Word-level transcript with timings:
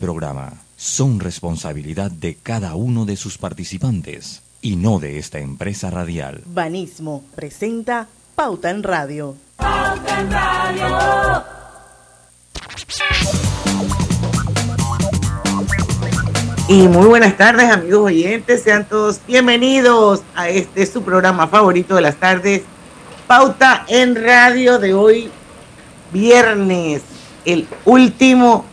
programa 0.00 0.54
son 0.76 1.20
responsabilidad 1.20 2.10
de 2.10 2.34
cada 2.34 2.74
uno 2.74 3.04
de 3.04 3.16
sus 3.16 3.38
participantes 3.38 4.42
y 4.62 4.74
no 4.76 4.98
de 4.98 5.18
esta 5.18 5.38
empresa 5.38 5.90
radial. 5.90 6.42
Banismo 6.46 7.22
presenta 7.36 8.08
Pauta 8.34 8.70
en 8.70 8.82
Radio. 8.82 9.36
Pauta 9.56 10.20
en 10.20 10.32
Radio. 10.32 11.44
Y 16.68 16.88
muy 16.88 17.06
buenas 17.06 17.36
tardes 17.36 17.70
amigos 17.70 18.06
oyentes, 18.06 18.62
sean 18.62 18.88
todos 18.88 19.20
bienvenidos 19.26 20.22
a 20.34 20.48
este 20.48 20.86
su 20.86 21.02
programa 21.02 21.48
favorito 21.48 21.96
de 21.96 22.00
las 22.00 22.16
tardes, 22.16 22.62
Pauta 23.26 23.84
en 23.88 24.14
Radio 24.14 24.78
de 24.78 24.94
hoy, 24.94 25.30
viernes, 26.12 27.02
el 27.44 27.66
último 27.84 28.69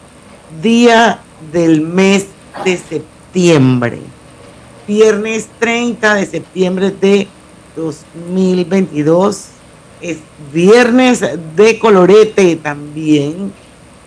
día 0.62 1.20
del 1.52 1.82
mes 1.82 2.28
de 2.64 2.78
septiembre. 2.78 4.00
Viernes 4.88 5.48
30 5.60 6.16
de 6.16 6.26
septiembre 6.26 6.92
de 6.92 7.28
2022. 7.76 9.46
Es 10.02 10.18
viernes 10.54 11.24
de 11.56 11.80
colorete 11.80 12.56
también. 12.58 13.52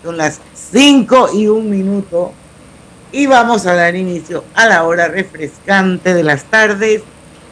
Son 0.03 0.17
las 0.17 0.39
5 0.71 1.29
y 1.33 1.47
un 1.47 1.69
minuto. 1.69 2.31
Y 3.11 3.27
vamos 3.27 3.65
a 3.65 3.75
dar 3.75 3.95
inicio 3.95 4.43
a 4.55 4.67
la 4.67 4.83
hora 4.83 5.07
refrescante 5.07 6.13
de 6.13 6.23
las 6.23 6.45
tardes, 6.45 7.03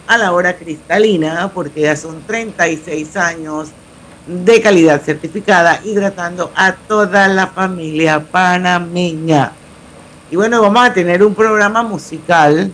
a 0.08 0.18
la 0.18 0.32
hora 0.32 0.56
cristalina, 0.58 1.52
porque 1.54 1.82
ya 1.82 1.96
son 1.96 2.22
36 2.26 3.18
años 3.18 3.70
de 4.30 4.62
calidad 4.62 5.02
certificada, 5.02 5.82
hidratando 5.84 6.52
a 6.56 6.74
toda 6.74 7.28
la 7.28 7.48
familia 7.48 8.20
panameña. 8.20 9.54
Y 10.30 10.36
bueno, 10.36 10.62
vamos 10.62 10.88
a 10.88 10.94
tener 10.94 11.24
un 11.24 11.34
programa 11.34 11.82
musical. 11.82 12.72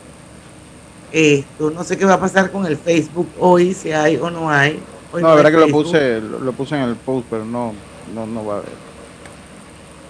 Esto, 1.13 1.71
no 1.71 1.85
sé 1.85 1.97
qué 1.97 2.03
va 2.03 2.15
a 2.15 2.19
pasar 2.19 2.51
con 2.51 2.65
el 2.65 2.75
Facebook 2.75 3.29
hoy, 3.39 3.73
si 3.73 3.93
hay 3.93 4.17
o 4.17 4.29
no 4.29 4.49
hay. 4.49 4.81
no, 5.13 5.19
la 5.19 5.35
verdad 5.35 5.51
que 5.51 5.57
lo 5.57 5.67
puse, 5.69 6.19
lo, 6.19 6.51
puse 6.51 6.75
en 6.75 6.81
el 6.81 6.95
post, 6.97 7.25
pero 7.29 7.45
no, 7.45 7.73
no, 8.13 8.27
no 8.27 8.45
va 8.45 8.55
a 8.55 8.57
haber. 8.57 8.85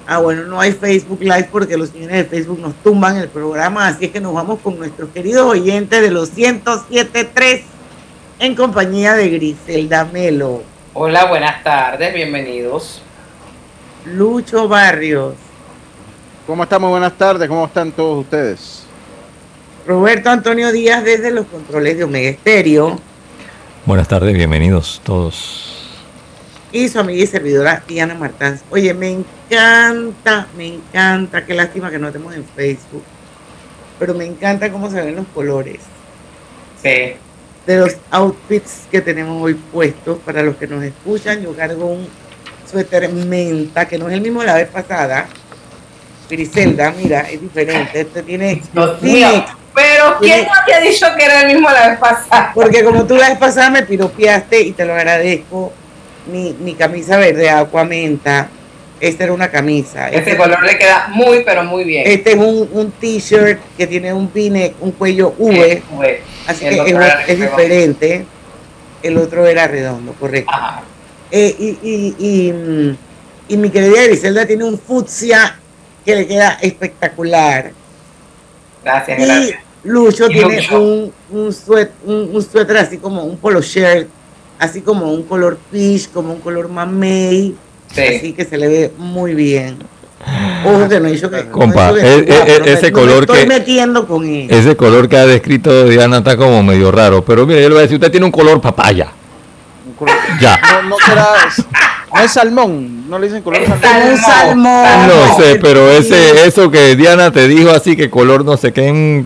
Ah, 0.08 0.18
bueno, 0.20 0.46
no 0.46 0.60
hay 0.60 0.72
Facebook 0.72 1.20
Live 1.22 1.50
porque 1.52 1.78
los 1.78 1.90
señores 1.90 2.18
de 2.18 2.26
Facebook 2.26 2.60
nos 2.60 2.74
tumban 2.84 3.18
el 3.18 3.28
programa, 3.28 3.88
así 3.88 4.06
es 4.06 4.12
que 4.12 4.20
nos 4.20 4.34
vamos 4.34 4.60
con 4.62 4.78
nuestros 4.78 5.10
queridos 5.10 5.48
oyentes 5.48 6.02
de 6.02 6.10
los 6.10 6.36
107.3 6.36 7.62
en 8.40 8.56
compañía 8.56 9.14
de 9.14 9.30
Griselda 9.30 10.06
Melo. 10.06 10.75
Hola, 10.98 11.26
buenas 11.26 11.62
tardes, 11.62 12.14
bienvenidos. 12.14 13.02
Lucho 14.06 14.70
Barrios. 14.70 15.36
¿Cómo 16.48 16.64
estamos? 16.64 16.90
Buenas 16.90 17.18
tardes, 17.18 17.50
¿cómo 17.50 17.66
están 17.66 17.92
todos 17.92 18.24
ustedes? 18.24 18.86
Roberto 19.86 20.30
Antonio 20.30 20.72
Díaz 20.72 21.04
desde 21.04 21.32
los 21.32 21.48
controles 21.48 21.98
de 21.98 22.06
Omega 22.06 22.30
Estéreo. 22.30 22.98
Buenas 23.86 24.08
tardes, 24.08 24.34
bienvenidos 24.36 25.02
todos. 25.04 26.00
Y 26.72 26.88
su 26.88 26.98
amiga 26.98 27.22
y 27.22 27.28
servidora 27.28 27.84
Diana 27.86 28.16
Martán. 28.16 28.62
Oye, 28.70 28.94
me 28.94 29.10
encanta, 29.10 30.48
me 30.56 30.76
encanta, 30.76 31.46
qué 31.46 31.56
lástima 31.56 31.92
que 31.92 32.00
no 32.00 32.08
estemos 32.08 32.34
en 32.34 32.46
Facebook, 32.46 33.04
pero 34.00 34.14
me 34.14 34.24
encanta 34.24 34.72
cómo 34.72 34.90
se 34.90 35.02
ven 35.02 35.18
los 35.18 35.28
colores. 35.28 35.82
Sí 36.82 37.18
de 37.66 37.78
los 37.78 37.98
outfits 38.12 38.88
que 38.92 39.02
tenemos 39.02 39.42
hoy 39.42 39.56
puestos. 39.56 40.20
Para 40.20 40.44
los 40.44 40.56
que 40.56 40.68
nos 40.68 40.84
escuchan, 40.84 41.42
yo 41.42 41.56
cargo 41.56 41.86
un 41.86 42.08
suéter 42.70 43.10
menta, 43.10 43.88
que 43.88 43.98
no 43.98 44.08
es 44.08 44.14
el 44.14 44.22
mismo 44.22 44.42
de 44.42 44.48
la 44.48 44.56
vez 44.56 44.68
pasada. 44.70 45.28
Griselda, 46.30 46.92
mira, 46.92 47.22
es 47.22 47.42
diferente. 47.42 48.02
Este 48.02 48.24
tiene. 48.24 48.62
pero 49.74 50.18
¿quién 50.20 50.46
no 50.46 50.54
te 50.66 50.74
ha 50.74 50.80
dicho 50.80 51.06
que 51.18 51.26
era 51.26 51.42
el 51.42 51.48
mismo 51.54 51.70
la 51.70 51.90
vez 51.90 52.00
pasada? 52.00 52.52
Porque 52.54 52.84
como 52.84 53.06
tú 53.06 53.16
la 53.16 53.30
vez 53.30 53.38
pasada 53.38 53.70
me 53.70 53.84
piropiaste 53.84 54.62
y 54.62 54.72
te 54.72 54.86
lo 54.86 54.94
agradezco. 54.94 55.74
Mi, 56.32 56.56
mi 56.60 56.74
camisa 56.74 57.18
verde 57.18 57.50
agua 57.50 57.84
menta. 57.84 58.50
Esta 59.00 59.26
era 59.26 59.34
una 59.34 59.52
camisa. 59.52 60.08
Este, 60.08 60.32
este 60.32 60.38
color 60.38 60.64
le 60.64 60.78
queda 60.78 61.10
muy, 61.10 61.44
pero 61.44 61.64
muy 61.64 61.84
bien. 61.84 62.04
Este 62.08 62.32
es 62.32 62.38
un, 62.38 62.70
un 62.72 62.92
t-shirt 62.92 63.60
que 63.78 63.88
tiene 63.88 64.14
un 64.14 64.30
pine, 64.30 64.74
un 64.80 64.92
cuello 64.92 65.34
V. 65.38 65.82
Así 66.48 66.66
que 66.66 66.96
es, 67.28 67.40
diferente. 67.40 68.26
El 69.04 69.18
otro 69.18 69.46
era 69.46 69.68
redondo, 69.68 70.14
correcto. 70.14 70.52
Eh, 71.30 71.56
y, 71.60 71.68
y, 71.84 72.16
y, 72.18 72.54
mm, 72.54 72.98
y, 73.50 73.58
mi 73.58 73.70
querida 73.70 74.04
Griselda 74.04 74.46
tiene 74.46 74.64
un 74.64 74.80
fucsia 74.80 75.60
que 76.06 76.16
le 76.16 76.28
queda 76.28 76.58
espectacular. 76.62 77.72
Gracias, 78.84 79.20
y 79.20 79.26
gracias. 79.26 79.60
Lucho 79.84 80.28
tiene 80.30 80.68
un, 80.72 81.14
un, 81.32 81.54
suéter 81.54 82.78
así 82.78 82.98
como 82.98 83.24
un 83.24 83.38
polo 83.38 83.62
shirt, 83.62 84.08
así 84.58 84.82
como 84.82 85.12
un 85.12 85.24
color 85.24 85.60
peach, 85.72 86.10
como 86.12 86.34
un 86.34 86.40
color 86.40 86.70
mamey. 86.70 87.56
Así 87.98 88.34
que 88.34 88.46
se 88.46 88.58
le 88.58 88.68
ve 88.68 88.92
muy 88.98 89.34
bien. 89.34 89.78
Ojo 90.66 90.90
que 90.90 91.00
no 91.00 91.10
hizo 91.10 91.30
que. 91.30 91.50
Compa, 91.50 91.92
ese 91.92 92.92
color 92.92 93.24
estoy 93.24 93.46
metiendo 93.46 94.08
con 94.08 94.26
él. 94.26 94.48
Ese 94.50 94.76
color 94.76 95.08
que 95.08 95.18
ha 95.18 95.26
descrito 95.26 95.88
Diana 95.88 96.18
está 96.18 96.36
como 96.36 96.64
medio 96.64 96.92
raro. 96.92 97.24
Pero 97.24 97.46
mire, 97.46 97.62
yo 97.62 97.70
le 97.70 97.76
voy 97.76 97.80
a 97.80 97.84
decir: 97.84 97.96
usted 97.96 98.12
tiene 98.12 98.26
un 98.26 98.32
color 98.32 98.60
papaya. 98.60 99.08
Ya. 100.42 100.60
No, 100.84 100.90
no 100.90 100.96
será. 101.06 101.28
No 102.14 102.22
es 102.22 102.32
salmón, 102.32 103.10
no 103.10 103.20
le 103.20 103.28
dicen 103.28 103.44
color 103.44 103.62
salmón. 103.66 104.18
salmón. 104.18 105.08
No 105.08 105.38
sé, 105.38 105.58
pero 105.62 105.92
ese, 105.92 106.48
eso 106.48 106.72
que 106.72 106.96
Diana 106.96 107.30
te 107.30 107.48
dijo 107.48 107.72
así 107.72 107.98
que 107.98 108.10
color 108.10 108.46
no 108.46 108.56
sé 108.56 108.72
qué, 108.72 109.26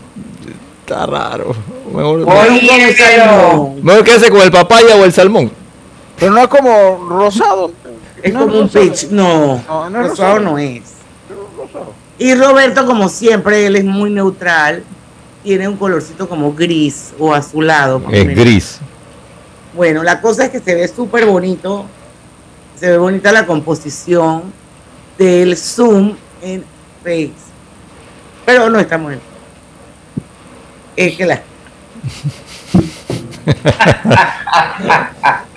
está 0.81 1.05
raro. 1.05 1.55
Mejor, 1.93 2.21
Oye, 2.27 2.95
mejor, 2.97 3.83
mejor 3.83 4.03
quédese 4.03 4.31
con 4.31 4.41
el 4.41 4.51
papaya 4.51 4.95
o 4.95 5.05
el 5.05 5.13
salmón. 5.13 5.51
Pero 6.19 6.31
no 6.31 6.41
es 6.41 6.47
como 6.47 7.07
rosado. 7.09 7.71
Es 8.21 8.33
como 8.33 8.59
un 8.59 8.69
pitch. 8.69 9.09
No, 9.09 9.63
no, 9.89 10.03
rosado, 10.03 10.39
no 10.39 10.57
es. 10.57 10.83
Y 12.17 12.33
Roberto, 12.35 12.85
como 12.85 13.09
siempre, 13.09 13.65
él 13.65 13.75
es 13.75 13.85
muy 13.85 14.09
neutral. 14.09 14.83
Tiene 15.43 15.67
un 15.67 15.77
colorcito 15.77 16.27
como 16.27 16.53
gris 16.53 17.13
o 17.17 17.33
azulado. 17.33 18.01
Es 18.11 18.27
gris. 18.27 18.79
Bueno, 19.73 20.03
la 20.03 20.19
cosa 20.19 20.45
es 20.45 20.51
que 20.51 20.59
se 20.59 20.75
ve 20.75 20.87
súper 20.87 21.25
bonito. 21.25 21.85
Se 22.77 22.89
ve 22.89 22.97
bonita 22.97 23.31
la 23.31 23.45
composición 23.45 24.53
del 25.17 25.55
Zoom 25.57 26.15
en 26.41 26.63
Face. 27.03 27.31
Pero 28.45 28.69
no 28.69 28.79
estamos 28.79 29.13
en. 29.13 29.19
Es 30.95 31.15
que 31.15 31.25
la. 31.25 31.41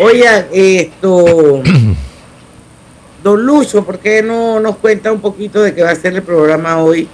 Oigan, 0.00 0.46
esto. 0.52 1.62
Don 3.22 3.46
Lucho, 3.46 3.84
¿por 3.84 3.98
qué 4.00 4.22
no 4.22 4.58
nos 4.58 4.76
cuenta 4.76 5.12
un 5.12 5.20
poquito 5.20 5.62
de 5.62 5.74
qué 5.74 5.82
va 5.82 5.90
a 5.90 5.94
ser 5.94 6.14
el 6.14 6.22
programa 6.22 6.82
hoy? 6.82 7.08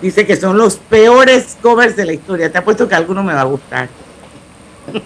Dice 0.00 0.26
que 0.26 0.36
son 0.36 0.58
los 0.58 0.76
peores 0.76 1.56
covers 1.62 1.94
de 1.94 2.04
la 2.04 2.12
historia. 2.12 2.50
Te 2.50 2.58
apuesto 2.58 2.88
que 2.88 2.96
alguno 2.96 3.22
me 3.22 3.32
va 3.32 3.42
a 3.42 3.44
gustar. 3.44 3.88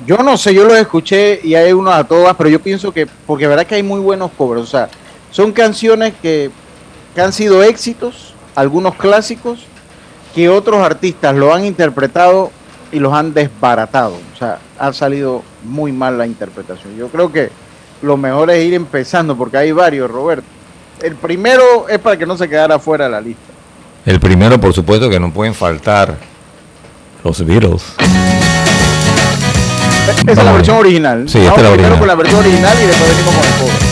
Yo 0.06 0.16
no 0.19 0.39
sé, 0.39 0.55
yo 0.55 0.65
los 0.65 0.78
escuché 0.78 1.39
y 1.43 1.55
hay 1.55 1.72
unos 1.72 1.95
a 1.95 2.05
todas, 2.05 2.34
pero 2.37 2.49
yo 2.49 2.61
pienso 2.61 2.93
que, 2.93 3.06
porque 3.27 3.47
verdad 3.47 3.66
que 3.66 3.75
hay 3.75 3.83
muy 3.83 4.00
buenos 4.00 4.31
covers, 4.33 4.62
o 4.62 4.66
sea, 4.66 4.89
son 5.31 5.53
canciones 5.53 6.15
que, 6.22 6.50
que 7.15 7.21
han 7.21 7.31
sido 7.31 7.62
éxitos, 7.62 8.33
algunos 8.55 8.95
clásicos, 8.95 9.66
que 10.34 10.49
otros 10.49 10.81
artistas 10.81 11.37
lo 11.37 11.53
han 11.53 11.66
interpretado 11.66 12.50
y 12.93 12.99
los 12.99 13.13
han 13.13 13.35
desbaratado. 13.35 14.15
O 14.35 14.39
sea, 14.39 14.59
ha 14.79 14.93
salido 14.93 15.43
muy 15.65 15.93
mal 15.93 16.19
la 16.19 16.27
interpretación. 16.27 16.97
Yo 16.97 17.09
creo 17.09 17.33
que 17.33 17.51
lo 18.03 18.17
mejor 18.17 18.51
es 18.51 18.65
ir 18.65 18.75
empezando 18.75 19.37
porque 19.37 19.57
hay 19.57 19.73
varios, 19.73 20.11
Roberto. 20.11 20.47
El 21.03 21.17
primero 21.17 21.89
es 21.89 21.99
para 21.99 22.17
que 22.17 22.27
no 22.27 22.37
se 22.37 22.49
quedara 22.49 22.79
fuera 22.79 23.05
de 23.05 23.11
la 23.11 23.21
lista. 23.21 23.53
El 24.05 24.21
primero, 24.21 24.59
por 24.60 24.72
supuesto, 24.72 25.10
que 25.10 25.19
no 25.19 25.33
pueden 25.33 25.55
faltar 25.55 26.16
los 27.25 27.45
Beatles. 27.45 27.83
Esa 30.27 30.31
es 30.31 30.45
la 30.45 30.53
versión 30.53 30.77
original. 30.77 31.28
Sí, 31.28 31.39
esta 31.39 31.57
es 31.57 31.63
la 31.63 31.72
primero 31.72 31.99
con 31.99 32.07
la 32.07 32.15
versión 32.15 32.41
original 32.41 32.77
y 32.83 32.87
después 32.87 33.10
venimos 33.10 33.34
con 33.34 33.45
el. 33.45 33.85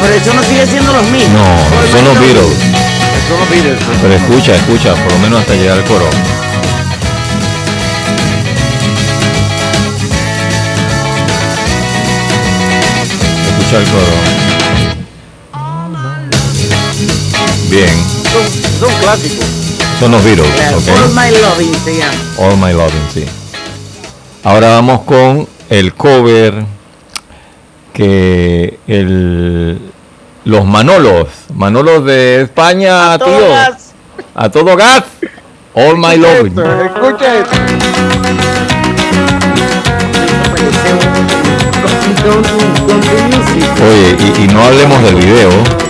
Pero 0.00 0.14
eso 0.14 0.34
no 0.34 0.42
sigue 0.42 0.66
siendo 0.66 0.92
los 0.92 1.02
mismos. 1.10 1.40
No, 1.40 1.92
son 1.92 2.04
los. 2.04 2.18
Beatles. 2.20 2.56
Son 3.28 3.38
los 3.40 3.50
Beatles. 3.50 3.78
Pero 4.02 4.14
escucha, 4.14 4.54
escucha, 4.54 4.94
por 4.94 5.12
lo 5.12 5.18
menos 5.18 5.40
hasta 5.40 5.54
llegar 5.54 5.78
al 5.78 5.84
coro. 5.84 6.08
Escucha 13.58 13.78
el 13.78 13.84
coro. 13.84 14.06
Bien, 17.70 17.88
Son, 18.32 18.88
son 18.88 19.00
clásicos. 19.02 19.44
son 20.00 20.10
los 20.12 20.24
Beatles, 20.24 20.46
Claro, 20.54 20.78
ok. 20.78 20.88
All 20.88 21.08
My 21.14 21.30
Loving 21.38 21.74
se 21.84 21.96
llama. 21.98 22.14
All 22.38 22.56
My 22.56 22.72
Loving, 22.72 23.08
sí. 23.12 23.24
Ahora 24.44 24.68
vamos 24.70 25.02
con 25.02 25.46
el 25.68 25.92
cover 25.94 26.64
que 27.98 28.78
el 28.86 29.76
los 30.44 30.64
Manolos, 30.64 31.26
Manolos 31.52 32.04
de 32.04 32.42
España, 32.42 33.18
tío, 33.18 33.26
Todas. 33.26 33.92
a 34.36 34.48
todo 34.48 34.76
gas. 34.76 35.02
All 35.74 35.98
My 35.98 36.16
Loving. 36.16 36.56
Esto, 36.56 36.84
Escucha 36.84 37.38
esto. 37.40 37.56
Oye, 43.84 44.16
y, 44.38 44.44
y 44.44 44.46
no 44.46 44.62
hablemos 44.62 45.02
del 45.02 45.16
video. 45.16 45.87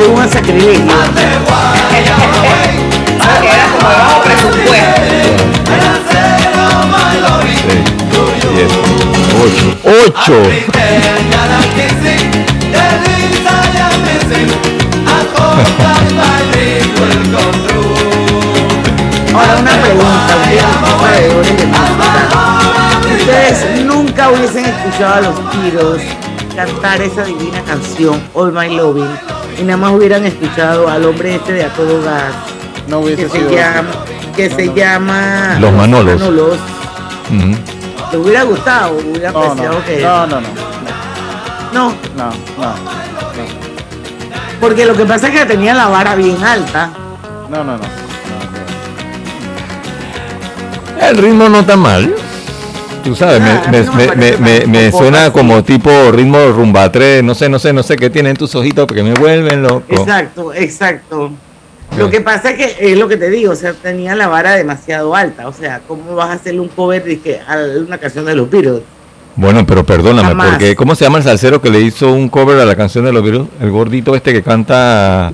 Es 0.00 0.08
un 0.08 0.28
sacrilegio. 0.30 0.84
Que 1.90 1.98
era 1.98 3.66
como 3.72 3.88
de 3.88 3.96
bajo 3.96 4.22
presupuesto. 4.22 5.00
ocho. 9.84 10.34
Ahora 19.32 19.56
una 19.58 19.72
pregunta, 19.80 20.34
ustedes 23.14 23.84
nunca 23.84 24.30
hubiesen 24.30 24.66
escuchado 24.66 25.14
a 25.14 25.20
los 25.20 25.36
Beatles 25.36 26.02
cantar 26.54 27.00
esa 27.00 27.24
divina 27.24 27.62
canción 27.62 28.20
All 28.34 28.52
My 28.52 28.68
Loving 28.74 29.39
y 29.60 29.64
nada 29.64 29.76
más 29.76 29.92
hubieran 29.92 30.24
escuchado 30.24 30.88
al 30.88 31.04
hombre 31.04 31.34
este 31.36 31.52
de 31.52 31.64
a 31.64 31.68
todo 31.68 32.02
gas 32.02 32.32
No 32.88 33.00
hubiese 33.00 33.26
que 33.26 33.30
se 33.30 33.54
llama 33.54 33.90
que 34.34 34.48
se 34.48 34.72
llama 34.72 35.56
Los 35.60 35.72
Manolos. 35.72 36.18
Manolos. 36.20 36.58
¿Le 38.12 38.18
hubiera 38.18 38.42
gustado? 38.44 38.96
¿Hubiera 38.96 39.32
No, 39.32 39.40
no, 39.42 39.50
apreciado 39.52 39.84
que 39.84 40.00
no, 40.00 40.26
no, 40.26 40.40
no, 40.40 40.48
no? 41.72 41.92
no, 42.16 42.30
no, 42.58 42.74
Porque 44.60 44.84
lo 44.86 44.94
que 44.94 45.04
pasa 45.04 45.28
es 45.28 45.38
que 45.38 45.46
tenía 45.46 45.74
la 45.74 45.88
vara 45.88 46.14
bien 46.14 46.42
alta. 46.42 46.90
no, 47.50 47.64
no, 47.64 47.76
no. 47.76 48.00
El 51.06 51.16
ritmo 51.16 51.48
no 51.48 51.60
está 51.60 51.76
mal. 51.76 52.14
Tú 53.04 53.14
sabes, 53.16 53.40
Ah, 53.42 53.68
me, 53.70 53.80
no 53.84 53.92
me- 54.40 54.66
me 54.66 54.92
suena 54.92 55.24
así. 55.24 55.32
como 55.32 55.62
tipo 55.64 55.90
ritmo 56.12 56.38
rumba 56.48 56.90
3, 56.92 57.22
no 57.24 57.34
sé, 57.34 57.48
no 57.48 57.58
sé, 57.58 57.72
no 57.72 57.82
sé 57.82 57.96
qué 57.96 58.10
tienen 58.10 58.36
tus 58.36 58.54
ojitos 58.54 58.86
porque 58.86 59.02
me 59.02 59.14
vuelven 59.14 59.62
loco. 59.62 59.82
Exacto, 59.88 60.52
exacto. 60.54 61.30
Lo 61.98 62.08
que 62.10 62.20
pasa 62.20 62.50
es 62.50 62.56
que 62.76 62.92
es 62.92 62.98
lo 62.98 63.08
que 63.08 63.16
te 63.16 63.30
digo, 63.30 63.52
o 63.52 63.56
sea, 63.56 63.72
tenía 63.72 64.14
la 64.14 64.28
vara 64.28 64.52
demasiado 64.54 65.14
alta. 65.16 65.48
O 65.48 65.52
sea, 65.52 65.80
¿cómo 65.88 66.14
vas 66.14 66.30
a 66.30 66.32
hacerle 66.34 66.60
un 66.60 66.68
cover 66.68 67.02
que 67.20 67.40
a 67.40 67.56
una 67.84 67.98
canción 67.98 68.24
de 68.26 68.34
los 68.36 68.48
Beatles? 68.48 68.82
Bueno, 69.34 69.64
pero 69.66 69.84
perdóname, 69.84 70.28
Jamás. 70.28 70.50
porque 70.50 70.76
¿cómo 70.76 70.94
se 70.94 71.04
llama 71.04 71.18
el 71.18 71.24
salsero 71.24 71.60
que 71.60 71.70
le 71.70 71.80
hizo 71.80 72.12
un 72.12 72.28
cover 72.28 72.60
a 72.60 72.64
la 72.64 72.76
canción 72.76 73.04
de 73.04 73.12
los 73.12 73.22
Beatles? 73.24 73.46
El 73.60 73.70
gordito 73.70 74.14
este 74.14 74.32
que 74.32 74.42
canta... 74.42 75.32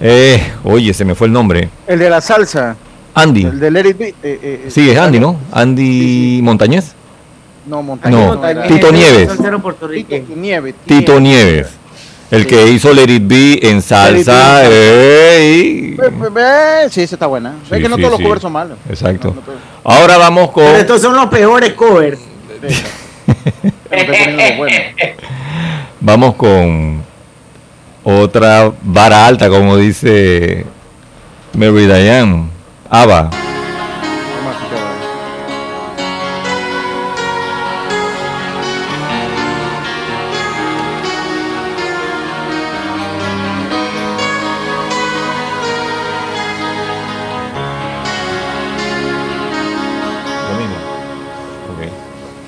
Eh, 0.00 0.40
oye, 0.64 0.92
se 0.94 1.04
me 1.04 1.14
fue 1.14 1.26
el 1.26 1.32
nombre. 1.32 1.68
El 1.86 1.98
de 1.98 2.10
la 2.10 2.20
salsa, 2.20 2.76
Andy. 3.20 3.44
el 3.44 3.60
de 3.60 3.70
Let 3.70 3.88
It 3.88 3.98
Be. 3.98 4.08
eh, 4.08 4.14
eh, 4.22 4.68
Sí, 4.70 4.90
es 4.90 4.98
Andy, 4.98 5.18
¿no? 5.20 5.36
Andy 5.52 6.40
Montañez. 6.42 6.92
No, 7.66 7.82
Montañez. 7.82 8.18
No, 8.18 8.40
Tito 8.66 8.92
Nieves. 8.92 9.28
Tito. 9.30 10.36
Nieves. 10.36 10.74
Tito 10.86 11.20
Nieves. 11.20 11.68
El 12.30 12.46
que 12.46 12.68
hizo 12.68 12.92
Let 12.92 13.10
It 13.10 13.22
Be 13.26 13.58
en 13.70 13.80
salsa. 13.82 14.62
Ey. 14.66 15.96
Ve, 16.32 16.88
Sí, 16.90 17.02
esa 17.02 17.16
está 17.16 17.26
buena. 17.26 17.54
Sí, 17.68 17.74
es 17.74 17.82
que 17.82 17.88
no 17.88 17.96
sí, 17.96 18.02
todos 18.02 18.12
los 18.12 18.18
sí. 18.18 18.24
covers 18.24 18.42
son 18.42 18.52
malos. 18.52 18.78
Exacto. 18.88 19.28
No, 19.28 19.34
no 19.36 19.40
todos. 19.40 19.58
Ahora 19.84 20.18
vamos 20.18 20.50
con... 20.50 20.64
Pero 20.64 20.76
estos 20.78 21.00
son 21.02 21.14
los 21.16 21.26
peores 21.26 21.72
covers. 21.74 22.18
Vamos 26.00 26.34
con 26.36 27.02
otra 28.04 28.72
vara 28.82 29.26
alta, 29.26 29.48
como 29.48 29.76
dice 29.76 30.64
Mary 31.54 31.86
Diane. 31.86 32.44
Ava. 32.90 33.28
Vamos 33.28 33.32
a 34.46 34.52
escuchar 34.52 34.78
ahora. 34.78 34.96
Lo 50.48 50.56
mismo. 50.56 50.76
Ok. 51.74 51.80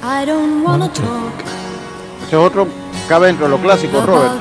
I 0.03 0.25
don't 0.25 0.65
wanna 0.65 0.89
talk 0.89 1.05
Ese 2.27 2.37
es 2.37 2.43
otro, 2.43 2.67
cabe 3.11 3.27
dentro 3.27 3.45
de 3.45 3.51
los 3.51 3.61
clásicos, 3.61 4.07
Robert. 4.07 4.41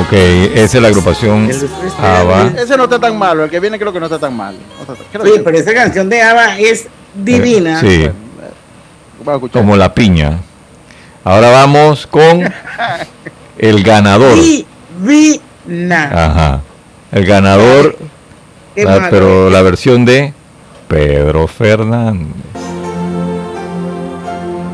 Ok, 0.00 0.12
esa 0.12 0.76
es 0.76 0.82
la 0.82 0.88
agrupación 0.88 1.50
Ava. 2.02 2.50
Ese 2.58 2.76
no 2.76 2.84
está 2.84 2.98
tan 2.98 3.16
malo, 3.18 3.44
el 3.44 3.50
que 3.50 3.60
viene 3.60 3.78
creo 3.78 3.92
que 3.92 3.98
no 4.00 4.06
está 4.06 4.18
tan 4.18 4.36
mal. 4.36 4.54
No 4.54 4.80
está 4.82 4.94
tan- 4.94 5.06
creo 5.10 5.24
Sí, 5.24 5.32
que- 5.38 5.44
pero 5.44 5.58
esa 5.58 5.72
canción 5.74 6.08
de 6.10 6.22
Ava 6.22 6.58
es 6.58 6.86
divina. 7.14 7.80
Sí, 7.80 8.08
Vamos 9.20 9.28
a 9.28 9.32
escuchar. 9.36 9.62
como 9.62 9.76
la 9.76 9.94
piña. 9.94 10.38
Ahora 11.24 11.50
vamos 11.50 12.06
con 12.06 12.42
el 13.58 13.82
ganador. 13.82 14.36
Divina. 14.38 16.10
Ajá. 16.12 16.60
El 17.12 17.24
ganador, 17.24 17.96
la- 18.76 18.90
malo. 18.90 19.06
pero 19.10 19.50
la 19.50 19.62
versión 19.62 20.04
de 20.04 20.34
Pedro 20.88 21.48
Fernández. 21.48 22.26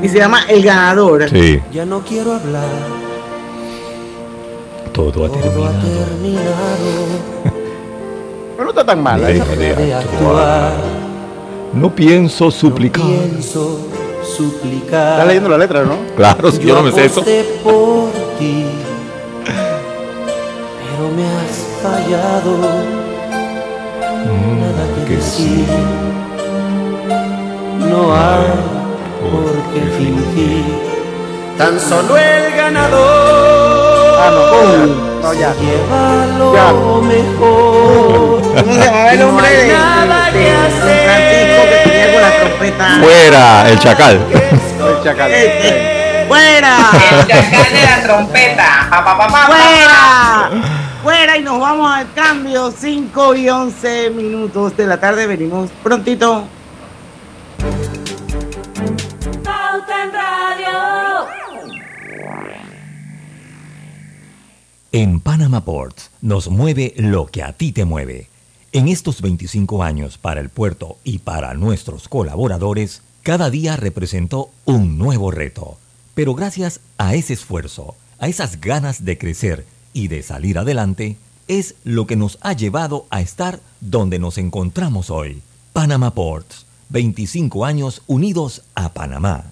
Y 0.03 0.09
se 0.09 0.19
llama 0.19 0.41
El 0.49 0.65
Ganador. 0.65 1.31
Sí, 1.31 1.61
Ya 1.73 1.85
no 1.87 2.01
quiero 2.01 2.35
hablar, 2.35 2.65
todo 4.93 5.25
ha 5.25 5.29
todo 5.29 5.67
ha 5.67 5.71
terminado. 5.73 6.93
Pero 8.57 8.65
no 8.65 8.71
está 8.71 8.85
tan 8.85 9.03
mal. 9.03 9.23
¿eh? 9.23 9.35
Deja 9.35 9.57
de 9.57 9.95
actuar. 9.95 10.73
No 11.73 11.95
pienso 11.95 12.45
no 12.45 12.51
suplicar. 12.51 13.05
pienso 13.05 13.79
suplicar. 14.23 15.13
Estás 15.13 15.27
leyendo 15.27 15.49
la 15.49 15.59
letra, 15.59 15.83
¿no? 15.85 15.97
Claro, 16.17 16.53
si 16.53 16.63
yo 16.63 16.75
no 16.75 16.83
me 16.83 16.93
sé 16.93 17.07
eso. 17.07 17.23
por 17.65 18.11
ti, 18.39 18.67
pero 19.45 21.11
me 21.17 21.25
has 21.25 21.67
fallado. 21.83 22.59
Nada 24.25 24.85
que 24.95 25.01
Mm, 25.01 25.07
que 25.09 25.17
decir, 25.17 25.67
no 27.91 28.15
hay 28.15 28.47
por 29.21 29.55
qué 29.73 29.81
fingir. 29.97 30.65
Tan 31.57 31.81
solo 31.81 32.17
el 32.17 32.57
ganador 32.57 33.72
Ah, 34.25 34.31
no, 34.31 34.87
no, 35.23 35.31
ya. 35.35 35.53
lleva 35.55 36.27
lo 36.39 36.55
Ya. 36.55 36.73
mejor. 37.03 38.43
¿Cómo 38.63 38.73
se 38.75 38.81
llamaba 38.85 39.13
el 39.13 39.23
hombre 39.23 39.49
de, 39.49 39.55
que 39.57 39.63
tenía 41.85 42.07
con 42.13 42.23
la 42.23 42.31
trompeta? 42.41 42.87
Fuera, 43.03 43.45
el 43.71 43.79
chacal. 43.79 44.17
El 44.83 44.99
chacal. 45.05 45.31
Este. 45.33 45.69
¡Fuera! 46.29 46.75
El 46.93 47.27
chacal 47.27 47.73
de 47.73 47.83
la 47.83 48.03
trompeta. 48.03 48.67
Pa, 48.91 48.99
pa, 49.05 49.13
pa, 49.19 49.27
pa, 49.27 49.33
pa. 49.33 49.47
¡Fuera! 49.47 50.51
Fuera 51.03 51.37
y 51.37 51.43
nos 51.43 51.59
vamos 51.61 51.91
al 51.93 52.07
cambio. 52.15 52.71
5 52.77 53.35
y 53.37 53.49
11 53.49 54.11
minutos 54.11 54.77
de 54.77 54.87
la 54.87 54.99
tarde. 54.99 55.27
Venimos 55.27 55.71
prontito. 55.83 56.45
Pauta 59.45 60.03
en 60.05 60.13
Radio. 60.13 61.27
En 64.95 65.21
Panama 65.21 65.65
Ports 65.65 66.11
nos 66.21 66.51
mueve 66.51 66.93
lo 66.99 67.25
que 67.25 67.43
a 67.43 67.55
ti 67.55 67.73
te 67.73 67.87
mueve. 67.87 68.29
En 68.73 68.89
estos 68.89 69.23
25 69.23 69.83
años 69.83 70.19
para 70.19 70.39
el 70.39 70.51
puerto 70.51 70.99
y 71.03 71.21
para 71.21 71.55
nuestros 71.55 72.09
colaboradores, 72.09 73.01
cada 73.23 73.49
día 73.49 73.79
representó 73.79 74.51
un 74.67 74.99
nuevo 74.99 75.31
reto. 75.31 75.79
Pero 76.13 76.35
gracias 76.35 76.81
a 76.99 77.15
ese 77.15 77.33
esfuerzo, 77.33 77.95
a 78.19 78.29
esas 78.29 78.61
ganas 78.61 79.07
de 79.07 79.17
crecer 79.17 79.65
y 79.95 80.09
de 80.09 80.23
salir 80.23 80.59
adelante, 80.59 81.17
es 81.49 81.75
lo 81.85 82.07
que 82.07 82.17
nos 82.17 82.37
ha 82.43 82.53
llevado 82.53 83.07
a 83.09 83.23
estar 83.23 83.61
donde 83.81 84.19
nos 84.19 84.37
encontramos 84.37 85.09
hoy. 85.09 85.41
Panama 85.73 86.13
Ports, 86.13 86.67
25 86.91 87.65
años 87.65 88.03
unidos 88.09 88.61
a 88.75 88.93
Panamá. 88.93 89.52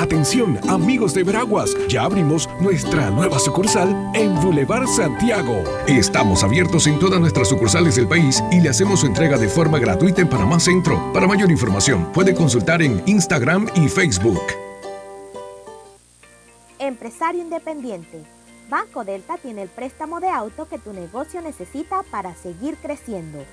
Atención, 0.00 0.58
amigos 0.66 1.12
de 1.12 1.22
Veraguas, 1.24 1.76
ya 1.86 2.04
abrimos 2.04 2.48
nuestra 2.58 3.10
nueva 3.10 3.38
sucursal 3.38 3.90
en 4.14 4.34
Boulevard 4.40 4.86
Santiago. 4.86 5.62
Estamos 5.86 6.42
abiertos 6.42 6.86
en 6.86 6.98
todas 6.98 7.20
nuestras 7.20 7.50
sucursales 7.50 7.96
del 7.96 8.08
país 8.08 8.42
y 8.50 8.62
le 8.62 8.70
hacemos 8.70 9.00
su 9.00 9.06
entrega 9.06 9.36
de 9.36 9.46
forma 9.46 9.78
gratuita 9.78 10.22
en 10.22 10.30
Panamá 10.30 10.58
Centro. 10.58 11.12
Para 11.12 11.26
mayor 11.26 11.50
información, 11.50 12.10
puede 12.14 12.34
consultar 12.34 12.80
en 12.80 13.02
Instagram 13.04 13.68
y 13.74 13.90
Facebook. 13.90 14.40
Empresario 16.78 17.42
independiente. 17.42 18.24
Banco 18.70 19.04
Delta 19.04 19.36
tiene 19.36 19.60
el 19.60 19.68
préstamo 19.68 20.18
de 20.18 20.30
auto 20.30 20.66
que 20.66 20.78
tu 20.78 20.94
negocio 20.94 21.42
necesita 21.42 22.04
para 22.10 22.34
seguir 22.34 22.76
creciendo. 22.76 23.44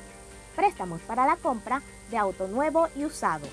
Préstamos 0.55 1.01
para 1.01 1.25
la 1.25 1.35
compra 1.35 1.81
de 2.09 2.17
auto 2.17 2.47
nuevo 2.47 2.87
y 2.95 3.03
usado. 3.03 3.45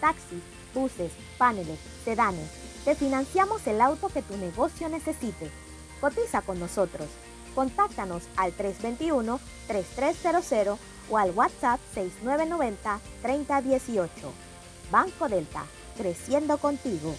Taxis, 0.00 0.42
buses, 0.74 1.12
paneles, 1.38 1.78
sedanes. 2.04 2.48
Te 2.84 2.94
financiamos 2.94 3.66
el 3.66 3.80
auto 3.80 4.08
que 4.08 4.22
tu 4.22 4.36
negocio 4.36 4.88
necesite. 4.88 5.50
Cotiza 6.00 6.42
con 6.42 6.58
nosotros. 6.58 7.06
Contáctanos 7.54 8.24
al 8.36 8.56
321-3300 8.56 10.76
o 11.10 11.18
al 11.18 11.30
WhatsApp 11.32 11.80
6990-3018. 13.22 14.08
Banco 14.90 15.28
Delta, 15.28 15.64
creciendo 15.96 16.58
contigo. 16.58 17.14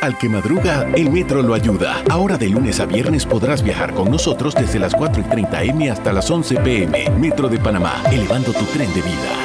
Al 0.00 0.18
que 0.18 0.28
madruga, 0.28 0.90
el 0.94 1.10
metro 1.10 1.42
lo 1.42 1.54
ayuda. 1.54 2.02
Ahora 2.10 2.36
de 2.36 2.48
lunes 2.48 2.80
a 2.80 2.84
viernes 2.84 3.24
podrás 3.24 3.62
viajar 3.62 3.94
con 3.94 4.10
nosotros 4.10 4.54
desde 4.54 4.78
las 4.78 4.94
4 4.94 5.22
y 5.22 5.24
30 5.24 5.62
M 5.62 5.90
hasta 5.90 6.12
las 6.12 6.30
11 6.30 6.56
PM. 6.56 7.10
Metro 7.18 7.48
de 7.48 7.58
Panamá, 7.58 8.02
elevando 8.10 8.52
tu 8.52 8.64
tren 8.66 8.92
de 8.92 9.00
vida. 9.00 9.43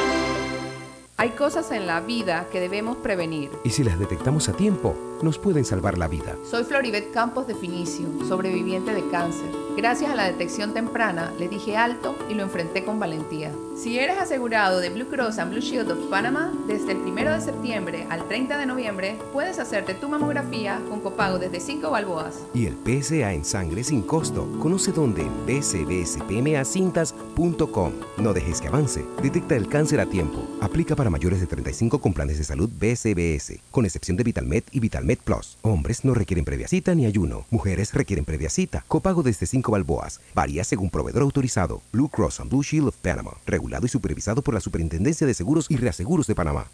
Hay 1.20 1.32
cosas 1.32 1.70
en 1.72 1.86
la 1.86 2.00
vida 2.00 2.48
que 2.50 2.62
debemos 2.62 2.96
prevenir. 2.96 3.52
Y 3.66 3.72
si 3.72 3.84
las 3.84 4.00
detectamos 4.00 4.48
a 4.48 4.54
tiempo, 4.54 4.96
nos 5.22 5.38
pueden 5.38 5.66
salvar 5.66 5.98
la 5.98 6.08
vida. 6.08 6.38
Soy 6.50 6.64
Floribet 6.64 7.12
Campos 7.12 7.46
de 7.46 7.56
Finicio, 7.56 8.08
sobreviviente 8.26 8.94
de 8.94 9.06
cáncer. 9.10 9.50
Gracias 9.76 10.10
a 10.12 10.16
la 10.16 10.24
detección 10.26 10.74
temprana, 10.74 11.34
le 11.38 11.50
dije 11.50 11.76
alto 11.78 12.16
y 12.30 12.36
lo 12.36 12.44
enfrenté 12.44 12.86
con 12.86 13.00
valentía. 13.00 13.52
Si 13.76 14.00
eres 14.00 14.18
asegurado 14.18 14.80
de 14.80 14.90
Blue 14.90 15.08
Cross 15.08 15.38
and 15.40 15.52
Blue 15.52 15.60
Shield 15.62 15.92
of 15.92 16.00
Panama, 16.10 16.54
desde 16.68 16.94
el 16.94 16.98
1 16.98 17.32
de 17.32 17.42
septiembre 17.42 18.08
al 18.10 18.28
30 18.28 18.58
de 18.58 18.66
noviembre, 18.66 19.18
puedes 19.32 19.60
hacerte 19.60 19.94
tu 19.94 20.10
mamografía 20.10 20.82
con 20.90 21.00
copago 21.00 21.40
desde 21.40 21.62
5 21.62 21.90
balboas. 21.90 22.44
Y 22.54 22.66
el 22.66 22.76
PSA 22.76 23.32
en 23.34 23.46
sangre 23.46 23.84
sin 23.84 24.02
costo. 24.02 24.50
Conoce 24.60 24.92
dónde 24.92 25.22
en 25.22 25.46
bcbspmacintas.com. 25.46 27.94
No 28.18 28.34
dejes 28.34 28.60
que 28.60 28.68
avance. 28.68 29.06
Detecta 29.22 29.56
el 29.56 29.70
cáncer 29.70 30.02
a 30.02 30.06
tiempo. 30.06 30.44
Aplica 30.60 30.94
para 30.96 31.09
mayores 31.10 31.40
de 31.40 31.48
35 31.48 32.00
con 32.00 32.14
planes 32.14 32.38
de 32.38 32.44
salud 32.44 32.70
BCBS, 32.70 33.60
con 33.72 33.86
excepción 33.86 34.18
de 34.18 34.24
VitalMed 34.24 34.64
y 34.72 34.80
VitalMed 34.80 35.20
Plus. 35.20 35.58
Hombres 35.62 36.06
no 36.06 36.14
requieren 36.14 36.46
previa 36.46 36.68
cita 36.68 36.96
ni 36.96 37.06
ayuno. 37.06 37.46
Mujeres 37.50 37.94
requieren 37.94 38.26
previa 38.26 38.50
cita. 38.50 38.84
Copago 38.88 39.24
desde 39.24 39.46
5 39.46 39.72
balboas. 39.72 40.22
Varía 40.34 40.64
según 40.64 40.90
proveedor 40.90 41.24
autorizado. 41.24 41.82
Blue 41.92 42.10
Cross 42.10 42.40
and 42.40 42.50
Blue 42.50 42.64
Shield 42.64 42.90
of 42.90 42.96
Panama. 42.98 43.32
Regulado 43.46 43.86
y 43.86 43.90
supervisado 43.90 44.42
por 44.42 44.54
la 44.54 44.60
Superintendencia 44.60 45.26
de 45.26 45.34
Seguros 45.34 45.68
y 45.70 45.78
Reaseguros 45.78 46.28
de 46.28 46.36
Panamá. 46.36 46.68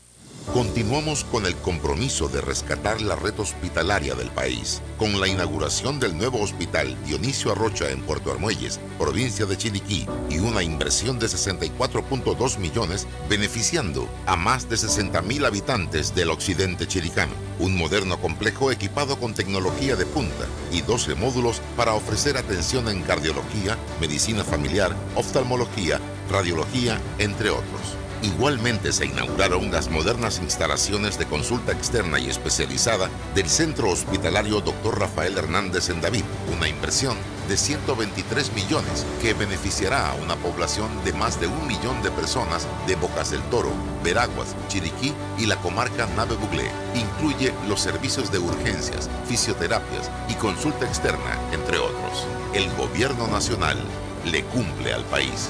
Continuamos 0.54 1.26
con 1.26 1.46
el 1.46 1.56
compromiso 1.56 2.30
de 2.30 2.40
rescatar 2.40 3.02
la 3.02 3.16
red 3.16 3.38
hospitalaria 3.40 4.16
del 4.16 4.30
país, 4.30 4.82
con 4.98 5.20
la 5.20 5.28
inauguración 5.28 6.00
del 6.00 6.18
nuevo 6.18 6.40
hospital 6.40 6.96
Dionisio 7.06 7.52
Arrocha 7.52 7.90
en 7.90 8.02
Puerto 8.02 8.32
Armuelles, 8.32 8.80
provincia 8.98 9.46
de 9.46 9.58
Chiriquí, 9.58 10.08
y 10.30 10.38
una 10.40 10.64
inversión 10.64 11.20
de 11.20 11.28
64.2 11.28 12.58
millones, 12.60 13.08
beneficiando 13.28 14.08
a 14.28 14.36
más 14.38 14.70
de 14.70 14.78
60 14.78 15.22
mil 15.24 15.44
habitantes 15.46 16.16
del 16.16 16.30
occidente 16.30 16.88
chiricano. 16.88 17.34
Un 17.60 17.76
moderno 17.76 18.20
complejo 18.22 18.72
equipado 18.72 19.20
con 19.20 19.34
tecnología 19.34 19.96
de 19.96 20.06
punta 20.06 20.46
y 20.72 20.82
12 20.82 21.16
módulos 21.16 21.60
para 21.76 21.96
ofrecer 21.96 22.38
atención 22.38 22.88
en 22.88 23.02
cardiología, 23.02 23.78
medicina 24.00 24.44
familiar, 24.44 24.96
oftalmología, 25.16 26.00
radiología, 26.30 27.02
entre 27.18 27.50
otros. 27.50 28.05
Igualmente 28.22 28.92
se 28.92 29.06
inauguraron 29.06 29.72
las 29.72 29.90
modernas 29.90 30.40
instalaciones 30.40 31.20
de 31.20 31.26
consulta 31.26 31.72
externa 31.72 32.20
y 32.20 32.30
especializada 32.30 33.10
del 33.34 33.50
Centro 33.50 33.90
Hospitalario 33.90 34.62
Dr. 34.62 35.00
Rafael 35.00 35.38
Hernández 35.38 35.90
en 35.90 36.02
David, 36.02 36.24
una 36.56 36.68
inversión 36.68 37.18
de 37.48 37.58
123 37.58 38.54
millones 38.54 39.06
que 39.22 39.34
beneficiará 39.34 40.10
a 40.10 40.16
una 40.16 40.36
población 40.38 40.90
de 41.04 41.14
más 41.14 41.40
de 41.40 41.48
un 41.48 41.68
millón 41.68 42.02
de 42.02 42.12
personas 42.12 42.68
de 42.88 42.96
Bocas 42.96 43.32
del 43.32 43.42
Toro, 43.44 43.72
Veraguas, 44.04 44.56
Chiriquí 44.68 45.14
y 45.38 45.46
la 45.46 45.58
comarca 45.58 46.08
Nave 46.16 46.36
Buglé. 46.36 46.70
Incluye 46.96 47.54
los 47.68 47.82
servicios 47.82 48.32
de 48.32 48.40
urgencias, 48.40 49.10
fisioterapias 49.28 50.10
y 50.30 50.34
consulta 50.36 50.86
externa, 50.86 51.40
entre 51.52 51.78
otros. 51.78 52.26
El 52.54 52.70
gobierno 52.76 53.28
nacional 53.28 53.78
le 54.26 54.44
cumple 54.46 54.94
al 54.94 55.04
país. 55.06 55.50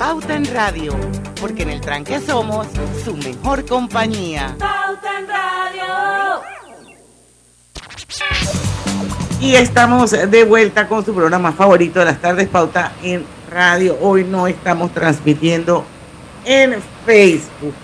Pauta 0.00 0.34
en 0.34 0.46
Radio, 0.54 0.94
porque 1.42 1.62
en 1.62 1.68
el 1.68 1.82
tranque 1.82 2.20
somos 2.20 2.66
su 3.04 3.14
mejor 3.18 3.66
compañía. 3.66 4.56
Pauta 4.58 5.18
en 5.18 5.28
Radio. 5.28 6.40
Y 9.42 9.56
estamos 9.56 10.12
de 10.12 10.44
vuelta 10.44 10.88
con 10.88 11.04
su 11.04 11.12
programa 11.12 11.52
favorito 11.52 11.98
de 11.98 12.06
las 12.06 12.18
tardes, 12.18 12.48
Pauta 12.48 12.92
en 13.02 13.26
Radio. 13.50 13.98
Hoy 14.00 14.24
no 14.24 14.46
estamos 14.46 14.90
transmitiendo 14.94 15.84
en 16.46 16.76
Facebook, 17.04 17.74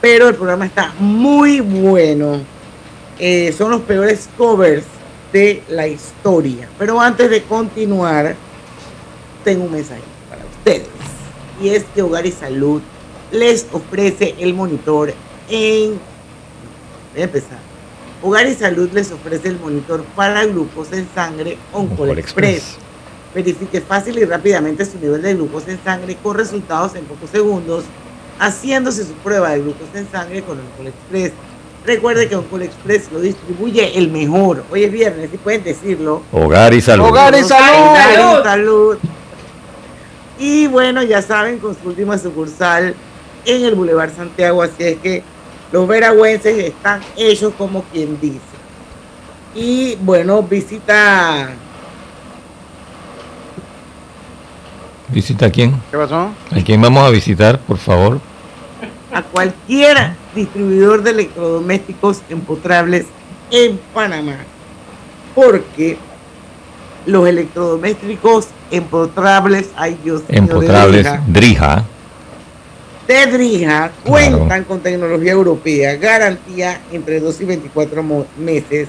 pero 0.00 0.28
el 0.28 0.34
programa 0.34 0.66
está 0.66 0.92
muy 0.98 1.60
bueno. 1.60 2.40
Eh, 3.16 3.54
son 3.56 3.70
los 3.70 3.82
peores 3.82 4.28
covers 4.36 4.86
de 5.32 5.62
la 5.68 5.86
historia. 5.86 6.68
Pero 6.76 7.00
antes 7.00 7.30
de 7.30 7.44
continuar, 7.44 8.34
tengo 9.44 9.66
un 9.66 9.70
mensaje 9.70 10.02
para 10.28 10.42
ustedes. 10.44 10.99
Y 11.60 11.68
es 11.70 11.84
que 11.94 12.02
Hogar 12.02 12.26
y 12.26 12.32
Salud 12.32 12.80
les 13.30 13.66
ofrece 13.72 14.34
el 14.38 14.54
monitor 14.54 15.12
en... 15.48 16.00
Voy 17.12 17.20
a 17.20 17.24
empezar. 17.24 17.58
Hogar 18.22 18.46
y 18.46 18.54
Salud 18.54 18.90
les 18.92 19.10
ofrece 19.12 19.48
el 19.48 19.58
monitor 19.58 20.04
para 20.16 20.44
grupos 20.44 20.92
en 20.92 21.08
sangre 21.14 21.58
Oncol. 21.72 22.18
Express. 22.18 22.76
Verifique 23.34 23.80
fácil 23.80 24.18
y 24.18 24.24
rápidamente 24.24 24.84
su 24.84 24.98
nivel 24.98 25.22
de 25.22 25.34
glucosa 25.34 25.70
en 25.70 25.82
sangre 25.84 26.16
con 26.22 26.36
resultados 26.36 26.94
en 26.96 27.04
pocos 27.04 27.30
segundos, 27.30 27.84
haciéndose 28.38 29.04
su 29.04 29.12
prueba 29.14 29.50
de 29.50 29.60
glucosa 29.60 29.98
en 29.98 30.10
sangre 30.10 30.42
con 30.42 30.58
Oncol 30.58 30.88
Express. 30.88 31.32
Recuerde 31.86 32.28
que 32.28 32.36
Oncol 32.36 32.62
Express 32.62 33.10
lo 33.12 33.20
distribuye 33.20 33.96
el 33.96 34.10
mejor. 34.10 34.64
Hoy 34.70 34.84
es 34.84 34.92
viernes, 34.92 35.30
si 35.30 35.38
pueden 35.38 35.64
decirlo. 35.64 36.22
Hogar 36.32 36.74
y 36.74 36.80
salud. 36.80 37.06
Hogar 37.06 37.34
y 37.34 37.42
salud. 37.42 37.88
Hogar 37.88 38.40
y 38.40 38.42
salud. 38.42 38.98
Y 40.40 40.66
bueno, 40.66 41.02
ya 41.04 41.22
saben, 41.22 41.58
con 41.58 41.76
su 41.80 41.88
última 41.88 42.18
sucursal 42.18 42.96
en 43.44 43.64
el 43.64 43.74
Boulevard 43.76 44.10
Santiago, 44.12 44.62
así 44.62 44.82
es 44.82 44.98
que 44.98 45.22
los 45.70 45.86
veragüenses 45.86 46.58
están 46.58 47.02
hechos 47.16 47.52
como 47.56 47.84
quien 47.84 48.18
dice. 48.20 48.40
Y 49.54 49.96
bueno, 50.00 50.42
visita 50.42 51.50
¿Visita 55.08 55.46
a 55.46 55.50
quién? 55.50 55.72
¿Qué 55.90 55.96
pasó? 55.96 56.30
¿A 56.50 56.64
quién 56.64 56.80
vamos 56.80 57.04
a 57.04 57.10
visitar, 57.10 57.60
por 57.60 57.78
favor? 57.78 58.20
a 59.12 59.22
cualquier 59.22 60.14
distribuidor 60.34 61.02
de 61.02 61.10
electrodomésticos 61.10 62.22
empotrables 62.28 63.06
en 63.50 63.78
Panamá. 63.92 64.38
Porque 65.34 65.98
los 67.06 67.26
electrodomésticos 67.28 68.48
empotrables, 68.70 69.70
ay 69.76 69.98
Dios 70.04 70.20
mío, 70.20 70.26
de 70.28 70.36
Empotrables, 70.36 71.06
Drija, 71.26 71.84
de 73.08 73.26
Drija 73.26 73.90
cuentan 74.04 74.64
con 74.64 74.80
tecnología 74.80 75.32
europea, 75.32 75.96
garantía 75.96 76.80
entre 76.92 77.18
2 77.20 77.40
y 77.40 77.44
24 77.44 78.02
mo- 78.02 78.26
meses, 78.38 78.88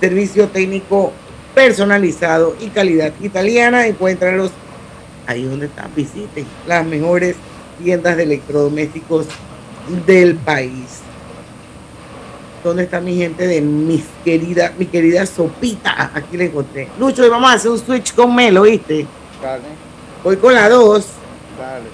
servicio 0.00 0.46
técnico 0.48 1.12
personalizado 1.54 2.54
y 2.60 2.66
calidad 2.68 3.12
italiana. 3.20 3.86
Encuéntralos 3.86 4.50
ahí 5.26 5.44
donde 5.44 5.66
están, 5.66 5.90
visiten 5.96 6.46
las 6.68 6.86
mejores 6.86 7.34
tiendas 7.82 8.16
de 8.16 8.22
electrodomésticos 8.24 9.26
del 10.06 10.36
país. 10.36 11.00
¿Dónde 12.66 12.82
está 12.82 13.00
mi 13.00 13.14
gente 13.14 13.46
de 13.46 13.60
mis 13.60 14.02
querida, 14.24 14.72
mi 14.76 14.86
querida 14.86 15.24
sopita? 15.24 16.10
Aquí 16.12 16.36
la 16.36 16.46
encontré. 16.46 16.88
Lucho, 16.98 17.22
hoy 17.22 17.28
vamos 17.28 17.48
a 17.48 17.52
hacer 17.52 17.70
un 17.70 17.78
switch 17.78 18.12
con 18.12 18.34
Melo, 18.34 18.62
¿viste? 18.62 19.06
Dale, 19.40 19.62
Voy 20.24 20.36
con 20.36 20.52
la 20.52 20.68
2. 20.68 21.06
dale. 21.60 21.84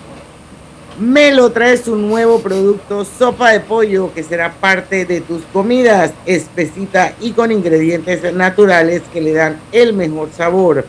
Melo 0.98 1.52
trae 1.52 1.76
su 1.76 1.94
nuevo 1.96 2.40
producto, 2.40 3.04
sopa 3.04 3.50
de 3.50 3.60
pollo, 3.60 4.14
que 4.14 4.22
será 4.22 4.50
parte 4.50 5.04
de 5.04 5.20
tus 5.20 5.42
comidas, 5.52 6.14
espesita 6.24 7.12
y 7.20 7.32
con 7.32 7.52
ingredientes 7.52 8.32
naturales 8.32 9.02
que 9.12 9.20
le 9.20 9.34
dan 9.34 9.60
el 9.72 9.92
mejor 9.92 10.30
sabor. 10.34 10.86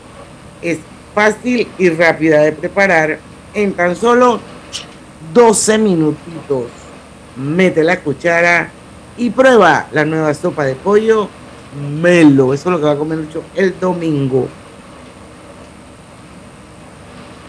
Es 0.62 0.78
fácil 1.14 1.68
y 1.78 1.90
rápida 1.90 2.40
de 2.40 2.54
preparar 2.54 3.20
en 3.54 3.74
tan 3.74 3.98
solo 3.98 4.40
12 5.34 5.78
minutitos. 5.78 6.68
Mete 7.36 7.84
la 7.84 8.00
cuchara 8.00 8.72
y 9.18 9.30
prueba 9.30 9.88
la 9.92 10.06
nueva 10.06 10.34
sopa 10.34 10.64
de 10.66 10.76
pollo 10.76 11.30
Melo. 12.02 12.54
Eso 12.54 12.70
es 12.70 12.74
lo 12.74 12.80
que 12.80 12.86
va 12.86 12.92
a 12.92 12.98
comer 12.98 13.18
Lucho 13.20 13.44
el 13.56 13.80
domingo. 13.80 14.48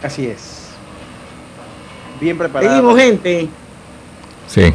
Así 0.03 0.27
es. 0.27 0.69
Bien 2.21 2.37
preparado. 2.37 2.71
Seguimos, 2.73 2.99
gente. 2.99 3.49
Sí. 4.49 4.73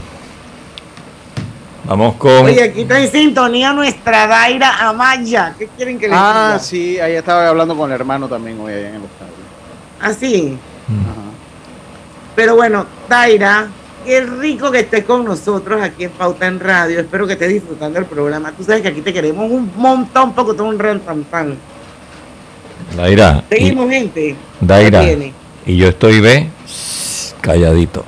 Vamos 1.86 2.16
con. 2.16 2.46
Oye, 2.46 2.64
aquí 2.64 2.82
está 2.82 3.00
en 3.00 3.12
sintonía 3.12 3.74
nuestra 3.74 4.28
Daira 4.28 4.88
Amaya. 4.90 5.56
¿Qué 5.58 5.68
quieren 5.76 5.98
que 5.98 6.08
les 6.08 6.18
Ah, 6.20 6.50
diga? 6.54 6.60
sí, 6.60 7.00
ahí 7.00 7.14
estaba 7.14 7.48
hablando 7.48 7.76
con 7.76 7.90
el 7.90 7.96
hermano 7.96 8.28
también 8.28 8.60
hoy 8.60 8.74
allá 8.74 8.90
en 8.90 8.96
el 8.96 9.04
estadio. 9.04 9.34
Así. 10.02 10.58
Ajá. 10.88 11.22
Pero 12.36 12.56
bueno, 12.56 12.86
Daira, 13.08 13.68
qué 14.10 14.22
rico 14.22 14.72
que 14.72 14.80
estés 14.80 15.04
con 15.06 15.24
nosotros 15.24 15.80
aquí 15.84 16.06
en 16.06 16.10
Pauta 16.10 16.48
en 16.48 16.60
Radio. 16.60 17.00
Espero 17.00 17.28
que 17.28 17.34
estés 17.34 17.50
disfrutando 17.50 18.00
el 18.00 18.06
programa. 18.06 18.52
Tú 18.58 18.64
sabes 18.64 18.82
que 18.82 18.88
aquí 18.88 19.02
te 19.02 19.14
queremos 19.14 19.52
un 19.52 19.72
montón, 19.76 20.34
poco 20.34 20.56
todo 20.56 20.66
un 20.68 20.80
ran 20.80 21.00
tan 21.02 21.24
tan. 21.26 21.56
Daira. 22.98 23.44
y- 23.52 23.54
Seguimos, 23.56 23.88
gente. 23.92 24.36
Daira. 24.60 25.04
Y 25.68 25.78
yo 25.78 25.90
estoy, 25.90 26.20
ve, 26.22 26.50
calladito. 27.40 28.04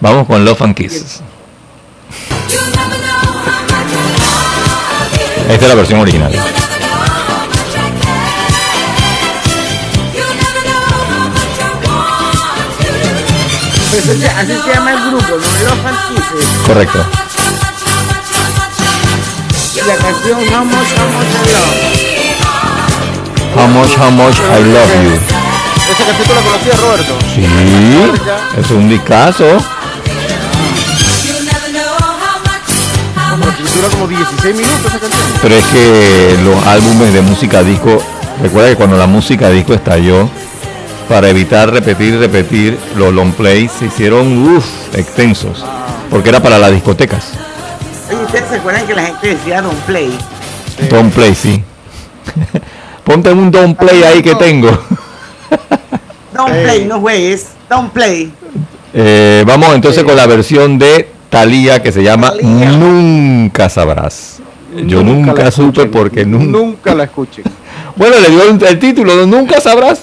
Vamos 0.00 0.26
con 0.26 0.42
Love 0.42 0.62
and 0.62 0.74
Kisses. 0.74 1.20
Esta 5.50 5.64
es 5.64 5.68
la 5.68 5.74
versión 5.74 6.00
original. 6.00 6.32
Eso 13.96 14.12
se- 14.20 14.28
así 14.28 14.52
se 14.64 14.74
llama 14.74 14.92
el 14.92 15.00
grupo, 15.10 15.26
¿no? 15.28 15.36
Los 15.36 15.78
Fantices. 15.82 16.46
Correcto. 16.66 17.04
La 19.86 19.94
canción 19.96 20.38
How 20.40 20.64
Much, 20.64 20.90
How 20.98 21.08
Much 21.14 21.32
I 21.32 21.50
Love. 21.52 21.98
How 23.56 23.66
much, 23.68 23.96
how 23.96 24.10
much 24.10 24.36
I 24.38 24.62
love 24.62 24.92
you. 25.04 25.14
Esa 25.90 26.04
canción 26.04 26.26
tú 26.28 26.34
la 26.34 26.42
conocías, 26.42 26.78
Roberto. 26.80 27.14
Sí, 27.34 27.42
es 28.60 28.70
un 28.70 28.88
discazo. 28.88 29.44
Dura 33.74 33.88
como 33.90 34.06
16 34.08 34.54
minutos 34.56 34.86
esa 34.86 34.98
canción. 34.98 35.22
Pero 35.42 35.54
es 35.54 35.64
que 35.66 36.38
los 36.44 36.66
álbumes 36.66 37.12
de 37.12 37.22
música 37.22 37.62
disco, 37.62 38.02
recuerda 38.42 38.68
que 38.70 38.76
cuando 38.76 38.96
la 38.96 39.06
música 39.06 39.48
disco 39.50 39.72
estalló, 39.74 40.28
para 41.08 41.28
evitar 41.28 41.70
repetir 41.72 42.14
y 42.14 42.18
repetir, 42.18 42.78
los 42.96 43.12
long 43.12 43.32
plays 43.32 43.72
se 43.72 43.86
hicieron 43.86 44.56
uff, 44.56 44.66
extensos, 44.94 45.64
porque 46.10 46.28
era 46.28 46.40
para 46.40 46.58
las 46.58 46.72
discotecas. 46.72 47.32
Oye, 48.08 48.24
¿ustedes 48.24 48.48
se 48.48 48.56
acuerdan 48.56 48.86
que 48.86 48.94
la 48.94 49.06
gente 49.06 49.28
decía 49.28 49.62
Don't 49.62 49.78
Play? 49.80 50.10
Don't 50.90 51.12
play, 51.12 51.34
sí. 51.34 51.62
Ponte 53.04 53.32
un 53.32 53.50
don't 53.50 53.76
play 53.76 54.02
ahí 54.02 54.22
que 54.22 54.34
tengo. 54.34 54.70
Don't 56.32 56.62
Play, 56.62 56.84
no 56.84 57.00
juegues. 57.00 57.48
Don't 57.68 57.90
Play. 57.92 58.32
Eh, 58.94 59.42
vamos 59.46 59.74
entonces 59.74 60.04
con 60.04 60.14
la 60.14 60.26
versión 60.26 60.78
de 60.78 61.08
Thalía 61.30 61.82
que 61.82 61.90
se 61.90 62.02
llama 62.02 62.32
Nunca 62.40 63.68
sabrás. 63.68 64.38
Yo 64.86 65.02
nunca, 65.02 65.50
supe 65.50 65.86
porque 65.86 66.24
nunca. 66.24 66.58
Nunca 66.58 66.94
la 66.94 67.04
escuché. 67.04 67.42
Bueno, 67.96 68.14
le 68.20 68.30
dio 68.30 68.42
el, 68.44 68.62
el 68.62 68.78
título. 68.78 69.26
Nunca 69.26 69.60
sabrás. 69.60 70.02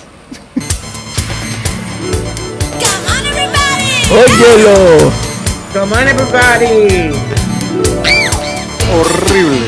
Óyelo. 4.12 5.12
Come 5.74 5.96
on, 5.96 6.08
everybody. 6.08 7.12
Horrible. 8.94 9.66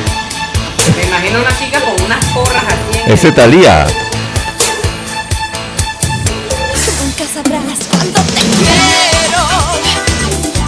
Me 0.96 1.04
imagino 1.04 1.40
una 1.40 1.58
chica 1.58 1.82
con 1.82 2.06
unas 2.06 2.24
porras 2.26 2.64
así 2.64 3.00
en 3.00 3.12
Ese 3.12 3.32
Thalía. 3.32 3.88
Nunca 7.02 7.26
sabrás 7.34 7.80
cuánto 7.90 8.22
te 8.22 8.42
quiero. 8.58 9.44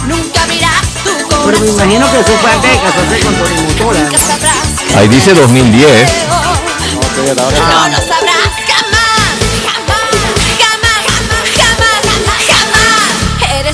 Nunca 0.08 0.46
mirás 0.46 0.82
tu 1.04 1.12
corazón. 1.28 1.44
Pero 1.46 1.60
me 1.60 1.68
imagino 1.68 2.10
que 2.10 2.20
eso 2.20 2.36
fue 2.42 2.50
antes 2.50 2.70
de 2.72 2.78
casarse 2.78 3.20
con. 3.20 3.34
Nunca 4.02 4.18
sabrás. 4.18 4.96
Ahí 4.96 5.08
dice 5.08 5.32
2010. 5.32 6.10
No 7.26 7.96
sabrás 7.96 8.29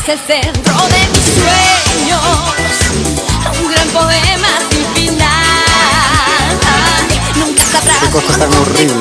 Eres 0.08 0.20
el 0.20 0.42
centro 0.42 0.74
de 0.86 1.08
mis 1.10 1.24
sueños. 1.34 2.22
Un 3.60 3.68
gran 3.72 3.88
poema 3.88 4.48
sin 4.70 4.86
final. 4.94 5.26
Nunca 7.34 7.64
sabrás. 7.64 7.98
Qué 8.02 8.10
cosa 8.10 8.38
tan 8.38 8.54
horrible. 8.54 8.94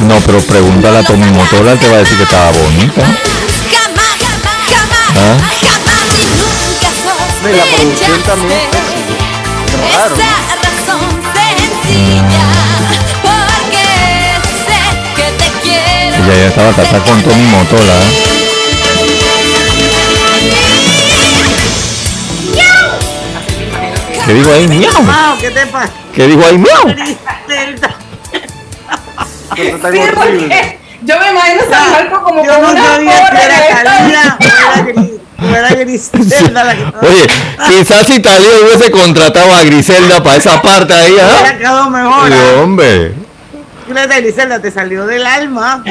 No, 0.00 0.18
pero 0.26 0.40
pregúntale 0.40 0.98
a 0.98 1.04
Tommy 1.04 1.30
Motola, 1.30 1.76
te 1.76 1.88
va 1.88 1.96
a 1.96 1.98
decir 1.98 2.16
que 2.16 2.24
estaba 2.24 2.50
bonita. 2.50 3.02
Jamás. 3.70 4.16
Jamás. 4.68 5.14
¿Ah? 5.14 5.36
Jamás 5.62 6.06
y 6.16 6.24
nunca 6.34 6.88
Ve, 7.44 7.56
la 7.56 7.64
producción 7.76 8.22
también. 8.22 8.68
Raro. 9.94 10.14
esa 10.16 10.56
razón 10.66 11.06
sencilla. 11.84 12.46
Porque 13.22 13.86
sé 14.66 14.80
que 15.14 15.26
te 15.38 15.48
quiero. 15.62 16.16
Ella 16.24 16.34
ya 16.34 16.48
estaba 16.48 16.72
casada 16.72 17.04
con 17.04 17.22
Tommy 17.22 17.46
Motola. 17.46 17.94
¿eh? 17.94 18.37
¿Qué 24.26 24.34
dijo 24.34 24.52
ahí? 24.52 24.68
Miau. 24.68 24.92
Wow, 25.04 25.38
¿qué 25.40 25.50
te 25.50 25.66
pasa? 25.66 25.90
¿Qué 26.14 26.26
dijo 26.26 26.44
ahí? 26.44 26.58
Miau. 26.58 26.88
Sí, 29.56 29.72
porque 30.14 30.78
yo 31.02 31.18
me 31.18 31.30
imagino 31.30 31.62
San 31.70 31.90
Marco 31.90 32.22
como 32.22 32.44
Yo 32.44 32.52
con 32.54 32.62
no 32.62 32.70
una 32.70 32.84
sabía 32.84 33.10
porra 33.12 33.40
que 33.40 33.46
era 33.46 33.84
Talía 33.84 34.38
o 35.40 35.54
era 35.54 35.68
Griselda 35.68 36.64
la 36.64 36.74
que 36.74 36.82
estaba. 36.82 37.06
Oye, 37.08 37.26
quizás 37.68 38.06
si 38.06 38.20
Talía 38.20 38.50
hubiese 38.64 38.90
contratado 38.90 39.54
a 39.54 39.62
Griselda 39.64 40.22
para 40.22 40.36
esa 40.36 40.60
parte 40.60 40.92
ahí, 40.92 41.12
Hubiera 41.12 41.48
¿ah? 41.48 41.56
quedado 41.56 41.90
mejor. 41.90 42.32
¿ah? 42.32 42.62
hombre. 42.62 43.12
Fíjate, 43.86 44.20
Griselda, 44.20 44.60
te 44.60 44.70
salió 44.70 45.06
del 45.06 45.26
alma. 45.26 45.82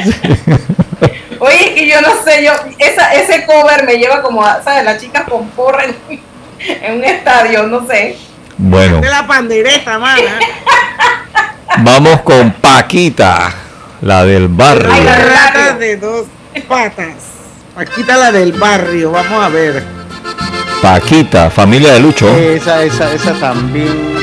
Oye, 1.40 1.74
que 1.74 1.88
yo 1.88 2.00
no 2.00 2.08
sé, 2.24 2.44
yo 2.44 2.52
esa, 2.78 3.14
ese 3.14 3.46
cover 3.46 3.84
me 3.84 3.96
lleva 3.96 4.22
como 4.22 4.44
a, 4.44 4.62
¿sabes? 4.62 4.84
Las 4.84 5.00
chicas 5.00 5.24
con 5.28 5.48
porra 5.50 5.84
en, 5.84 5.96
en 6.82 6.98
un 6.98 7.04
estadio, 7.04 7.64
no 7.64 7.86
sé. 7.86 8.16
Bueno, 8.56 9.00
De 9.00 9.08
la 9.08 9.26
pandereta, 9.26 9.98
mana. 9.98 10.40
vamos 11.78 12.22
con 12.22 12.50
Paquita, 12.52 13.52
la 14.00 14.24
del 14.24 14.48
barrio. 14.48 14.92
Ay, 14.92 15.04
la 15.04 15.16
rata 15.16 15.74
de 15.74 15.96
dos 15.96 16.26
patas. 16.66 17.14
Está 17.96 18.16
la 18.16 18.32
del 18.32 18.52
barrio, 18.52 19.12
vamos 19.12 19.44
a 19.44 19.48
ver. 19.48 19.84
Paquita, 20.82 21.50
familia 21.50 21.92
de 21.92 22.00
Lucho. 22.00 22.28
Esa, 22.36 22.82
esa, 22.82 23.12
esa 23.12 23.32
también. 23.34 24.16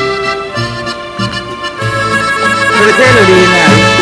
Pero 2.78 2.90
es 2.90 3.95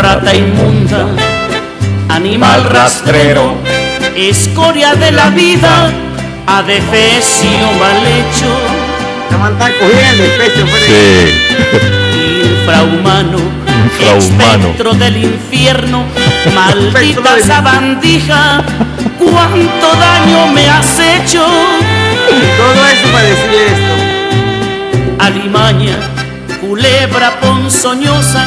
Rata 0.00 0.34
inmunda, 0.34 1.06
animal 2.08 2.64
rastrero, 2.64 3.54
escoria 4.16 4.94
de 4.94 5.12
la 5.12 5.28
vida, 5.28 5.90
adefesio 6.46 7.50
mal 7.78 8.00
hecho. 8.06 8.50
cogiendo 9.78 10.24
el 10.24 10.30
pecho, 10.38 10.66
Sí. 10.86 11.00
Infrahumano, 12.50 13.38
Infrahumano. 13.84 14.62
espectro 14.68 14.94
del 14.94 15.16
infierno, 15.22 16.04
maldita 16.54 17.38
sabandija, 17.46 18.62
cuánto 19.18 19.86
daño 20.00 20.46
me 20.54 20.66
has 20.68 20.98
hecho. 20.98 21.44
Todo 21.44 22.86
eso 22.86 23.06
para 23.12 23.24
decirle 23.24 23.66
esto. 23.66 25.24
Alimaña, 25.24 25.96
culebra 26.62 27.38
ponzoñosa, 27.40 28.46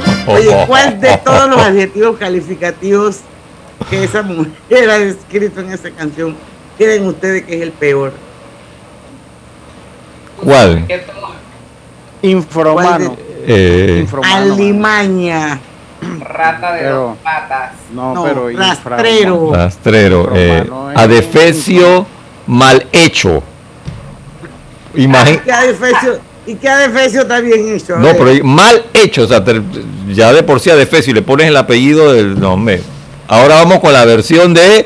Oye, 0.33 0.63
¿cuál 0.67 0.99
de 0.99 1.17
todos 1.17 1.49
los 1.49 1.57
adjetivos 1.61 2.17
calificativos 2.17 3.17
que 3.89 4.03
esa 4.03 4.21
mujer 4.21 4.89
ha 4.89 4.97
escrito 4.97 5.59
en 5.61 5.71
esa 5.71 5.89
canción 5.91 6.35
creen 6.77 7.05
ustedes 7.07 7.43
que 7.43 7.55
es 7.57 7.61
el 7.61 7.71
peor? 7.71 8.13
¿Cuál? 10.43 10.87
Infrahumano. 12.21 13.15
Eh. 13.45 14.05
Alimaña. 14.23 15.59
Rata 16.19 16.73
de 16.73 16.79
Pero- 16.81 16.95
dos 16.95 17.17
patas. 17.23 17.71
No, 17.93 18.13
No, 18.15 18.23
pero 18.23 18.49
rastrero. 18.49 19.53
Rastrero. 19.53 20.31
eh, 20.35 20.67
adefesio 20.95 22.05
mal 22.47 22.87
hecho. 22.91 23.43
Imagínate. 24.95 25.51
¿Y 26.51 26.55
qué 26.55 26.67
adefesio 26.67 27.21
está 27.21 27.39
bien 27.39 27.73
hecho? 27.75 27.95
A 27.95 27.99
No, 27.99 28.09
pero 28.17 28.43
mal 28.43 28.83
hecho, 28.93 29.23
o 29.23 29.27
sea, 29.27 29.41
te- 29.43 29.61
ya 30.09 30.33
de 30.33 30.43
por 30.43 30.59
sí 30.59 30.69
adefesio 30.69 31.11
y 31.11 31.13
le 31.13 31.21
pones 31.21 31.47
el 31.47 31.55
apellido 31.55 32.11
del 32.11 32.37
nombre. 32.37 32.81
Ahora 33.27 33.55
vamos 33.55 33.79
con 33.79 33.93
la 33.93 34.03
versión 34.03 34.53
de, 34.53 34.85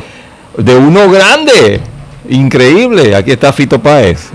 de 0.57 0.75
uno 0.75 1.09
grande. 1.09 1.81
Increíble. 2.29 3.15
Aquí 3.15 3.31
está 3.31 3.51
Fito 3.51 3.81
Páez. 3.81 4.29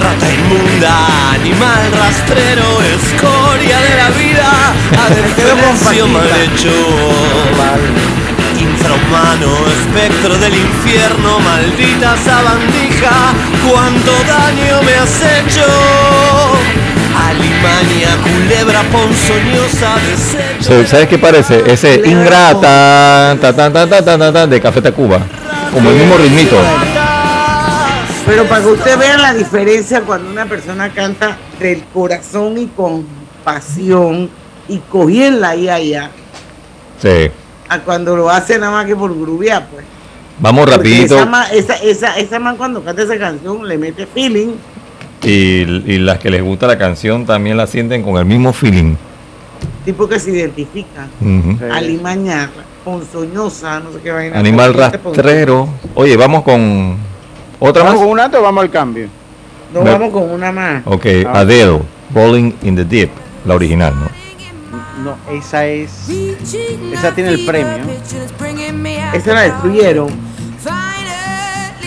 Rata 0.00 0.32
inmunda, 0.32 1.32
animal 1.34 1.92
rastrero, 1.92 2.80
escoria 2.82 3.78
de 3.80 3.96
la 3.96 4.10
vida, 4.10 4.74
adefesio 5.06 6.06
mal 6.08 6.26
hecho. 6.42 6.70
Infrahumano, 8.86 9.46
espectro 9.68 10.36
del 10.38 10.54
infierno, 10.54 11.38
maldita 11.38 12.16
sabandija, 12.16 13.32
cuánto 13.70 14.10
daño 14.26 14.82
me 14.82 14.94
has 14.94 15.20
hecho. 15.22 15.64
Alimaña, 17.14 18.16
culebra 18.24 18.82
ponzoñosa, 18.90 19.94
desecho. 20.08 20.64
Se- 20.64 20.86
¿Sabes 20.88 21.08
qué 21.08 21.16
parece? 21.18 21.62
Ese 21.70 22.02
ingrata 22.04 23.36
ta, 23.40 23.52
ta, 23.54 23.70
ta, 23.72 23.86
ta, 23.88 24.02
ta, 24.02 24.18
ta, 24.18 24.32
ta, 24.32 24.46
de 24.48 24.60
Café 24.60 24.82
Tacuba. 24.82 25.20
Como 25.72 25.88
el 25.90 25.96
mismo 25.96 26.16
ritmito. 26.16 26.56
Pero 28.26 28.44
para 28.46 28.62
que 28.62 28.68
usted 28.68 28.98
vea 28.98 29.16
la 29.16 29.32
diferencia 29.32 30.00
cuando 30.00 30.28
una 30.28 30.46
persona 30.46 30.88
canta 30.92 31.36
del 31.60 31.84
corazón 31.94 32.58
y 32.58 32.66
con 32.66 33.06
pasión 33.44 34.28
y 34.68 34.78
cogiendo 34.78 35.46
ahí 35.46 35.68
allá, 35.68 36.10
Sí. 37.00 37.30
A 37.72 37.80
cuando 37.82 38.16
lo 38.16 38.28
hace 38.30 38.58
nada 38.58 38.72
más 38.72 38.86
que 38.86 38.94
por 38.96 39.10
grubear, 39.18 39.66
pues. 39.70 39.84
Vamos 40.40 40.62
Porque 40.64 40.76
rapidito. 40.76 41.16
Esa, 41.18 41.52
esa, 41.52 41.74
esa, 41.76 42.16
esa 42.18 42.38
man 42.38 42.56
cuando 42.56 42.82
canta 42.82 43.02
esa 43.02 43.18
canción 43.18 43.66
le 43.68 43.78
mete 43.78 44.06
feeling. 44.06 44.54
Y, 45.22 45.30
y 45.30 45.98
las 45.98 46.18
que 46.18 46.30
les 46.30 46.42
gusta 46.42 46.66
la 46.66 46.76
canción 46.78 47.24
también 47.26 47.56
la 47.56 47.66
sienten 47.66 48.02
con 48.02 48.16
el 48.16 48.24
mismo 48.24 48.52
feeling. 48.52 48.96
tipo 49.84 50.08
que 50.08 50.18
se 50.18 50.30
identifica. 50.32 51.06
Ujú. 51.20 51.58
Alimaña, 51.72 52.50
ponzoñosa, 52.84 53.80
no 53.80 53.92
sé 53.92 53.98
qué 54.02 54.10
vaina. 54.10 54.38
Animal 54.38 54.74
rastrero. 54.74 55.68
Oye, 55.94 56.16
vamos 56.16 56.42
con 56.42 56.96
otra 57.60 57.84
¿Vamos 57.84 58.00
más. 58.00 58.04
con 58.08 58.12
una 58.12 58.26
o 58.38 58.42
vamos 58.42 58.62
al 58.64 58.70
cambio? 58.70 59.06
No, 59.72 59.82
vamos 59.84 60.10
con 60.12 60.28
una 60.30 60.50
más. 60.50 60.82
Ok, 60.86 61.06
Ah. 61.26 61.40
Adele, 61.40 61.80
Rolling 62.14 62.52
in 62.62 62.74
the 62.76 62.84
Deep, 62.84 63.10
la 63.46 63.54
original, 63.54 63.94
¿no? 63.94 64.21
No, 65.02 65.16
esa 65.30 65.66
es. 65.66 66.08
Esa 66.92 67.14
tiene 67.14 67.30
el 67.30 67.44
premio. 67.44 67.84
Esa 69.12 69.34
la 69.34 69.40
destruyeron. 69.42 70.08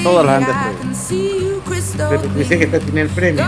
Todas 0.03 0.25
las 0.25 0.35
han 0.35 0.45
destruido. 0.47 1.61
Pero 2.09 2.21
tú 2.21 2.29
dices 2.37 2.57
que 2.57 2.63
esta 2.65 2.79
tiene 2.79 3.01
el 3.01 3.09
premio. 3.09 3.43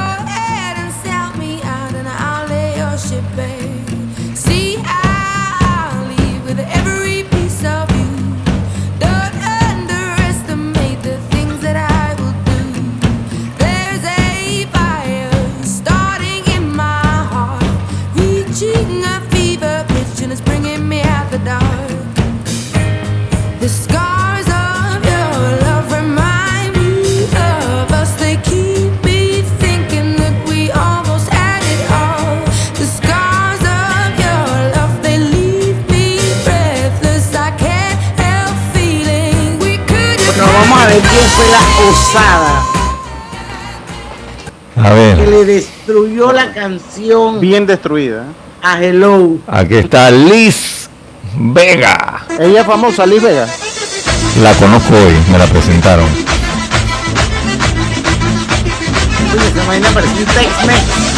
Ver 40.87 41.01
quién 41.01 41.23
fue 41.35 41.45
la 41.47 41.59
osada 41.89 42.63
A 44.77 44.89
que 44.89 44.93
ver, 44.95 45.27
le 45.29 45.45
destruyó 45.45 46.31
la 46.31 46.53
canción 46.53 47.39
Bien 47.39 47.65
destruida. 47.65 48.23
a 48.61 48.81
Hello. 48.83 49.37
aquí 49.47 49.75
está 49.75 50.09
Liz 50.11 50.89
Vega. 51.39 52.25
Ella 52.39 52.61
es 52.61 52.65
famosa, 52.67 53.05
Liz 53.05 53.21
Vega. 53.21 53.47
La 54.41 54.53
conozco 54.53 54.93
hoy, 54.95 55.13
me 55.31 55.37
la 55.37 55.45
presentaron. 55.45 56.05
Oye, 59.33 59.47
esa 59.47 59.67
vaina 59.67 59.89
parecía 59.89 60.19
un 60.19 60.25
Tex-Mex. 60.25 61.16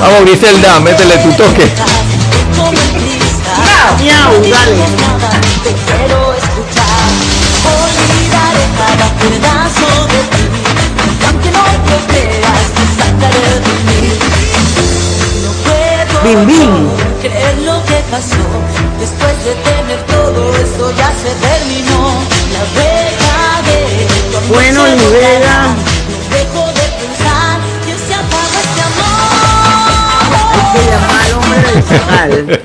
Vamos, 0.00 0.20
Griselda, 0.22 0.80
métele 0.80 1.18
tu 1.18 1.30
toque. 1.32 1.66
Miau, 4.00 4.32
dale. 4.50 5.30
Bim, 16.22 16.46
bim. 16.46 16.88
creer 17.20 17.58
lo 17.64 17.82
que 17.84 18.00
pasó. 18.10 18.44
Después 18.98 19.44
de 19.44 19.52
tener 19.54 20.00
todo 20.06 20.54
esto 20.56 20.90
ya 20.96 21.12
se 21.22 21.30
terminó. 21.46 22.00
La 22.52 22.64
vega 22.76 23.40
de 23.66 23.78
Bueno, 24.48 24.80
se 24.86 25.99
llamar 30.84 31.20
al 31.24 31.32
hombre 31.34 31.58
del 31.72 31.88
chacal. 31.88 32.60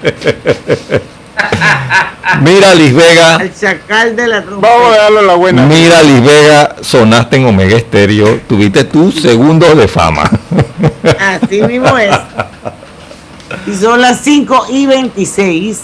Mira, 2.41 2.75
Liz 2.75 2.93
Vega. 2.93 3.35
Al 3.35 3.53
chacal 3.53 4.15
de 4.15 4.27
la 4.27 4.43
trompeta. 4.43 4.73
Vamos 4.73 4.95
a 4.95 5.01
darle 5.01 5.21
la 5.21 5.35
buena. 5.35 5.65
Mira, 5.65 6.03
Liz 6.03 6.23
Vega, 6.23 6.75
sonaste 6.81 7.37
en 7.37 7.45
Omega 7.45 7.77
Estéreo. 7.77 8.41
Tuviste 8.47 8.83
tus 8.83 9.21
segundos 9.21 9.77
de 9.77 9.87
fama. 9.87 10.29
Así 11.19 11.61
mismo 11.61 11.97
es. 11.97 12.11
Y 13.67 13.75
son 13.75 14.01
las 14.01 14.21
5 14.21 14.67
y 14.69 14.85
26. 14.85 15.81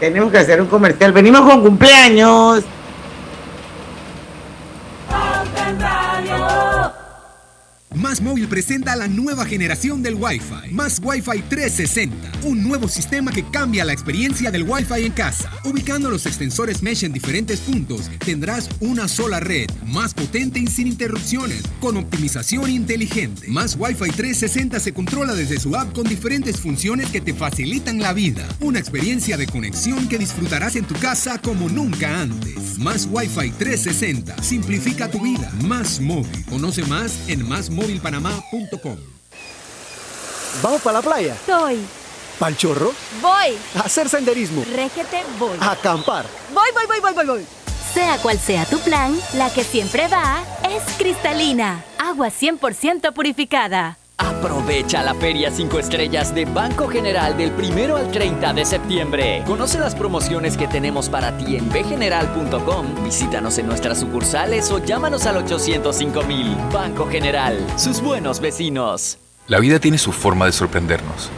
Tenemos 0.00 0.30
que 0.30 0.38
hacer 0.38 0.60
un 0.60 0.66
comercial. 0.66 1.12
Venimos 1.12 1.42
con 1.42 1.62
cumpleaños. 1.62 2.64
Más 7.96 8.20
Móvil 8.20 8.46
presenta 8.46 8.94
la 8.94 9.08
nueva 9.08 9.46
generación 9.46 10.02
del 10.02 10.16
Wi-Fi. 10.16 10.70
Más 10.70 11.00
Wi-Fi 11.02 11.42
360. 11.48 12.30
Un 12.42 12.62
nuevo 12.62 12.88
sistema 12.88 13.32
que 13.32 13.48
cambia 13.50 13.86
la 13.86 13.94
experiencia 13.94 14.50
del 14.50 14.64
Wi-Fi 14.64 15.06
en 15.06 15.12
casa. 15.12 15.50
Ubicando 15.64 16.10
los 16.10 16.26
extensores 16.26 16.82
Mesh 16.82 17.04
en 17.04 17.14
diferentes 17.14 17.60
puntos, 17.60 18.10
tendrás 18.22 18.68
una 18.80 19.08
sola 19.08 19.40
red, 19.40 19.70
más 19.86 20.12
potente 20.12 20.58
y 20.58 20.66
sin 20.66 20.88
interrupciones, 20.88 21.62
con 21.80 21.96
optimización 21.96 22.68
inteligente. 22.68 23.48
Más 23.48 23.76
Wi-Fi 23.78 24.10
360 24.10 24.78
se 24.78 24.92
controla 24.92 25.34
desde 25.34 25.58
su 25.58 25.74
app 25.74 25.94
con 25.94 26.04
diferentes 26.04 26.60
funciones 26.60 27.08
que 27.08 27.22
te 27.22 27.32
facilitan 27.32 27.98
la 27.98 28.12
vida. 28.12 28.46
Una 28.60 28.78
experiencia 28.78 29.38
de 29.38 29.46
conexión 29.46 30.06
que 30.06 30.18
disfrutarás 30.18 30.76
en 30.76 30.84
tu 30.84 30.94
casa 30.96 31.40
como 31.40 31.70
nunca 31.70 32.20
antes. 32.20 32.78
Más 32.78 33.08
Wi-Fi 33.10 33.52
360. 33.52 34.42
Simplifica 34.42 35.10
tu 35.10 35.20
vida. 35.20 35.50
Más 35.64 35.98
móvil. 35.98 36.44
Conoce 36.44 36.82
más 36.84 37.18
en 37.28 37.48
másmóvilpanamá.com. 37.86 38.96
¿Vamos 40.62 40.82
para 40.82 40.98
la 40.98 41.02
playa? 41.02 41.36
Soy. 41.46 41.78
¿Pal 42.38 42.56
chorro? 42.56 42.92
Voy. 43.22 43.56
¿A 43.76 43.80
hacer 43.80 44.08
senderismo? 44.08 44.64
Régete, 44.74 45.22
voy. 45.38 45.56
¿A 45.60 45.72
acampar? 45.72 46.26
Voy, 46.52 46.68
voy, 46.74 46.86
voy, 46.86 47.00
voy, 47.00 47.12
voy, 47.14 47.26
voy. 47.26 47.46
Sea 47.94 48.18
cual 48.18 48.38
sea 48.38 48.64
tu 48.66 48.78
plan, 48.80 49.18
la 49.34 49.50
que 49.50 49.64
siempre 49.64 50.06
va 50.08 50.42
es 50.68 50.82
cristalina. 50.98 51.82
Agua 51.98 52.28
100% 52.28 53.12
purificada. 53.14 53.96
Aprovecha 54.38 55.02
la 55.02 55.14
Feria 55.14 55.50
5 55.50 55.78
Estrellas 55.78 56.34
de 56.34 56.44
Banco 56.44 56.88
General 56.88 57.34
del 57.38 57.52
1 57.52 57.96
al 57.96 58.10
30 58.10 58.52
de 58.52 58.66
septiembre. 58.66 59.42
Conoce 59.46 59.78
las 59.78 59.94
promociones 59.94 60.58
que 60.58 60.68
tenemos 60.68 61.08
para 61.08 61.36
ti 61.38 61.56
en 61.56 61.70
bgeneral.com. 61.70 63.02
Visítanos 63.02 63.56
en 63.56 63.66
nuestras 63.66 63.98
sucursales 63.98 64.70
o 64.70 64.78
llámanos 64.78 65.24
al 65.24 65.38
805 65.38 66.22
mil. 66.24 66.54
Banco 66.70 67.08
General, 67.08 67.58
sus 67.76 68.02
buenos 68.02 68.40
vecinos. 68.40 69.18
La 69.48 69.58
vida 69.58 69.78
tiene 69.78 69.96
su 69.96 70.12
forma 70.12 70.44
de 70.44 70.52
sorprendernos. 70.52 71.30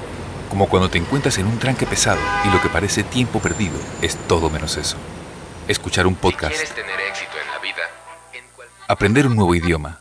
Como 0.51 0.69
cuando 0.69 0.91
te 0.91 0.99
encuentras 0.99 1.39
en 1.39 1.47
un 1.47 1.59
tranque 1.59 1.87
pesado 1.87 2.21
y 2.47 2.51
lo 2.51 2.61
que 2.61 2.69
parece 2.69 3.05
tiempo 3.05 3.39
perdido 3.39 3.79
es 4.03 4.17
todo 4.27 4.51
menos 4.51 4.77
eso. 4.77 4.97
Escuchar 5.69 6.09
un 6.09 6.17
podcast, 6.17 6.57
tener 6.75 7.01
éxito 7.09 7.37
en 7.41 7.51
la 7.53 7.59
vida, 7.61 7.83
aprender 8.89 9.27
un 9.29 9.37
nuevo 9.37 9.55
idioma, 9.55 10.01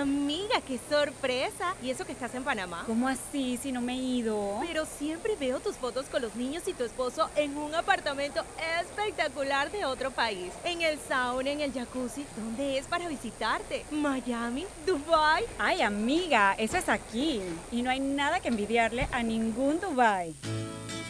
amiga, 0.00 0.60
qué 0.66 0.78
sorpresa. 0.88 1.74
¿Y 1.82 1.90
eso 1.90 2.04
que 2.04 2.12
estás 2.12 2.34
en 2.34 2.44
Panamá? 2.44 2.84
¿Cómo 2.86 3.08
así 3.08 3.58
si 3.62 3.72
no 3.72 3.80
me 3.80 3.94
he 3.94 4.02
ido? 4.02 4.60
Pero 4.66 4.86
siempre 4.86 5.36
veo 5.36 5.60
tus 5.60 5.76
fotos 5.76 6.06
con 6.06 6.22
los 6.22 6.34
niños 6.34 6.62
y 6.66 6.72
tu 6.72 6.84
esposo 6.84 7.28
en 7.36 7.56
un 7.56 7.74
apartamento 7.74 8.42
espectacular 8.80 9.70
de 9.70 9.84
otro 9.84 10.10
país. 10.10 10.52
En 10.64 10.82
el 10.82 10.98
sauna, 10.98 11.50
en 11.50 11.60
el 11.60 11.72
jacuzzi. 11.72 12.24
¿Dónde 12.36 12.78
es 12.78 12.86
para 12.86 13.08
visitarte? 13.08 13.84
¿Miami? 13.90 14.66
¿Dubai? 14.86 15.44
Ay, 15.58 15.82
amiga, 15.82 16.54
eso 16.58 16.76
es 16.76 16.88
aquí. 16.88 17.40
Y 17.70 17.82
no 17.82 17.90
hay 17.90 18.00
nada 18.00 18.40
que 18.40 18.48
envidiarle 18.48 19.08
a 19.12 19.22
ningún 19.22 19.80
Dubai. 19.80 20.34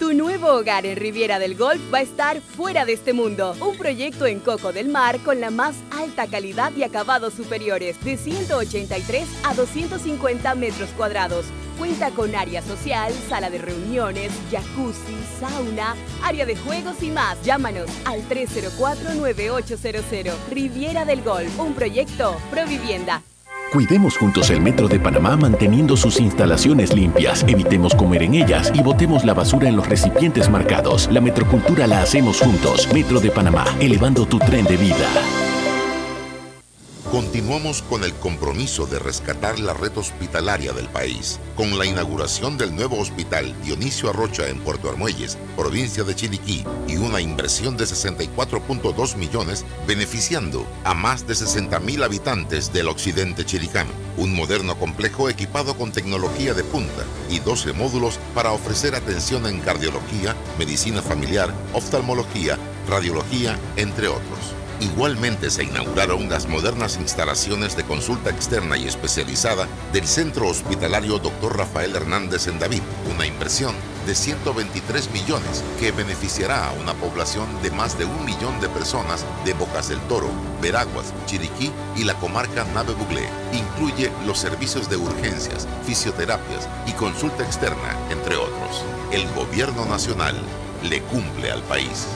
Tu 0.03 0.15
nuevo 0.15 0.49
hogar 0.49 0.85
en 0.85 0.97
Riviera 0.97 1.39
del 1.39 1.55
Golf 1.55 1.81
va 1.95 1.99
a 1.99 2.03
estar 2.03 2.41
fuera 2.41 2.85
de 2.85 2.95
este 2.95 3.13
mundo. 3.13 3.55
Un 3.61 3.79
proyecto 3.79 4.27
en 4.27 4.41
Coco 4.41 4.73
del 4.73 4.89
Mar 4.89 5.21
con 5.21 5.41
la 5.41 5.51
más 5.51 5.77
alta 5.93 6.27
calidad 6.27 6.73
y 6.77 6.83
acabados 6.83 7.35
superiores, 7.35 8.03
de 8.03 8.17
183 8.73 9.29
a 9.45 9.55
250 9.55 10.55
metros 10.55 10.91
cuadrados. 10.97 11.45
Cuenta 11.79 12.11
con 12.11 12.35
área 12.35 12.63
social, 12.63 13.13
sala 13.29 13.51
de 13.51 13.59
reuniones, 13.59 14.33
jacuzzi, 14.51 15.15
sauna, 15.39 15.95
área 16.23 16.47
de 16.47 16.57
juegos 16.57 17.03
y 17.03 17.11
más. 17.11 17.43
Llámanos 17.43 17.91
al 18.05 18.27
304-9800. 18.29 20.33
Riviera 20.51 21.05
del 21.05 21.21
Golf, 21.23 21.61
un 21.61 21.75
proyecto 21.75 22.37
Provivienda. 22.51 23.23
Cuidemos 23.73 24.17
juntos 24.19 24.51
el 24.51 24.61
Metro 24.61 24.87
de 24.87 25.01
Panamá 25.01 25.35
manteniendo 25.37 25.97
sus 25.97 26.21
instalaciones 26.21 26.95
limpias. 26.95 27.43
Evitemos 27.49 27.95
comer 27.95 28.23
en 28.23 28.35
ellas 28.35 28.71
y 28.75 28.83
botemos 28.83 29.25
la 29.25 29.33
basura 29.33 29.67
en 29.69 29.77
los 29.77 29.89
recipientes 29.89 30.51
marcados. 30.51 31.09
La 31.11 31.23
metrocultura 31.23 31.87
la 31.87 32.03
hacemos 32.03 32.41
juntos. 32.41 32.87
Metro 32.93 33.19
de 33.19 33.31
Panamá, 33.31 33.65
elevando 33.81 34.27
tu 34.27 34.39
tren 34.39 34.67
de 34.67 34.77
vida. 34.77 35.09
Continuamos 37.13 37.83
con 37.83 38.05
el 38.05 38.15
compromiso 38.15 38.87
de 38.87 38.99
rescatar 38.99 39.61
la 39.61 39.75
red 39.75 39.95
hospitalaria 39.99 40.73
del 40.73 40.89
país, 40.89 41.39
con 41.57 41.79
la 41.79 41.85
inauguración 41.85 42.57
del 42.57 42.75
nuevo 42.75 42.99
hospital 42.99 43.55
Dionisio 43.63 44.09
Arrocha 44.09 44.49
en 44.49 44.59
Puerto 44.61 44.89
Armuelles, 44.89 45.37
provincia 45.55 46.05
de 46.05 46.15
Chiriquí, 46.17 46.65
y 46.89 46.97
una 46.97 47.21
inversión 47.21 47.77
de 47.77 47.85
64.2 47.85 49.17
millones, 49.17 49.67
beneficiando 49.87 50.67
a 50.85 50.95
más 50.95 51.27
de 51.27 51.35
60 51.35 51.81
mil 51.81 52.03
habitantes 52.03 52.73
del 52.73 52.89
occidente 52.89 53.45
chiricano. 53.45 53.91
Un 54.17 54.35
moderno 54.35 54.79
complejo 54.79 55.29
equipado 55.29 55.77
con 55.77 55.93
tecnología 55.93 56.55
de 56.55 56.65
punta 56.65 57.05
y 57.29 57.41
12 57.41 57.75
módulos 57.75 58.19
para 58.35 58.53
ofrecer 58.53 58.95
atención 58.95 59.45
en 59.45 59.61
cardiología, 59.61 60.35
medicina 60.59 61.03
familiar, 61.03 61.53
oftalmología, 61.75 62.59
radiología, 62.89 63.59
entre 63.77 64.09
otros. 64.09 64.62
Igualmente 64.83 65.49
se 65.49 65.63
inauguraron 65.63 66.29
las 66.29 66.49
modernas 66.49 66.97
instalaciones 66.97 67.77
de 67.77 67.85
consulta 67.85 68.31
externa 68.31 68.77
y 68.77 68.89
especializada 68.89 69.69
del 69.93 70.09
Centro 70.09 70.49
Hospitalario 70.49 71.21
Dr. 71.21 71.57
Rafael 71.57 71.95
Hernández 71.95 72.49
en 72.49 72.59
David, 72.59 72.83
una 73.15 73.25
inversión 73.25 73.77
de 74.07 74.17
123 74.17 75.13
millones 75.13 75.63
que 75.79 75.93
beneficiará 75.93 76.67
a 76.69 76.73
una 76.73 76.95
población 76.95 77.47
de 77.63 77.71
más 77.71 77.97
de 77.97 78.07
un 78.07 78.25
millón 78.25 78.61
de 78.61 78.69
personas 78.71 79.25
de 79.45 79.55
Bocas 79.55 79.89
del 79.89 80.01
Toro, 80.09 80.29
Veraguas, 80.61 81.15
Chiriquí 81.27 81.71
y 81.95 82.03
la 82.03 82.15
comarca 82.15 82.65
Nave 82.75 82.95
Buglé. 82.95 83.29
Incluye 83.53 84.11
los 84.27 84.41
servicios 84.41 84.91
de 84.91 84.97
urgencias, 84.97 85.69
fisioterapias 85.87 86.69
y 86.89 86.93
consulta 86.95 87.45
externa, 87.45 87.97
entre 88.11 88.35
otros. 88.35 88.85
El 89.13 89.33
gobierno 89.35 89.85
nacional 89.85 90.35
le 90.83 91.01
cumple 91.03 91.53
al 91.53 91.63
país. 91.63 92.09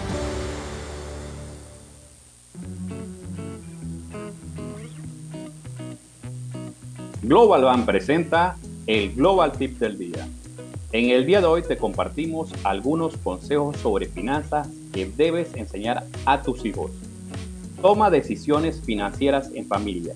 Global 7.26 7.64
Bank 7.64 7.86
presenta 7.86 8.56
el 8.86 9.12
Global 9.12 9.50
Tip 9.50 9.80
del 9.80 9.98
Día. 9.98 10.28
En 10.92 11.10
el 11.10 11.26
día 11.26 11.40
de 11.40 11.48
hoy 11.48 11.62
te 11.62 11.76
compartimos 11.76 12.52
algunos 12.62 13.16
consejos 13.16 13.76
sobre 13.78 14.06
finanzas 14.06 14.68
que 14.92 15.06
debes 15.06 15.52
enseñar 15.56 16.04
a 16.24 16.42
tus 16.42 16.64
hijos. 16.64 16.92
Toma 17.82 18.10
decisiones 18.10 18.80
financieras 18.80 19.50
en 19.56 19.66
familia. 19.66 20.14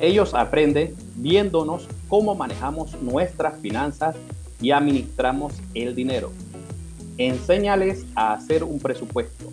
Ellos 0.00 0.34
aprenden 0.34 0.96
viéndonos 1.14 1.86
cómo 2.08 2.34
manejamos 2.34 3.00
nuestras 3.00 3.60
finanzas 3.60 4.16
y 4.60 4.72
administramos 4.72 5.54
el 5.74 5.94
dinero. 5.94 6.32
Enséñales 7.18 8.04
a 8.16 8.32
hacer 8.32 8.64
un 8.64 8.80
presupuesto. 8.80 9.44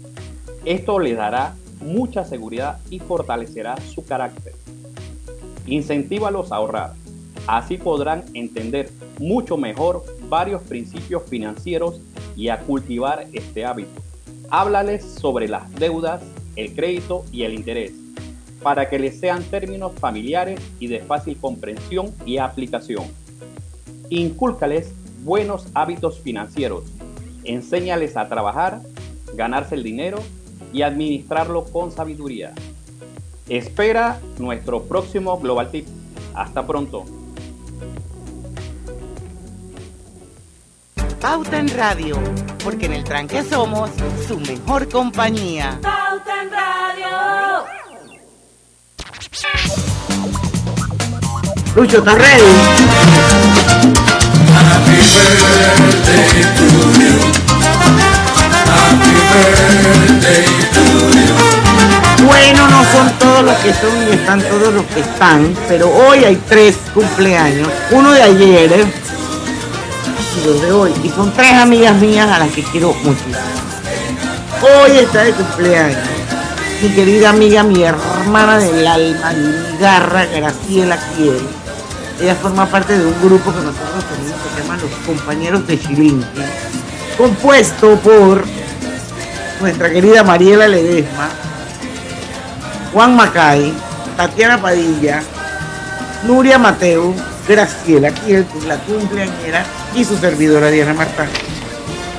Esto 0.66 0.98
les 0.98 1.18
dará 1.18 1.54
mucha 1.82 2.26
seguridad 2.26 2.80
y 2.90 2.98
fortalecerá 2.98 3.78
su 3.78 4.04
carácter. 4.04 4.56
Incentívalos 5.70 6.52
a 6.52 6.56
ahorrar. 6.56 6.94
Así 7.46 7.78
podrán 7.78 8.24
entender 8.34 8.90
mucho 9.20 9.56
mejor 9.56 10.04
varios 10.28 10.64
principios 10.64 11.24
financieros 11.30 12.02
y 12.36 12.50
a 12.50 12.60
cultivar 12.62 13.28
este 13.34 13.66
hábito. 13.66 14.02
Háblales 14.50 15.04
sobre 15.04 15.48
las 15.48 15.72
deudas, 15.76 16.22
el 16.56 16.74
crédito 16.76 17.24
y 17.32 17.44
el 17.44 17.54
interés, 17.54 17.94
para 18.64 18.90
que 18.90 18.98
les 18.98 19.20
sean 19.20 19.44
términos 19.44 19.94
familiares 20.00 20.60
y 20.80 20.88
de 20.88 21.02
fácil 21.02 21.38
comprensión 21.38 22.14
y 22.26 22.38
aplicación. 22.38 23.06
Incúlcales 24.10 24.92
buenos 25.24 25.68
hábitos 25.76 26.20
financieros. 26.20 26.86
Enséñales 27.44 28.18
a 28.18 28.28
trabajar, 28.28 28.82
ganarse 29.36 29.76
el 29.76 29.84
dinero 29.84 30.20
y 30.74 30.82
administrarlo 30.82 31.66
con 31.66 31.92
sabiduría. 31.92 32.54
Espera 33.50 34.20
nuestro 34.38 34.84
próximo 34.84 35.40
Global 35.40 35.72
Tip. 35.72 35.88
Hasta 36.36 36.66
pronto. 36.66 37.06
Pauta 41.20 41.60
en 41.60 41.68
Radio, 41.76 42.18
porque 42.64 42.86
en 42.86 42.94
el 42.94 43.04
tranque 43.04 43.44
somos 43.44 43.90
su 44.28 44.40
mejor 44.40 44.88
compañía. 44.88 45.80
Pauta 45.82 46.44
en 46.44 46.52
Radio. 46.52 47.66
Lucho, 51.76 51.98
¿estás 51.98 52.18
ready? 52.18 52.44
Bueno, 62.26 62.68
no 62.68 62.84
son 62.86 63.12
todos 63.20 63.44
los 63.44 63.56
que 63.58 63.74
son 63.74 64.08
y 64.08 64.14
están 64.14 64.42
todos 64.42 64.74
los 64.74 64.86
que 64.86 65.00
están, 65.00 65.56
pero 65.68 65.90
hoy 65.90 66.26
hay 66.26 66.36
tres 66.48 66.78
cumpleaños. 66.94 67.68
Uno 67.92 68.12
de 68.12 68.22
ayer 68.22 68.72
y 70.38 70.46
dos 70.46 70.62
de 70.62 70.72
hoy. 70.72 70.94
Y 71.04 71.10
son 71.10 71.34
tres 71.34 71.54
amigas 71.54 71.96
mías 71.96 72.30
a 72.30 72.40
las 72.40 72.52
que 72.52 72.64
quiero 72.64 72.94
muchísimo. 73.04 73.38
Hoy 74.62 74.98
está 74.98 75.24
de 75.24 75.32
cumpleaños 75.32 76.20
mi 76.82 76.90
querida 76.90 77.32
amiga, 77.32 77.64
mi 77.64 77.84
hermana 77.84 78.58
del 78.58 78.88
alma, 78.88 79.34
mi 79.34 79.78
garra, 79.80 80.26
Graciela 80.26 80.98
Kiel. 80.98 81.42
Ella 82.22 82.36
forma 82.36 82.66
parte 82.68 82.98
de 82.98 83.06
un 83.06 83.22
grupo 83.22 83.52
que 83.52 83.60
nosotros 83.60 84.04
tenemos 84.16 84.40
que 84.42 84.56
se 84.56 84.62
llama 84.62 84.78
Los 84.78 84.92
Compañeros 85.06 85.68
de 85.68 85.80
Chilinqui, 85.80 86.42
compuesto 87.18 87.98
por 87.98 88.46
nuestra 89.60 89.92
querida 89.92 90.24
Mariela 90.24 90.68
Ledesma, 90.70 91.30
Juan 92.94 93.16
Macay, 93.16 93.74
Tatiana 94.18 94.60
Padilla, 94.60 95.22
Nuria 96.24 96.58
Mateo, 96.58 97.14
Graciela 97.48 98.12
Kiel, 98.12 98.46
la 98.68 98.78
cumpleañera, 98.78 99.64
y 99.96 100.04
su 100.04 100.18
servidora 100.18 100.70
Diana 100.70 100.94
Marta. 100.94 101.28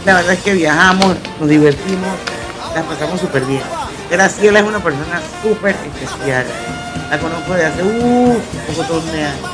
La 0.05 0.15
verdad 0.15 0.33
es 0.33 0.41
que 0.41 0.55
viajamos, 0.55 1.17
nos 1.39 1.49
divertimos, 1.49 2.09
la 2.75 2.83
pasamos 2.83 3.21
súper 3.21 3.45
bien. 3.45 3.63
Graciela 4.11 4.61
es 4.61 4.67
una 4.67 4.79
persona 4.79 5.21
súper 5.43 5.77
especial. 6.01 6.45
La 7.11 7.19
conozco 7.19 7.55
de 7.55 7.67
hace 7.67 7.83
uh, 7.83 7.87
un 7.87 8.75
poco 8.77 9.01
de 9.13 9.25
años. 9.25 9.51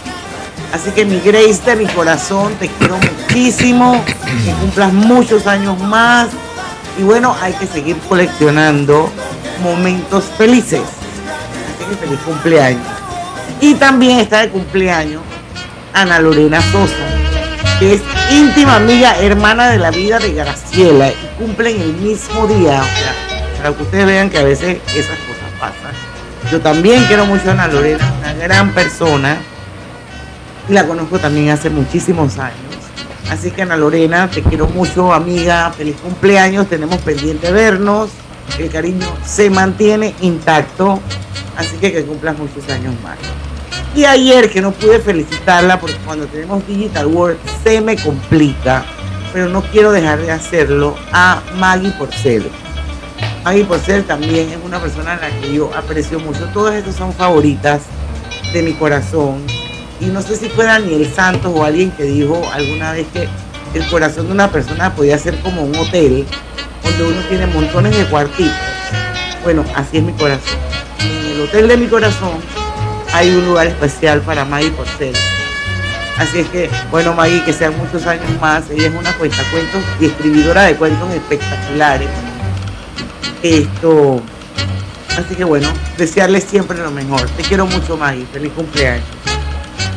Así 0.73 0.91
que 0.91 1.05
mi 1.05 1.21
Grace 1.21 1.63
de 1.65 1.77
mi 1.77 1.87
corazón, 1.87 2.55
te 2.55 2.69
quiero 2.69 2.99
muchísimo, 2.99 4.05
que 4.45 4.53
cumplas 4.53 4.93
muchos 4.93 5.47
años 5.47 5.79
más. 5.79 6.29
Y 6.99 7.03
bueno, 7.03 7.35
hay 7.41 7.53
que 7.55 7.67
seguir 7.67 7.97
coleccionando 8.09 9.11
momentos 9.63 10.25
felices. 10.37 10.83
Que 11.89 11.95
feliz 11.97 12.19
cumpleaños. 12.25 12.83
Y 13.61 13.75
también 13.75 14.19
está 14.19 14.41
de 14.41 14.49
cumpleaños 14.49 15.23
Ana 15.93 16.19
Lorena 16.19 16.61
Sosa, 16.73 16.95
que 17.79 17.95
es 17.95 18.03
íntima 18.31 18.77
amiga, 18.77 19.17
hermana 19.19 19.71
de 19.71 19.79
la 19.79 19.91
vida 19.91 20.19
de 20.19 20.33
Graciela, 20.33 21.09
y 21.09 21.15
cumplen 21.39 21.81
el 21.81 21.95
mismo 21.95 22.47
día. 22.47 22.83
O 22.83 22.85
sea, 22.85 23.15
para 23.57 23.75
que 23.75 23.83
ustedes 23.83 24.07
vean 24.07 24.29
que 24.29 24.39
a 24.39 24.43
veces 24.43 24.79
esas 24.89 25.17
cosas 25.21 25.51
pasan. 25.59 25.93
Yo 26.51 26.61
también 26.61 27.05
quiero 27.05 27.25
mucho 27.25 27.49
a 27.49 27.53
Ana 27.53 27.69
Lorena, 27.69 28.13
una 28.19 28.35
gran 28.35 28.73
persona, 28.73 29.39
y 30.69 30.73
la 30.73 30.87
conozco 30.87 31.19
también 31.19 31.51
hace 31.51 31.71
muchísimos 31.71 32.39
años. 32.39 32.59
Así 33.31 33.51
que 33.51 33.63
Ana 33.63 33.77
Lorena, 33.77 34.29
te 34.29 34.43
quiero 34.43 34.67
mucho, 34.69 35.13
amiga, 35.13 35.73
feliz 35.77 35.97
cumpleaños, 36.03 36.69
tenemos 36.69 36.99
pendiente 36.99 37.51
vernos, 37.51 38.11
el 38.59 38.71
cariño 38.71 39.07
se 39.25 39.51
mantiene 39.51 40.15
intacto, 40.21 41.01
así 41.57 41.77
que 41.77 41.93
que 41.93 42.05
cumplas 42.05 42.39
muchos 42.39 42.69
años 42.69 42.95
más. 43.03 43.19
Y 43.95 44.05
ayer 44.05 44.51
que 44.51 44.61
no 44.61 44.73
pude 44.73 45.01
felicitarla 45.01 45.81
porque 45.81 45.97
cuando 46.05 46.27
tenemos 46.27 46.67
Digital 46.67 47.07
World 47.07 47.39
se 47.65 47.81
me 47.81 47.97
complica, 47.97 48.85
pero 49.33 49.49
no 49.49 49.63
quiero 49.63 49.91
dejar 49.91 50.21
de 50.21 50.31
hacerlo 50.31 50.97
a 51.13 51.43
Maggie 51.57 51.93
Porcel. 51.93 52.51
Maggie 53.43 53.65
Porcel 53.65 54.05
también 54.05 54.51
es 54.51 54.59
una 54.63 54.79
persona 54.81 55.15
a 55.15 55.17
la 55.17 55.29
que 55.41 55.55
yo 55.55 55.71
aprecio 55.75 56.21
mucho. 56.21 56.45
Todas 56.53 56.75
estas 56.75 56.97
son 56.97 57.13
favoritas 57.13 57.83
de 58.53 58.63
mi 58.63 58.75
corazón. 58.75 59.45
Y 60.01 60.07
no 60.07 60.21
sé 60.21 60.37
si 60.37 60.49
fue 60.51 60.67
Daniel 60.67 61.11
Santos 61.15 61.53
o 61.55 61.65
alguien 61.65 61.91
que 61.93 62.03
dijo 62.05 62.43
alguna 62.53 62.93
vez 62.93 63.07
que 63.15 63.29
el 63.73 63.87
corazón 63.89 64.27
de 64.27 64.33
una 64.33 64.51
persona 64.51 64.95
podía 64.95 65.17
ser 65.19 65.39
como 65.41 65.63
un 65.63 65.75
hotel 65.77 66.27
donde 66.83 67.03
uno 67.03 67.21
tiene 67.29 67.47
montones 67.47 67.97
de 67.97 68.05
cuartitos. 68.07 68.53
Bueno, 69.43 69.65
así 69.75 69.99
es 69.99 70.03
mi 70.03 70.13
corazón. 70.13 70.59
En 71.37 71.43
el 71.43 71.49
hotel 71.49 71.69
de 71.69 71.77
mi 71.77 71.87
corazón 71.87 72.33
hay 73.13 73.29
un 73.29 73.45
lugar 73.45 73.67
especial 73.67 74.23
para 74.23 74.47
Maggie 74.47 74.71
Porcel. 74.71 75.13
Así 76.17 76.39
es 76.39 76.49
que, 76.49 76.71
bueno, 76.91 77.13
Maggie, 77.13 77.45
que 77.45 77.53
sean 77.53 77.77
muchos 77.77 78.07
años 78.07 78.25
más. 78.41 78.71
Ella 78.71 78.87
es 78.87 78.95
una 78.95 79.13
cuentacuentos 79.19 79.83
y 80.01 80.07
escribidora 80.07 80.63
de 80.63 80.77
cuentos 80.77 81.13
espectaculares. 81.13 82.09
Esto. 83.43 84.23
Así 85.11 85.35
que 85.35 85.45
bueno, 85.45 85.69
desearle 85.99 86.41
siempre 86.41 86.79
lo 86.79 86.91
mejor. 86.91 87.29
Te 87.37 87.43
quiero 87.43 87.67
mucho, 87.67 87.99
Maggie. 87.99 88.25
Feliz 88.33 88.53
cumpleaños. 88.55 89.05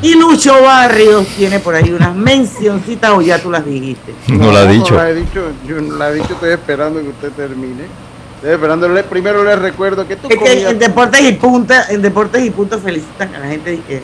Y 0.02 0.16
Lucho 0.16 0.62
Barrios 0.62 1.26
tiene 1.38 1.60
por 1.60 1.74
ahí 1.74 1.90
unas 1.94 2.14
mencioncitas 2.16 3.12
o 3.12 3.22
ya 3.22 3.42
tú 3.42 3.50
las 3.50 3.66
dijiste. 3.66 4.14
No 4.28 4.52
la 4.52 4.64
ha 4.64 4.66
dicho. 4.66 4.94
No 4.94 5.04
la 5.04 5.10
he 5.10 5.16
dicho, 5.16 5.42
yo 5.66 5.80
no 5.80 5.96
la 5.96 6.10
he 6.10 6.16
dicho, 6.16 6.34
estoy 6.34 6.52
esperando 6.52 7.00
que 7.00 7.08
usted 7.08 7.32
termine. 7.32 8.09
Estoy 8.40 8.54
esperando, 8.54 8.88
le- 8.88 9.04
primero 9.04 9.44
les 9.44 9.60
recuerdo 9.60 10.08
que 10.08 10.16
tú 10.16 10.28
Es 10.30 10.38
que 10.38 10.70
en 10.70 10.80
Deportes 10.80 11.22
y 11.22 11.34
Punta, 11.34 11.86
en 11.90 12.02
Deportes 12.02 12.46
y 12.46 12.50
Punta 12.52 12.78
felicitan 12.78 13.36
a 13.36 13.40
la 13.40 13.48
gente 13.48 13.72
de 13.72 13.82
que, 13.82 14.02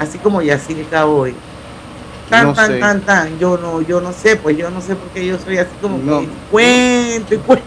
así 0.00 0.18
como 0.18 0.42
Yacirca 0.42 1.06
hoy. 1.06 1.34
Tan, 2.28 2.46
No 2.48 2.52
tan, 2.54 2.66
sé. 2.72 2.78
tan, 2.80 3.00
tan. 3.02 3.38
Yo 3.38 3.56
no, 3.56 3.80
yo 3.82 4.00
no 4.00 4.12
sé, 4.12 4.34
pues 4.34 4.56
yo 4.56 4.70
no 4.70 4.80
sé 4.80 4.96
por 4.96 5.08
qué 5.10 5.24
yo 5.24 5.38
soy 5.38 5.58
así 5.58 5.70
como 5.80 5.98
No. 5.98 6.20
que 6.22 6.28
cuento 6.50 7.34
y 7.34 7.38
cuento. 7.38 7.64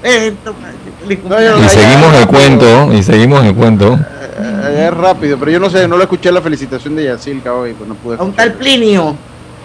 cuento, 0.00 0.54
yo 1.06 1.16
cumpleaños. 1.20 1.60
Y 1.66 1.68
seguimos 1.68 2.14
el 2.14 2.26
cuento, 2.26 2.92
y 2.94 3.02
seguimos 3.02 3.44
el 3.44 3.54
cuento. 3.54 3.98
Eh, 4.40 4.86
es 4.88 4.94
rápido, 4.94 5.36
pero 5.38 5.50
yo 5.50 5.60
no 5.60 5.68
sé, 5.68 5.86
no 5.86 5.98
le 5.98 6.04
escuché 6.04 6.32
la 6.32 6.40
felicitación 6.40 6.96
de 6.96 7.04
Yacilca 7.04 7.52
hoy, 7.52 7.74
pues 7.74 7.86
no 7.88 7.94
pude 7.96 8.16
A 8.18 8.22
un 8.22 8.32
tal 8.32 8.54
Plinio. 8.54 9.14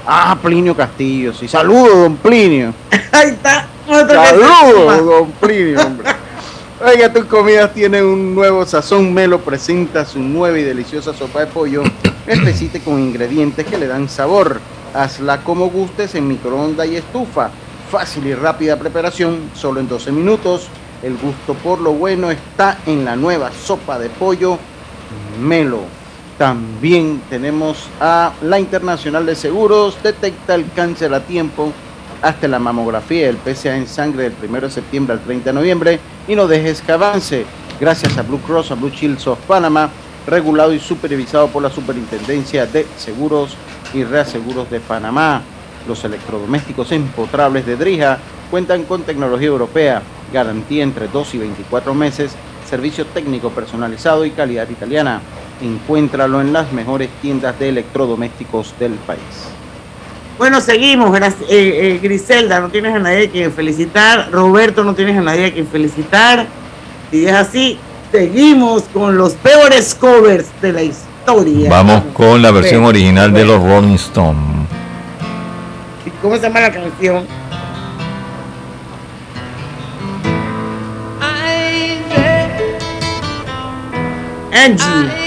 Ah, 0.06 0.38
Plinio 0.42 0.76
Castillo, 0.76 1.34
sí. 1.34 1.48
Saludos, 1.48 1.96
don 1.96 2.18
Plinio. 2.18 2.74
Ahí 3.12 3.30
está. 3.30 3.68
Saludos, 3.88 5.06
don 5.06 5.32
Plinio, 5.40 5.82
hombre. 5.82 6.10
Oiga, 6.86 7.14
tus 7.14 7.26
comidas 7.26 7.74
tienen 7.74 8.04
un 8.04 8.36
nuevo 8.36 8.66
sazón. 8.66 9.14
Melo 9.14 9.40
presenta 9.40 10.04
su 10.04 10.20
nueva 10.20 10.60
y 10.60 10.64
deliciosa 10.64 11.14
sopa 11.14 11.40
de 11.40 11.48
pollo. 11.48 11.84
Espesite 12.28 12.82
con 12.82 13.00
ingredientes 13.00 13.66
que 13.66 13.78
le 13.78 13.88
dan 13.88 14.10
sabor. 14.10 14.60
Hazla 14.94 15.44
como 15.44 15.70
gustes 15.70 16.16
en 16.16 16.28
microondas 16.28 16.88
y 16.88 16.98
estufa. 16.98 17.52
Fácil 17.90 18.28
y 18.28 18.34
rápida 18.34 18.78
preparación, 18.78 19.52
solo 19.54 19.80
en 19.80 19.88
12 19.88 20.12
minutos. 20.12 20.68
El 21.02 21.18
gusto 21.18 21.54
por 21.54 21.80
lo 21.80 21.94
bueno 21.94 22.32
está 22.32 22.78
en 22.86 23.06
la 23.06 23.16
nueva 23.16 23.52
sopa 23.52 23.98
de 23.98 24.10
pollo 24.10 24.58
Melo. 25.40 25.82
También 26.38 27.22
tenemos 27.30 27.88
a 28.00 28.34
la 28.42 28.60
Internacional 28.60 29.26
de 29.26 29.36
Seguros, 29.36 29.98
detecta 30.02 30.56
el 30.56 30.70
cáncer 30.76 31.14
a 31.14 31.20
tiempo 31.20 31.72
hasta 32.24 32.48
la 32.48 32.58
mamografía 32.58 33.28
del 33.28 33.38
PSA 33.38 33.76
en 33.76 33.88
sangre 33.88 34.24
del 34.24 34.36
1 34.50 34.62
de 34.62 34.70
septiembre 34.72 35.14
al 35.14 35.22
30 35.22 35.50
de 35.50 35.54
noviembre 35.54 36.00
y 36.28 36.36
no 36.36 36.48
dejes 36.48 36.82
que 36.82 36.92
avance. 36.92 37.46
Gracias 37.80 38.18
a 38.18 38.24
Blue 38.24 38.40
Cross, 38.40 38.72
a 38.72 38.76
Blue 38.76 38.90
Shields 38.90 39.28
of 39.28 39.40
Panama, 39.42 39.90
regulado 40.26 40.74
y 40.74 40.80
supervisado 40.80 41.50
por 41.50 41.62
la 41.62 41.70
Superintendencia 41.70 42.66
de 42.66 42.88
Seguros 42.98 43.56
y 43.94 44.04
Reaseguros 44.04 44.70
de 44.72 44.80
Panamá. 44.80 45.42
Los 45.88 46.04
electrodomésticos 46.06 46.92
empotrables 46.94 47.66
de 47.66 47.76
Drija 47.76 48.18
cuentan 48.50 48.84
con 48.84 49.04
tecnología 49.04 49.50
europea, 49.50 50.02
garantía 50.32 50.84
entre 50.84 51.10
2 51.10 51.36
y 51.36 51.38
24 51.40 51.94
meses, 51.94 52.36
servicio 52.70 53.06
técnico 53.08 53.50
personalizado 53.50 54.26
y 54.26 54.32
calidad 54.32 54.70
italiana. 54.70 55.22
Encuéntralo 55.64 56.42
en 56.42 56.54
las 56.54 56.72
mejores 56.74 57.10
tiendas 57.22 57.58
de 57.58 57.70
electrodomésticos 57.70 58.76
del 58.80 58.92
país. 58.94 59.22
Bueno, 60.38 60.60
seguimos. 60.60 61.18
Eh, 61.18 61.24
eh, 61.50 62.00
Griselda, 62.04 62.60
no 62.60 62.70
tienes 62.70 62.94
a 62.94 63.00
nadie 63.00 63.28
a 63.28 63.30
quien 63.30 63.52
felicitar. 63.52 64.30
Roberto, 64.32 64.84
no 64.84 64.94
tienes 64.94 65.18
a 65.18 65.22
nadie 65.22 65.46
a 65.46 65.54
quien 65.54 65.68
felicitar. 65.68 66.46
Y 67.12 67.26
es 67.26 67.34
así, 67.34 67.80
seguimos 68.12 68.84
con 68.94 69.18
los 69.18 69.34
peores 69.34 69.96
covers 69.96 70.48
de 70.62 70.74
la 70.74 70.84
historia. 70.84 71.70
Vamos 71.70 72.04
con 72.14 72.42
la 72.42 72.52
versión 72.52 72.84
original 72.84 73.32
de 73.32 73.46
los 73.46 73.64
Rolling 73.64 73.96
Stones. 73.96 74.68
¿Cómo 76.22 76.36
se 76.36 76.42
llama 76.42 76.60
la 76.60 76.72
canción? 76.72 77.26
Angie. 84.52 85.23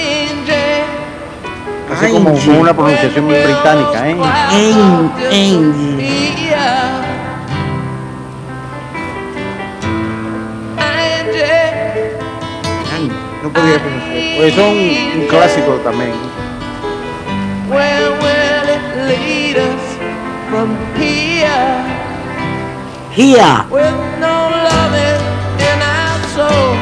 Así 1.97 2.13
como 2.13 2.33
con 2.33 2.57
una 2.59 2.75
pronunciación 2.75 3.25
muy 3.25 3.35
británica, 3.35 4.09
¿eh? 4.09 4.17
An- 4.23 5.13
Angie. 5.31 6.07
Angie. 12.95 13.13
No 13.43 13.51
podía 13.53 13.79
pronunciar. 13.79 14.37
Pues 14.37 14.55
son 14.55 14.67
un 15.21 15.27
clásico 15.29 15.73
también. 15.85 16.13
Where 17.69 18.11
will 18.21 18.69
it 18.69 18.85
lead 19.09 19.57
us 19.57 19.83
from 20.51 20.77
here? 20.97 21.85
Here. 23.15 23.65
With 23.71 23.93
no 24.21 24.51
loving 24.51 25.21
in 25.59 25.83
our 25.83 26.19
soul 26.35 26.77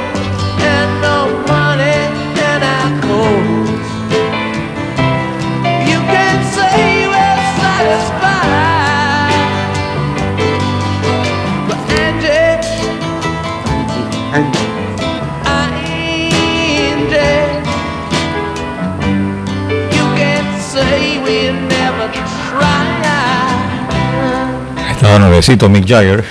Estaba 25.05 25.18
nuevecito 25.18 25.68
Mick 25.68 25.86
Jagger. 25.86 26.24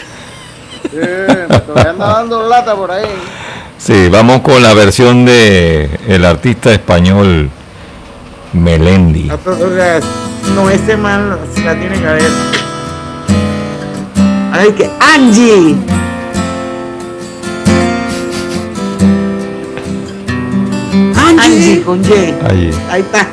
Eh, 0.96 1.48
todavía 1.68 1.92
anda 1.92 2.08
dando 2.08 2.50
lata 2.50 2.76
por 2.76 2.90
ahí. 2.90 3.06
Sí, 3.78 4.10
vamos 4.10 4.42
con 4.42 4.64
la 4.64 4.74
versión 4.74 5.26
de 5.26 5.88
el 6.08 6.26
artista 6.26 6.72
español 6.74 7.52
Melendi. 8.54 9.30
A 9.30 9.38
todas 9.38 9.72
las- 9.74 10.04
No, 10.56 10.72
ese 10.72 10.98
man 10.98 11.38
la 11.64 11.76
tiene 11.76 12.00
que 12.00 12.08
haber. 12.08 12.32
Ay, 14.54 14.72
que 14.72 14.90
Angie. 15.00 15.76
Angie 21.16 21.82
con 21.84 22.02
Y. 22.04 22.34
Ahí. 22.48 22.72
Ahí 22.90 23.02
está. 23.02 23.28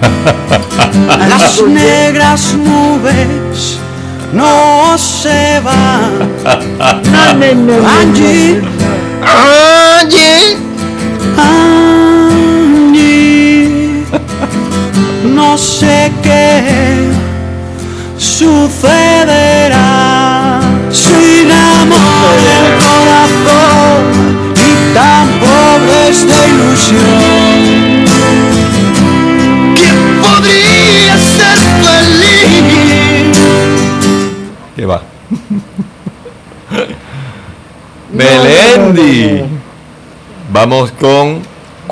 las 1.28 1.62
negras 1.62 2.54
nubes 2.54 3.78
no 4.32 4.98
se 4.98 5.60
van. 5.60 6.30
Angie, 8.00 8.60
Angie, 9.22 10.56
Angie, 12.18 12.76
no 15.34 15.56
sé 15.56 16.12
qué 16.22 17.06
sucederá 18.18 19.76
sin 20.90 21.50
amor 21.50 22.36
el 22.56 22.66
corazón 22.84 24.00
y 24.54 24.94
tan 24.94 25.26
pobre 25.40 26.08
esta 26.10 26.38
ilusión. 26.46 27.25
Melendi. 38.16 39.44
Vamos 40.50 40.92
con 40.92 41.42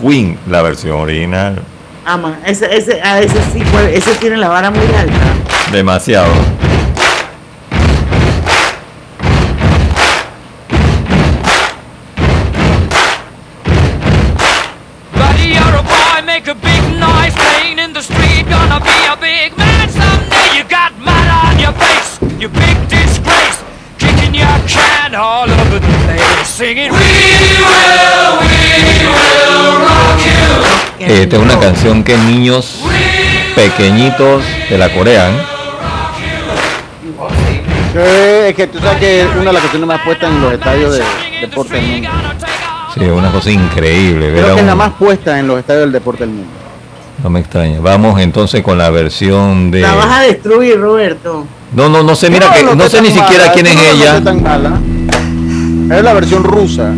Queen, 0.00 0.38
la 0.48 0.62
versión 0.62 1.00
original. 1.00 1.62
Ama, 2.06 2.38
ese, 2.44 2.74
ese, 2.76 3.00
a 3.02 3.20
ese 3.20 3.36
sí, 3.52 3.62
ese 3.92 4.14
tiene 4.14 4.36
la 4.36 4.48
vara 4.48 4.70
muy 4.70 4.86
alta. 4.98 5.70
Demasiado. 5.72 6.32
Esta 31.14 31.36
es 31.36 31.42
una 31.42 31.58
canción 31.60 32.02
que 32.02 32.18
niños 32.18 32.80
pequeñitos 33.54 34.42
te 34.68 34.76
la 34.76 34.92
corean. 34.92 35.32
Eh, 37.94 38.46
es 38.48 38.54
que 38.56 38.66
tú 38.66 38.80
sabes 38.80 38.98
que 38.98 39.20
es 39.22 39.28
una 39.36 39.44
de 39.44 39.52
las 39.52 39.62
canciones 39.62 39.86
más 39.86 40.00
puestas 40.00 40.30
en 40.30 40.40
los 40.40 40.52
estadios 40.52 40.98
de 40.98 41.04
deporte 41.40 41.76
del 41.76 41.86
mundo. 41.86 42.10
Sí, 42.94 43.04
es 43.04 43.12
una 43.12 43.30
cosa 43.30 43.50
increíble. 43.52 44.32
Creo 44.32 44.54
que 44.56 44.60
es 44.60 44.66
la 44.66 44.74
más 44.74 44.92
puesta 44.94 45.38
en 45.38 45.46
los 45.46 45.60
estadios 45.60 45.84
del 45.84 45.92
deporte 45.92 46.24
del 46.24 46.30
mundo. 46.30 46.50
No 47.22 47.30
me 47.30 47.38
extraña. 47.38 47.78
Vamos 47.80 48.20
entonces 48.20 48.62
con 48.64 48.76
la 48.76 48.90
versión 48.90 49.70
de. 49.70 49.82
La 49.82 49.94
vas 49.94 50.18
a 50.18 50.20
destruir, 50.22 50.80
Roberto. 50.80 51.46
No, 51.76 51.88
no, 51.88 52.02
no 52.02 52.16
sé, 52.16 52.28
mira 52.28 52.52
que 52.52 52.64
no 52.64 52.88
sé 52.88 53.00
ni 53.00 53.10
siquiera 53.10 53.52
quién 53.52 53.66
es 53.66 53.76
ella. 53.80 54.14
noté 54.14 54.24
tan 54.24 54.42
mala. 54.42 54.80
Es 55.96 56.02
la 56.02 56.12
versión 56.12 56.42
rusa. 56.42 56.92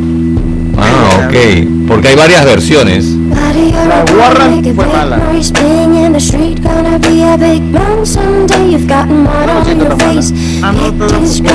Ah, 0.79 1.27
ok. 1.27 1.87
Porque 1.87 2.09
hay 2.09 2.17
varias 2.17 2.45
versiones. 2.47 3.16
La 3.89 4.05
Warren 4.19 4.75
fue 4.75 4.87
mala. 4.87 5.21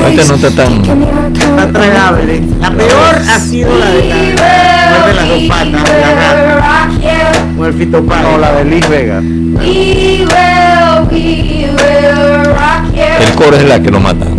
Esta 0.10 0.26
no 0.28 0.36
está 0.36 0.52
tan. 0.52 0.74
Está 0.84 1.72
tragable. 1.72 2.44
La 2.60 2.72
peor 2.72 3.16
ha 3.30 3.40
sido 3.40 3.70
la 3.78 3.90
de 3.92 4.04
la 4.10 4.16
muerde 4.92 5.14
las 5.14 5.30
dos 5.30 5.42
patas, 5.44 5.72
la 5.74 6.56
rata. 6.56 6.90
O 7.58 7.66
el 7.66 7.74
Fito 7.74 8.04
Páez. 8.06 8.24
No, 8.24 8.38
la 8.38 8.52
de 8.54 8.66
Liz 8.66 8.90
Vega. 8.90 9.22
El 13.20 13.36
coro 13.36 13.58
es 13.58 13.64
la 13.66 13.82
que 13.82 13.92
lo 13.92 14.00
mata. 14.00 14.31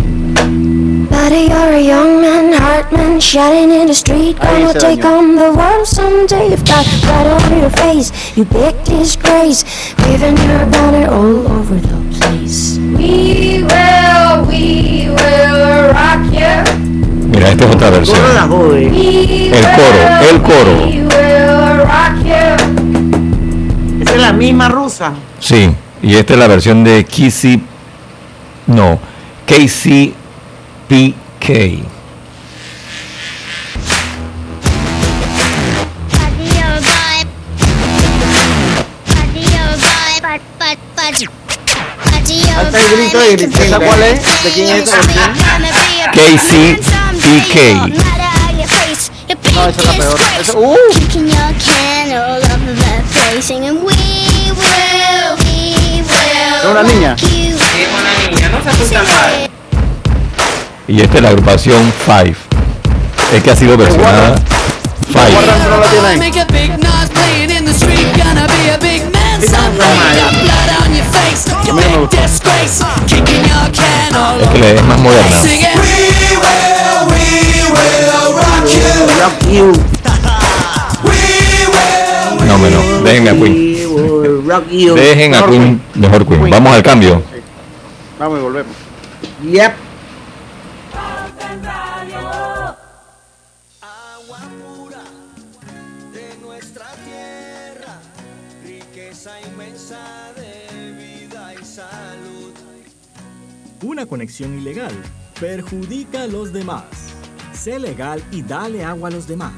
Buddy, 1.23 1.47
you're 1.47 1.71
a 1.71 1.79
young 1.79 2.19
man, 2.19 2.51
heart 2.51 2.91
man, 2.91 3.17
shouting 3.17 3.71
in 3.71 3.87
the 3.87 3.93
street. 3.93 4.35
Ahí 4.41 4.63
Gonna 4.63 4.73
se 4.73 4.79
take 4.79 5.01
dañó. 5.01 5.19
on 5.19 5.35
the 5.37 5.53
world 5.53 5.87
someday. 5.87 6.49
You've 6.49 6.65
got 6.65 6.83
blood 6.99 7.27
on 7.27 7.59
your 7.61 7.69
face, 7.69 8.11
you 8.35 8.43
big 8.43 8.75
disgrace, 8.83 9.63
waving 9.99 10.35
your 10.35 10.65
banner 10.65 11.07
all 11.07 11.47
over 11.47 11.79
the 11.79 11.95
place. 12.19 12.77
We 12.99 13.63
will, 13.63 14.43
we 14.51 15.07
will 15.15 15.93
rock 15.95 16.27
you. 16.27 16.59
Mira, 17.31 17.51
esta 17.51 17.65
es 17.69 17.71
otra 17.73 17.89
versión. 17.89 18.17
Jode. 18.49 18.87
El 19.47 19.65
coro, 19.79 20.01
el 20.29 20.41
coro. 20.41 20.73
We 20.83 21.07
will 21.07 21.87
rock 21.87 22.19
you. 22.25 24.01
Esa 24.01 24.13
es 24.15 24.21
la 24.21 24.33
misma 24.33 24.67
rusa. 24.67 25.13
Sí, 25.39 25.73
y 26.01 26.15
esta 26.15 26.33
es 26.33 26.39
la 26.39 26.47
versión 26.47 26.83
de 26.83 27.05
Kissy. 27.05 27.61
No, 28.67 28.99
KCPK. 30.93 31.49
Hasta 42.55 42.79
el 42.79 42.87
grito 42.97 43.19
de 43.19 43.35
Griselda. 43.35 43.65
¿Esa 43.65 43.79
cuál 43.79 44.03
es? 44.03 44.43
¿De 44.43 44.51
quién 44.51 44.69
es 44.69 44.91
versión? 44.91 45.33
No, 49.55 49.67
esa 49.67 49.81
es 49.81 49.85
la 49.85 49.93
peor. 49.93 50.19
Uh, 50.55 50.75
will. 53.79 53.97
es 56.59 56.69
una 56.69 56.83
niña. 56.83 57.17
Sí, 57.17 57.47
es 57.47 57.55
una 57.99 58.29
niña, 58.29 58.49
no 58.49 58.63
se 58.63 58.69
asusta 58.69 59.03
mal. 59.03 59.62
Y 60.87 61.01
esta 61.01 61.17
es 61.17 61.21
la 61.23 61.29
agrupación 61.29 61.91
Five. 62.05 62.35
Es 63.33 63.43
que 63.43 63.51
ha 63.51 63.55
sido 63.55 63.77
versionada. 63.77 64.35
Five. 65.07 65.31
No 65.33 66.21
Es 74.41 74.49
que 74.49 74.59
le- 74.59 74.75
es 74.75 74.83
más 74.83 74.99
moderna. 74.99 75.37
No, 82.47 82.57
menos. 82.57 83.03
Déjenme 83.03 83.29
a 83.29 83.33
Queen. 83.33 84.95
Dejen 84.95 85.35
a 85.35 85.45
Queen, 85.45 85.81
mejor 85.95 86.25
Queen. 86.27 86.49
Vamos 86.49 86.73
al 86.73 86.83
cambio. 86.83 87.21
Vamos 88.19 88.39
y 88.39 88.41
volvemos. 88.41 88.73
Yep. 89.43 89.73
Inmensa 99.63 100.33
de 100.35 100.91
vida 100.91 101.53
y 101.53 101.65
salud. 101.65 102.53
Una 103.81 104.05
conexión 104.05 104.57
ilegal 104.57 104.93
perjudica 105.39 106.23
a 106.23 106.27
los 106.27 106.53
demás. 106.53 106.85
Sé 107.53 107.79
legal 107.79 108.23
y 108.31 108.41
dale 108.41 108.83
agua 108.83 109.09
a 109.09 109.11
los 109.11 109.27
demás. 109.27 109.53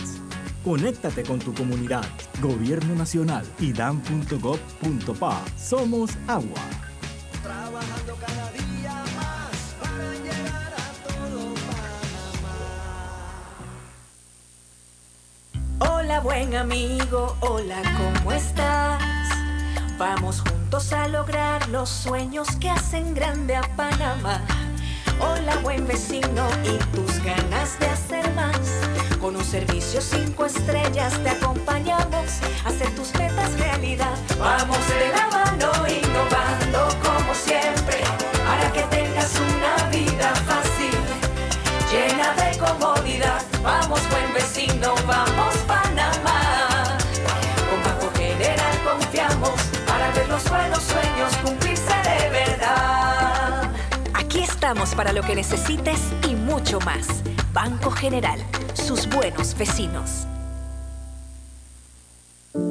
Conéctate 0.64 1.24
con 1.24 1.40
tu 1.40 1.54
comunidad. 1.54 2.06
Gobierno 2.42 2.96
Nacional. 2.96 3.46
idam.gov.pa. 3.60 5.42
Somos 5.58 6.12
agua. 6.28 6.62
Trabajando 7.44 8.16
cada 8.16 8.52
día 8.52 9.04
más 9.16 9.76
para 9.80 10.12
llegar 10.14 10.74
a 10.74 10.92
todo 11.08 11.54
Panamá. 15.80 15.98
Hola 16.00 16.20
buen 16.22 16.56
amigo, 16.56 17.38
hola, 17.42 17.82
¿cómo 17.98 18.32
estás? 18.32 19.05
Vamos 19.98 20.42
juntos 20.42 20.92
a 20.92 21.08
lograr 21.08 21.70
los 21.70 21.88
sueños 21.90 22.50
que 22.60 22.70
hacen 22.70 23.14
grande 23.14 23.56
a 23.56 23.62
Panamá. 23.78 24.42
Hola 25.22 25.56
buen 25.64 25.88
vecino 25.88 26.48
y 26.66 26.78
tus 26.94 27.24
ganas 27.24 27.80
de 27.80 27.88
hacer 27.88 28.30
más. 28.34 28.60
Con 29.22 29.38
un 29.38 29.44
servicio 29.46 30.02
cinco 30.02 30.46
estrellas 30.46 31.18
te 31.24 31.30
acompañamos 31.30 32.42
a 32.66 32.70
hacer 32.70 32.94
tus 32.96 33.14
metas 33.16 33.58
realidad. 33.58 34.18
Vamos 34.38 34.80
de 34.90 35.12
la 35.16 35.28
mano 35.28 35.72
innovando 35.88 36.90
como 37.02 37.34
siempre 37.34 38.04
para 38.46 38.74
que 38.74 38.82
tengas 38.96 39.34
una 39.36 39.90
vida 39.92 40.36
fácil 40.46 40.96
llena 41.90 42.34
de 42.34 42.58
comodidad. 42.58 43.42
Vamos, 43.64 44.02
buen 44.10 44.34
vecino, 44.34 44.94
vamos, 45.08 45.45
estamos 54.66 54.96
para 54.96 55.14
lo 55.14 55.22
que 55.22 55.36
necesites 55.36 56.00
y 56.28 56.34
mucho 56.34 56.80
más. 56.80 57.06
Banco 57.54 57.92
General, 57.92 58.40
sus 58.74 59.08
buenos 59.08 59.56
vecinos. 59.56 60.26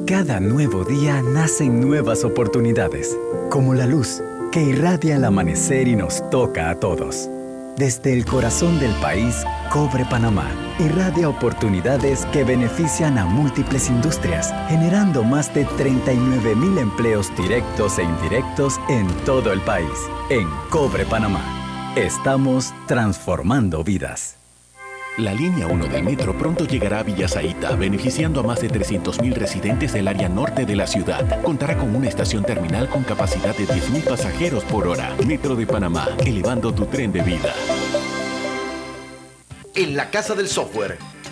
Cada 0.05 0.41
nuevo 0.41 0.83
día 0.83 1.21
nacen 1.21 1.79
nuevas 1.79 2.25
oportunidades, 2.25 3.17
como 3.49 3.73
la 3.73 3.85
luz 3.85 4.21
que 4.51 4.61
irradia 4.61 5.15
el 5.15 5.23
amanecer 5.23 5.87
y 5.87 5.95
nos 5.95 6.29
toca 6.29 6.69
a 6.69 6.81
todos. 6.81 7.29
Desde 7.77 8.11
el 8.11 8.25
corazón 8.25 8.77
del 8.81 8.93
país, 8.95 9.45
Cobre 9.71 10.03
Panamá 10.03 10.51
irradia 10.79 11.29
oportunidades 11.29 12.25
que 12.33 12.43
benefician 12.43 13.17
a 13.17 13.25
múltiples 13.25 13.89
industrias, 13.89 14.53
generando 14.67 15.23
más 15.23 15.53
de 15.53 15.63
39 15.63 16.55
mil 16.57 16.77
empleos 16.77 17.31
directos 17.37 17.99
e 17.99 18.03
indirectos 18.03 18.81
en 18.89 19.07
todo 19.23 19.53
el 19.53 19.61
país. 19.61 20.09
En 20.29 20.49
Cobre 20.69 21.05
Panamá, 21.05 21.64
estamos 21.95 22.73
transformando 22.87 23.81
vidas. 23.83 24.35
La 25.17 25.33
línea 25.33 25.67
1 25.67 25.87
del 25.87 26.03
metro 26.03 26.37
pronto 26.37 26.65
llegará 26.65 26.99
a 26.99 27.03
Villasaita, 27.03 27.73
beneficiando 27.77 28.41
a 28.41 28.43
más 28.43 28.59
de 28.59 28.69
300.000 28.69 29.33
residentes 29.33 29.93
del 29.93 30.09
área 30.09 30.27
norte 30.27 30.65
de 30.65 30.75
la 30.75 30.87
ciudad. 30.87 31.41
Contará 31.41 31.77
con 31.77 31.95
una 31.95 32.09
estación 32.09 32.43
terminal 32.43 32.89
con 32.89 33.03
capacidad 33.03 33.55
de 33.55 33.65
10.000 33.65 34.03
pasajeros 34.03 34.65
por 34.65 34.87
hora. 34.87 35.15
Metro 35.25 35.55
de 35.55 35.65
Panamá, 35.65 36.09
elevando 36.25 36.73
tu 36.73 36.85
tren 36.85 37.13
de 37.13 37.21
vida. 37.21 37.53
En 39.73 39.95
la 39.95 40.09
Casa 40.09 40.35
del 40.35 40.49
Software 40.49 40.97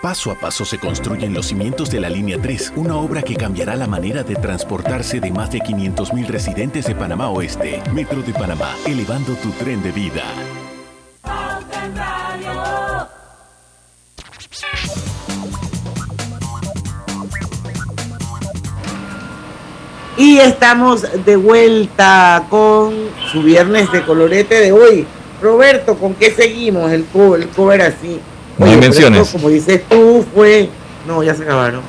Paso 0.04 0.30
a 0.30 0.34
paso 0.34 0.66
se 0.66 0.78
construyen 0.78 1.32
los 1.32 1.46
cimientos 1.46 1.90
de 1.90 1.98
la 1.98 2.10
Línea 2.10 2.36
3, 2.38 2.74
una 2.76 2.94
obra 2.98 3.22
que 3.22 3.36
cambiará 3.36 3.74
la 3.74 3.86
manera 3.86 4.22
de 4.22 4.36
transportarse 4.36 5.18
de 5.18 5.30
más 5.30 5.50
de 5.50 5.60
500.000 5.60 6.26
residentes 6.26 6.84
de 6.84 6.94
Panamá 6.94 7.30
Oeste. 7.30 7.82
Metro 7.90 8.20
de 8.20 8.34
Panamá, 8.34 8.68
elevando 8.84 9.32
tu 9.36 9.48
tren 9.52 9.82
de 9.82 9.92
vida. 9.92 10.22
Y 20.18 20.36
estamos 20.36 21.06
de 21.24 21.36
vuelta 21.36 22.46
con 22.50 23.08
su 23.32 23.42
viernes 23.42 23.90
de 23.90 24.02
colorete 24.02 24.56
de 24.56 24.70
hoy. 24.70 25.06
Roberto, 25.40 25.96
¿con 25.96 26.12
qué 26.12 26.30
seguimos? 26.30 26.92
El 26.92 27.06
cover, 27.06 27.40
el 27.40 27.48
cover 27.48 27.80
así. 27.80 28.20
No 28.58 28.66
hay 28.66 28.74
Oye, 28.76 28.86
esto, 28.86 29.26
como 29.32 29.48
dices 29.48 29.82
tú, 29.88 30.24
fue. 30.34 30.68
No, 31.06 31.22
ya 31.22 31.34
se 31.34 31.42
acabaron. 31.42 31.80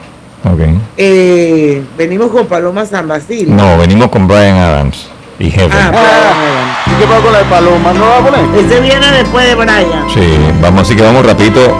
Ok. 0.43 0.59
Eh, 0.97 1.83
venimos 1.97 2.31
con 2.31 2.47
Paloma 2.47 2.85
San 2.85 3.07
Basilio. 3.07 3.53
No, 3.53 3.77
venimos 3.77 4.09
con 4.09 4.27
Brian 4.27 4.57
Adams 4.57 5.07
y 5.39 5.49
Heaven. 5.49 5.71
Ah, 5.71 6.83
¿Y 6.85 6.99
qué 6.99 7.05
pasa 7.05 7.21
con 7.21 7.33
la 7.33 7.39
de 7.39 7.45
Paloma? 7.45 7.93
¿No 7.93 8.05
va 8.05 8.17
a 8.17 8.21
poner? 8.21 8.65
Ese 8.65 8.79
viene 8.81 9.11
después 9.11 9.47
de 9.47 9.55
Brian. 9.55 10.09
Sí, 10.13 10.37
vamos, 10.61 10.83
así 10.83 10.95
que 10.95 11.03
vamos 11.03 11.25
rapidito 11.25 11.75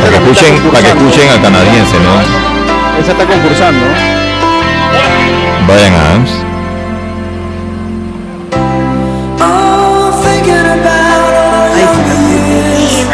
para 0.00 0.08
que 0.08 0.16
escuchen, 0.16 0.70
para 0.70 0.82
que 0.82 0.88
escuchen 0.88 1.28
al 1.28 1.42
canadiense, 1.42 1.96
¿no? 2.00 3.00
Esa 3.00 3.12
está 3.12 3.26
concursando. 3.26 3.86
Brian 5.66 5.94
Adams. 5.94 6.49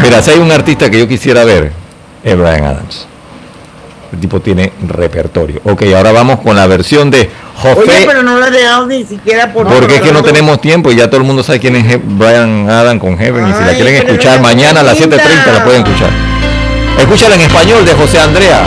Mira, 0.06 0.22
si 0.22 0.30
hay 0.30 0.38
un 0.38 0.52
artista 0.52 0.88
que 0.88 1.00
yo 1.00 1.08
quisiera 1.08 1.44
ver, 1.44 1.72
es 2.22 2.38
Brian 2.38 2.64
Adams. 2.64 3.08
El 4.12 4.20
tipo 4.20 4.38
tiene 4.38 4.72
repertorio. 4.86 5.60
Ok, 5.64 5.82
ahora 5.96 6.12
vamos 6.12 6.38
con 6.38 6.54
la 6.54 6.68
versión 6.68 7.10
de 7.10 7.28
Oye, 7.64 7.74
José. 7.74 8.04
pero 8.06 8.22
no 8.22 8.38
dejado 8.48 8.86
ni 8.86 9.04
siquiera 9.04 9.52
por. 9.52 9.66
Porque 9.66 9.96
es 9.96 10.02
que 10.02 10.12
no 10.12 10.22
tenemos 10.22 10.60
tiempo 10.60 10.92
y 10.92 10.94
ya 10.94 11.10
todo 11.10 11.22
el 11.22 11.26
mundo 11.26 11.42
sabe 11.42 11.58
quién 11.58 11.74
es 11.74 11.98
Brian 12.00 12.70
Adams 12.70 13.00
con 13.00 13.18
Heaven. 13.18 13.48
Y 13.48 13.52
si 13.52 13.64
la 13.64 13.74
quieren 13.74 13.96
escuchar 13.96 14.36
la 14.36 14.42
mañana 14.42 14.78
a 14.78 14.82
las 14.84 14.94
necesita. 14.94 15.24
7.30 15.24 15.52
la 15.52 15.64
pueden 15.64 15.82
escuchar. 15.84 16.10
Escúchala 17.00 17.34
en 17.34 17.40
español 17.40 17.84
de 17.84 17.92
José 17.94 18.20
Andrea. 18.20 18.60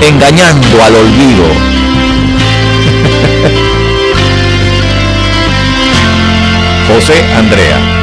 Engañando 0.00 0.82
al 0.82 0.94
olvido. 0.94 1.44
José 6.88 7.22
Andrea. 7.36 7.97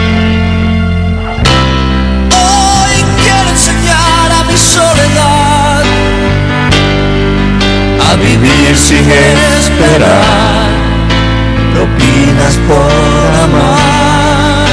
A 8.16 8.18
vivir 8.18 8.78
sin 8.78 9.06
esperar 9.12 10.70
propinas 11.74 12.56
por 12.68 12.90
amar. 13.44 14.68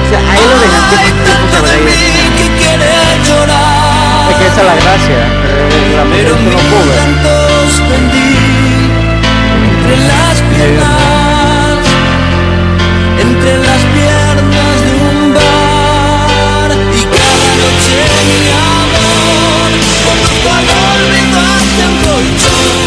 O 0.00 0.08
sea, 0.08 0.20
ahí 0.30 0.44
lo 0.50 0.56
dejaste 0.64 0.96
Hay 0.96 1.12
tanto 1.28 1.56
de 1.66 1.76
mí 1.86 2.02
que 2.38 2.46
quiere 2.60 2.92
llorar. 3.26 4.30
Es 4.30 4.36
que 4.36 4.46
esa 4.46 4.60
es 4.60 4.66
la 4.70 4.76
gracia. 4.84 5.18
eh, 5.18 5.96
La 5.96 6.04
Pero 6.14 6.32
no 6.36 6.58
vendí 7.90 8.34
entre 9.66 9.96
las 10.10 10.36
piernas, 10.50 11.13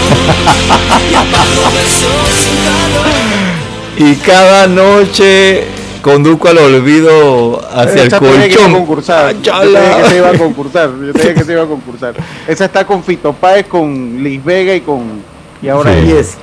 y 3.98 4.16
cada 4.16 4.68
noche 4.68 5.66
conduzco 6.02 6.48
al 6.50 6.58
olvido 6.60 7.62
hacia 7.74 8.02
el 8.04 8.08
Esa 8.08 8.20
te 8.20 8.28
dije 8.28 8.50
que 8.50 8.54
iba 8.54 8.64
a 8.64 8.68
colchón. 8.68 8.74
concursar. 8.80 9.34
Yo 9.34 9.40
te 9.42 9.50
Chala. 9.50 9.80
dije 9.80 10.02
que 10.04 10.10
se 10.10 10.18
iba 10.18 10.30
a 10.30 10.38
concursar. 10.38 10.90
Yo 11.06 11.14
que 11.14 11.44
se 11.44 11.52
iba 11.52 11.64
a 11.64 11.68
concursar. 11.68 12.14
Esa 12.48 12.66
está 12.66 12.86
con 12.86 13.04
Fito 13.04 13.34
Páez, 13.34 13.66
con 13.68 14.24
Liz 14.24 14.44
Vega 14.44 14.74
y 14.76 14.82
con. 14.82 15.22
Y 15.62 15.70
ahora 15.70 15.94
Sí. 15.94 16.12
es. 16.12 16.38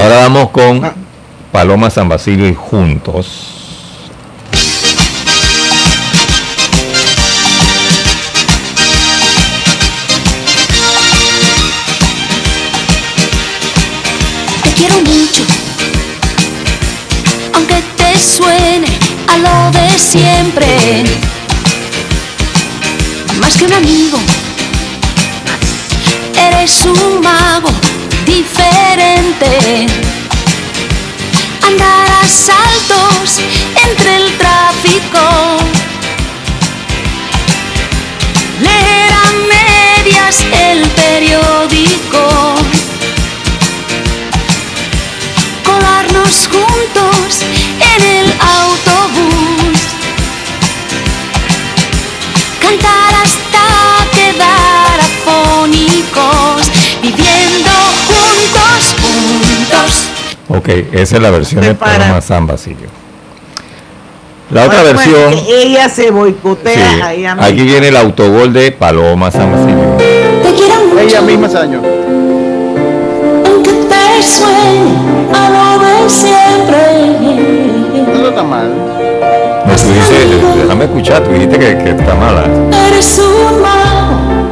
Ahora 0.00 0.16
vamos 0.22 0.50
con 0.50 0.80
Paloma 1.52 1.90
San 1.90 2.08
Basilio 2.08 2.48
y 2.48 2.54
juntos. 2.54 3.57
Lo 19.38 19.70
de 19.70 19.98
siempre. 19.98 21.04
Más 23.40 23.54
que 23.56 23.64
un 23.64 23.72
amigo, 23.72 24.18
eres 26.34 26.84
un 26.84 27.20
mago 27.20 27.70
diferente. 28.26 29.86
Andar 31.66 32.08
a 32.22 32.26
saltos 32.26 33.40
entre 33.86 34.16
el 34.16 34.36
tráfico. 34.38 35.22
Leer 38.60 39.12
a 39.12 39.26
medias 39.54 40.44
el 40.52 40.80
periódico. 40.90 42.77
Juntos 46.24 47.42
en 47.80 48.02
el 48.04 48.32
autobús, 48.40 49.78
cantar 52.60 53.14
hasta 53.22 53.64
quedar 54.14 55.00
afónicos, 55.00 56.70
viviendo 57.02 57.70
juntos, 58.08 58.94
juntos. 59.00 59.90
Ok, 60.48 60.68
esa 60.92 61.16
es 61.16 61.22
la 61.22 61.30
versión 61.30 61.60
de 61.60 61.68
Prepara. 61.68 61.98
Paloma 61.98 62.20
San 62.20 62.46
Basilio. 62.46 62.88
La 64.50 64.64
otra 64.64 64.82
Bueno, 64.82 64.98
versión, 64.98 65.44
ella 65.46 65.88
se 65.90 66.10
boicotea 66.10 66.94
sí, 66.94 67.00
a 67.02 67.12
ella 67.12 67.36
aquí 67.38 67.62
viene 67.62 67.88
el 67.88 67.96
autogol 67.98 68.50
de 68.52 68.72
Paloma 68.72 69.30
San 69.30 69.52
Basilio. 69.52 69.96
Te 70.42 70.54
quiero 70.54 70.86
mucho. 70.86 71.00
Ella 71.00 71.20
misma 71.20 71.48
se 71.48 71.54
dañó. 71.54 71.82
Aunque 73.44 73.70
te 73.72 74.22
suene 74.22 74.94
a 75.34 75.50
siempre. 76.08 77.16
No 78.20 78.28
está 78.28 78.42
mal. 78.42 78.68
No, 79.66 79.74
tú 79.74 79.88
dices, 79.92 80.62
déjame 80.62 80.84
escuchar, 80.84 81.22
tú 81.22 81.30
dijiste 81.32 81.58
que, 81.58 81.78
que 81.78 81.90
está 81.90 82.14
mala. 82.14 82.44
Eres 82.88 83.18
un 83.18 83.60
mago 83.60 84.47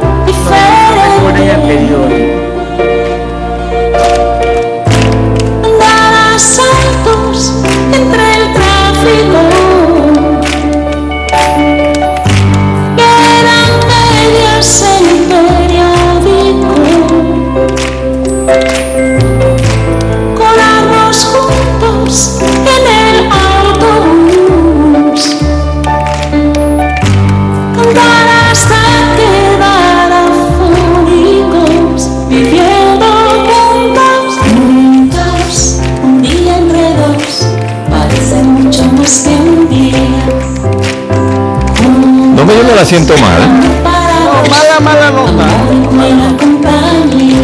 siento 42.87 43.17
mal. 43.17 43.41
No, 43.83 44.49
mala, 44.49 44.79
mala 44.79 45.11
no 45.11 45.25
está. 45.25 45.47
Buena 45.91 46.37
compañía. 46.37 47.41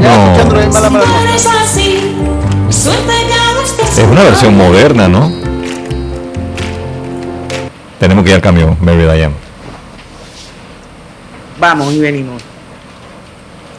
No, 0.00 0.34
es 3.80 3.98
una 4.10 4.24
versión 4.24 4.56
moderna, 4.56 5.06
¿no? 5.06 5.30
Tenemos 8.00 8.24
que 8.24 8.30
ir 8.30 8.34
al 8.34 8.42
camión, 8.42 8.76
Mary 8.80 9.04
Diane. 9.04 9.34
Vamos 11.60 11.94
y 11.94 12.00
venimos. 12.00 12.42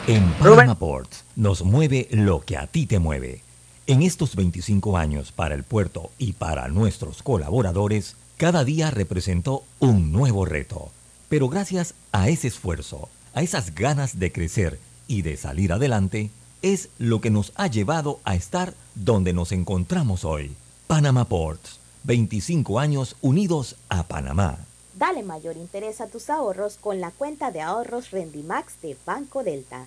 En 0.06 0.22
Panama 0.32 0.76
Ports 0.76 1.24
nos 1.36 1.62
mueve 1.62 2.08
lo 2.10 2.40
que 2.40 2.56
a 2.56 2.66
ti 2.66 2.86
te 2.86 2.98
mueve. 2.98 3.42
En 3.86 4.02
estos 4.02 4.34
25 4.34 4.96
años 4.96 5.30
para 5.30 5.54
el 5.54 5.62
puerto 5.62 6.10
y 6.16 6.32
para 6.32 6.68
nuestros 6.68 7.22
colaboradores, 7.22 8.16
cada 8.36 8.64
día 8.64 8.90
representó 8.90 9.64
un 9.78 10.12
nuevo 10.12 10.44
reto. 10.44 10.90
Pero 11.28 11.48
gracias 11.48 11.94
a 12.12 12.28
ese 12.28 12.48
esfuerzo, 12.48 13.08
a 13.34 13.42
esas 13.42 13.74
ganas 13.74 14.18
de 14.18 14.30
crecer 14.30 14.78
y 15.08 15.22
de 15.22 15.36
salir 15.36 15.72
adelante, 15.72 16.30
es 16.62 16.90
lo 16.98 17.20
que 17.20 17.30
nos 17.30 17.52
ha 17.56 17.66
llevado 17.66 18.20
a 18.24 18.34
estar 18.34 18.74
donde 18.94 19.32
nos 19.32 19.52
encontramos 19.52 20.24
hoy. 20.24 20.54
Panama 20.86 21.24
Ports, 21.24 21.80
25 22.04 22.78
años 22.78 23.16
unidos 23.22 23.76
a 23.88 24.02
Panamá. 24.02 24.58
Dale 24.94 25.22
mayor 25.22 25.56
interés 25.56 26.00
a 26.00 26.06
tus 26.06 26.30
ahorros 26.30 26.76
con 26.76 27.00
la 27.00 27.10
cuenta 27.10 27.50
de 27.50 27.60
ahorros 27.60 28.10
Rendimax 28.10 28.80
de 28.82 28.96
Banco 29.04 29.44
Delta. 29.44 29.86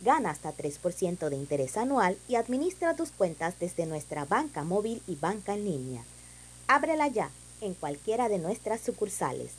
Gana 0.00 0.30
hasta 0.30 0.52
3% 0.52 1.28
de 1.28 1.36
interés 1.36 1.76
anual 1.76 2.18
y 2.28 2.34
administra 2.34 2.94
tus 2.94 3.10
cuentas 3.10 3.54
desde 3.58 3.86
nuestra 3.86 4.24
banca 4.24 4.64
móvil 4.64 5.00
y 5.06 5.14
banca 5.14 5.54
en 5.54 5.64
línea. 5.64 6.04
Ábrela 6.66 7.08
ya 7.08 7.30
en 7.64 7.74
cualquiera 7.74 8.28
de 8.28 8.38
nuestras 8.38 8.80
sucursales. 8.80 9.52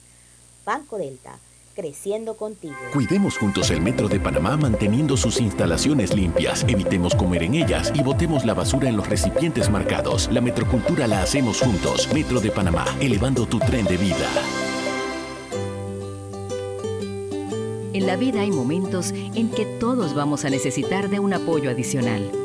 Banco 0.65 0.97
Delta, 0.97 1.39
creciendo 1.75 2.35
contigo. 2.37 2.75
Cuidemos 2.93 3.37
juntos 3.37 3.69
el 3.69 3.81
Metro 3.81 4.07
de 4.07 4.19
Panamá 4.19 4.57
manteniendo 4.57 5.17
sus 5.17 5.39
instalaciones 5.39 6.15
limpias, 6.15 6.65
evitemos 6.67 7.13
comer 7.13 7.43
en 7.43 7.55
ellas 7.55 7.91
y 7.93 8.01
botemos 8.01 8.45
la 8.45 8.53
basura 8.53 8.89
en 8.89 8.97
los 8.97 9.07
recipientes 9.07 9.69
marcados. 9.69 10.29
La 10.31 10.41
metrocultura 10.41 11.07
la 11.07 11.21
hacemos 11.21 11.61
juntos. 11.61 12.07
Metro 12.13 12.39
de 12.39 12.51
Panamá, 12.51 12.85
elevando 12.99 13.45
tu 13.45 13.59
tren 13.59 13.85
de 13.85 13.97
vida. 13.97 14.29
En 17.93 18.07
la 18.07 18.17
vida 18.17 18.41
hay 18.41 18.51
momentos 18.51 19.11
en 19.13 19.49
que 19.49 19.65
todos 19.79 20.13
vamos 20.13 20.43
a 20.43 20.49
necesitar 20.49 21.09
de 21.09 21.19
un 21.19 21.33
apoyo 21.33 21.69
adicional. 21.69 22.44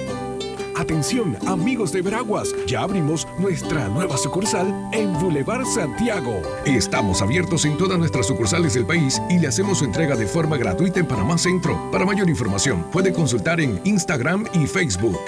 Atención, 0.81 1.37
amigos 1.47 1.91
de 1.91 2.01
Veraguas, 2.01 2.55
ya 2.65 2.81
abrimos 2.81 3.27
nuestra 3.37 3.87
nueva 3.89 4.17
sucursal 4.17 4.89
en 4.91 5.13
Boulevard 5.13 5.63
Santiago. 5.63 6.41
Estamos 6.65 7.21
abiertos 7.21 7.65
en 7.65 7.77
todas 7.77 7.99
nuestras 7.99 8.25
sucursales 8.25 8.73
del 8.73 8.87
país 8.87 9.21
y 9.29 9.37
le 9.37 9.47
hacemos 9.47 9.77
su 9.77 9.85
entrega 9.85 10.15
de 10.15 10.25
forma 10.25 10.57
gratuita 10.57 10.99
en 10.99 11.05
Panamá 11.05 11.37
Centro. 11.37 11.79
Para 11.91 12.03
mayor 12.03 12.27
información, 12.29 12.83
puede 12.91 13.13
consultar 13.13 13.61
en 13.61 13.79
Instagram 13.83 14.47
y 14.55 14.65
Facebook. 14.65 15.19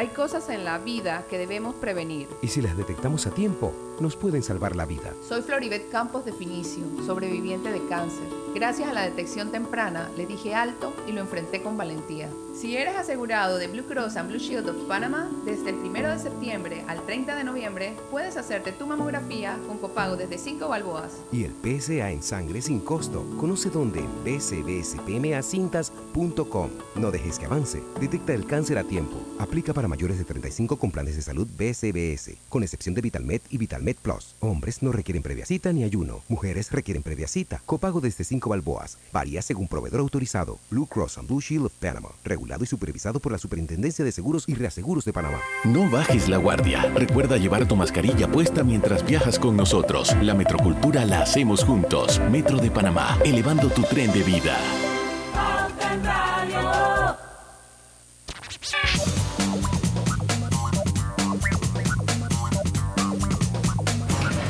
Hay 0.00 0.08
cosas 0.08 0.48
en 0.48 0.64
la 0.64 0.78
vida 0.78 1.26
que 1.28 1.36
debemos 1.36 1.74
prevenir. 1.74 2.26
Y 2.40 2.48
si 2.48 2.62
las 2.62 2.74
detectamos 2.74 3.26
a 3.26 3.32
tiempo, 3.32 3.74
nos 4.00 4.16
pueden 4.16 4.42
salvar 4.42 4.74
la 4.74 4.86
vida. 4.86 5.12
Soy 5.28 5.42
Floribet 5.42 5.90
Campos 5.90 6.24
de 6.24 6.32
Finicio, 6.32 6.82
sobreviviente 7.04 7.70
de 7.70 7.86
cáncer. 7.86 8.24
Gracias 8.54 8.88
a 8.88 8.94
la 8.94 9.02
detección 9.02 9.52
temprana, 9.52 10.10
le 10.16 10.24
dije 10.26 10.54
alto 10.54 10.94
y 11.06 11.12
lo 11.12 11.20
enfrenté 11.20 11.60
con 11.62 11.76
valentía. 11.76 12.30
Si 12.54 12.74
eres 12.76 12.96
asegurado 12.96 13.58
de 13.58 13.68
Blue 13.68 13.84
Cross 13.84 14.16
and 14.16 14.30
Blue 14.30 14.38
Shield 14.38 14.70
of 14.70 14.76
Panama, 14.88 15.30
desde 15.44 15.70
el 15.70 15.76
1 15.76 16.08
de 16.08 16.18
septiembre 16.18 16.84
al 16.88 17.06
30 17.06 17.36
de 17.36 17.44
noviembre, 17.44 17.94
puedes 18.10 18.36
hacerte 18.36 18.72
tu 18.72 18.86
mamografía 18.86 19.56
con 19.68 19.78
copago 19.78 20.16
desde 20.16 20.36
5 20.36 20.68
balboas. 20.68 21.12
Y 21.30 21.44
el 21.44 21.52
PSA 21.52 22.10
en 22.10 22.22
sangre 22.22 22.60
sin 22.62 22.80
costo. 22.80 23.24
Conoce 23.38 23.70
dónde 23.70 24.00
en 24.00 24.10
bcbspmacintas.com. 24.24 26.70
No 26.96 27.10
dejes 27.10 27.38
que 27.38 27.46
avance. 27.46 27.82
Detecta 28.00 28.34
el 28.34 28.46
cáncer 28.46 28.78
a 28.78 28.84
tiempo. 28.84 29.16
Aplica 29.38 29.72
para 29.72 29.86
mayores 29.90 30.16
de 30.16 30.24
35 30.24 30.78
con 30.78 30.90
planes 30.90 31.16
de 31.16 31.22
salud 31.22 31.46
BCBS, 31.58 32.36
con 32.48 32.62
excepción 32.62 32.94
de 32.94 33.02
VitalMed 33.02 33.42
y 33.50 33.58
VitalMed 33.58 33.96
Plus. 33.96 34.36
Hombres 34.40 34.82
no 34.82 34.92
requieren 34.92 35.22
previa 35.22 35.44
cita 35.44 35.72
ni 35.72 35.84
ayuno. 35.84 36.22
Mujeres 36.28 36.70
requieren 36.72 37.02
previa 37.02 37.28
cita. 37.28 37.60
Copago 37.66 38.00
desde 38.00 38.24
5 38.24 38.48
balboas. 38.48 38.96
Varía 39.12 39.42
según 39.42 39.68
proveedor 39.68 40.00
autorizado. 40.00 40.58
Blue 40.70 40.86
Cross 40.86 41.18
and 41.18 41.28
Blue 41.28 41.40
Shield 41.40 41.66
of 41.66 41.72
Panama. 41.74 42.08
Regulado 42.24 42.64
y 42.64 42.66
supervisado 42.66 43.20
por 43.20 43.32
la 43.32 43.38
Superintendencia 43.38 44.04
de 44.04 44.12
Seguros 44.12 44.44
y 44.46 44.54
Reaseguros 44.54 45.04
de 45.04 45.12
Panamá. 45.12 45.40
No 45.64 45.90
bajes 45.90 46.28
la 46.28 46.38
guardia. 46.38 46.82
Recuerda 46.94 47.36
llevar 47.36 47.66
tu 47.66 47.76
mascarilla 47.76 48.30
puesta 48.30 48.62
mientras 48.62 49.04
viajas 49.04 49.38
con 49.38 49.56
nosotros. 49.56 50.16
La 50.22 50.34
metrocultura 50.34 51.04
la 51.04 51.22
hacemos 51.22 51.64
juntos. 51.64 52.20
Metro 52.30 52.58
de 52.58 52.70
Panamá, 52.70 53.18
elevando 53.24 53.68
tu 53.68 53.82
tren 53.82 54.12
de 54.12 54.22
vida. 54.22 54.56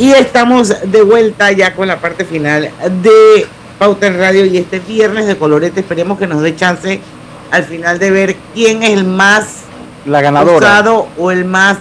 Y 0.00 0.10
estamos 0.12 0.74
de 0.90 1.02
vuelta 1.02 1.52
ya 1.52 1.74
con 1.74 1.86
la 1.86 2.00
parte 2.00 2.24
final 2.24 2.70
de 3.02 3.46
Pauta 3.78 4.06
en 4.06 4.18
Radio 4.18 4.44
y 4.46 4.56
este 4.56 4.78
viernes 4.80 5.26
de 5.26 5.36
colorete 5.36 5.80
esperemos 5.80 6.18
que 6.18 6.26
nos 6.26 6.42
dé 6.42 6.56
chance 6.56 7.00
al 7.50 7.64
final 7.64 7.98
de 7.98 8.10
ver 8.10 8.36
quién 8.54 8.82
es 8.82 8.90
el 8.90 9.04
más 9.04 9.44
La 10.06 10.20
ganadora. 10.22 10.56
usado 10.56 11.06
o 11.18 11.30
el 11.30 11.44
más 11.44 11.76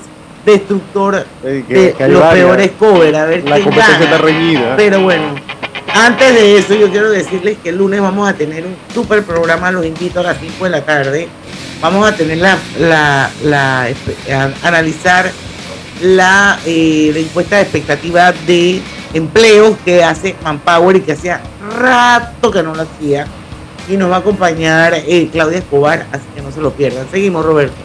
destructor 0.46 1.26
Eh, 1.44 1.64
que- 1.68 1.74
de 1.74 1.94
que 1.94 2.08
los 2.10 2.22
varias. 2.22 2.46
peores 2.46 2.72
covers. 2.78 3.18
A 3.18 3.26
ver 3.26 3.44
La 3.46 3.56
quién 3.56 3.64
competencia 3.66 4.00
gana. 4.00 4.06
está 4.16 4.18
reñida. 4.26 4.76
Pero 4.78 5.02
bueno, 5.02 5.36
antes 5.94 6.34
de 6.34 6.58
eso 6.58 6.76
yo 6.76 6.90
quiero 6.90 7.10
decirles 7.12 7.58
que 7.64 7.70
el 7.70 7.78
lunes 7.78 8.02
vamos 8.02 8.28
a 8.28 8.34
tener 8.34 8.66
un 8.66 8.76
super 8.94 9.24
programa, 9.24 9.72
los 9.72 9.86
invito 9.86 10.20
a 10.20 10.24
las 10.24 10.38
5 10.40 10.66
de 10.66 10.70
la 10.72 10.82
tarde. 10.86 11.28
Vamos 11.82 12.06
a 12.08 12.14
tener 12.16 12.38
la, 12.40 12.58
la, 12.80 13.30
la- 13.44 13.84
a- 13.84 14.68
analizar 14.68 15.32
la, 16.02 16.60
eh, 16.66 17.12
la 17.14 17.20
encuesta 17.20 17.58
de 17.58 17.64
expectativa 17.64 18.32
de 18.32 18.82
empleos 19.14 19.78
que 19.84 20.04
hace 20.04 20.36
Manpower 20.44 20.98
y 20.98 21.02
que 21.02 21.14
hacía 21.14 21.42
rato 21.78 22.52
que 22.52 22.64
no 22.64 22.76
lo 22.76 22.84
hacía. 22.84 23.28
Y 23.88 23.98
nos 23.98 24.12
va 24.12 24.18
a 24.18 24.20
acompañar 24.20 24.94
eh, 24.94 25.30
Claudia 25.32 25.58
Escobar, 25.58 26.06
así 26.12 26.24
que 26.36 26.42
no 26.42 26.52
se 26.52 26.62
lo 26.62 26.72
pierdan. 26.72 27.08
Seguimos, 27.10 27.44
Roberto. 27.44 27.76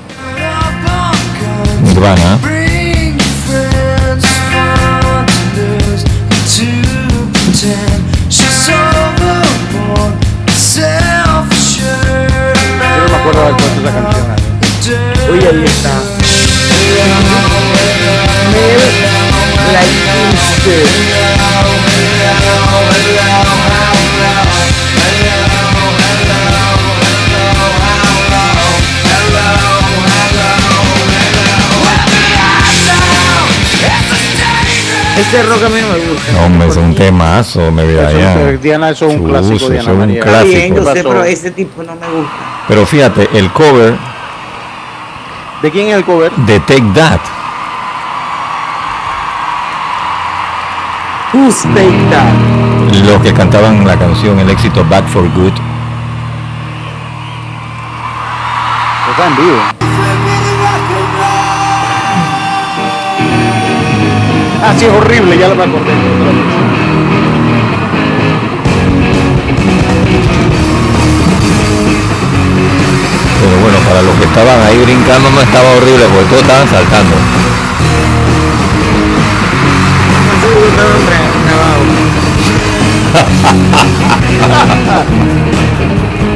Self-assured. 10.75 12.29
Yo 12.97 13.03
no 13.03 13.09
me 13.09 13.17
acuerdo 13.17 13.47
de 13.47 13.53
puesto 13.55 13.81
esa 13.81 13.93
canción. 13.93 14.35
Uy, 15.31 15.39
ahí 15.39 15.65
está. 15.65 16.14
Mel 18.65 18.81
like 19.73 20.05
Ese 35.17 35.43
rock 35.45 35.63
a 35.63 35.69
mí 35.69 35.81
no 35.81 35.89
me 35.89 35.99
gusta. 36.09 36.33
No, 36.33 36.47
hombre, 36.47 36.69
es 36.69 36.77
un 36.77 36.95
temazo, 36.95 37.71
me 37.71 37.95
ya. 37.95 38.11
eso, 38.11 38.59
Diana, 38.61 38.91
eso 38.91 39.09
es 39.09 39.15
un 39.15 39.29
clásico, 39.29 39.59
Chuzo, 39.59 39.71
Diana 39.71 39.83
es 39.83 39.89
un 39.93 39.99
María. 39.99 40.25
Bien, 40.43 40.75
clásico. 40.75 40.77
yo 40.77 40.93
sé, 40.93 41.03
pero 41.05 41.25
ese 41.25 41.51
tipo 41.53 41.83
no 41.85 41.95
me 41.95 42.09
gusta. 42.09 42.33
Pero 42.67 42.87
fíjate, 42.87 43.29
el 43.35 43.53
cover 43.53 43.95
¿De 45.63 45.71
quién 45.71 45.89
es 45.89 45.95
el 45.95 46.05
cover? 46.05 46.33
de 46.33 46.59
Take 46.61 46.85
That. 46.95 47.21
Who's 51.35 51.63
Take 51.75 51.99
That? 52.11 52.33
Los 53.05 53.21
que 53.21 53.35
cantaban 53.35 53.85
la 53.85 53.99
canción, 53.99 54.39
el 54.39 54.49
éxito 54.51 54.85
Back 54.89 55.05
for 55.09 55.29
Good. 55.35 55.53
Está 59.11 59.27
en 59.27 59.37
vivo. 59.37 59.59
Ah, 64.63 64.75
sí, 64.79 64.85
es 64.85 64.93
horrible, 64.93 65.37
ya 65.37 65.49
lo 65.49 65.57
me 65.57 65.65
acordé. 65.65 65.93
Pero 73.41 73.61
bueno, 73.61 73.79
para 73.89 74.03
los 74.03 74.15
que 74.15 74.25
estaban 74.25 74.63
ahí 74.63 74.79
brincando 74.85 75.31
no 75.31 75.41
estaba 75.41 75.69
horrible 75.79 76.05
porque 76.15 76.27
todos 76.27 76.43
estaban 76.43 76.69
saltando. 76.69 77.64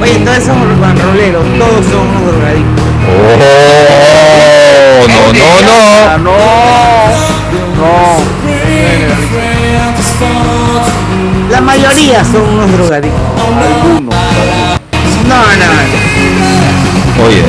Oye, 0.01 0.15
todos 0.21 0.39
esos 0.39 0.57
roleros, 0.57 1.45
todos 1.59 1.87
son 1.87 2.07
unos 2.09 2.27
drogadictos. 2.27 2.85
¡Oh! 3.09 3.47
No, 5.09 5.33
no, 5.33 6.19
no. 6.19 6.19
no. 6.19 6.37
No. 7.79 7.89
La 11.51 11.61
mayoría 11.61 12.25
son 12.25 12.43
unos 12.43 12.71
drogadictos. 12.73 13.21
Algunos. 13.61 14.15
No, 15.27 15.37
no, 15.37 15.67
no. 15.67 17.25
Oye, 17.27 17.43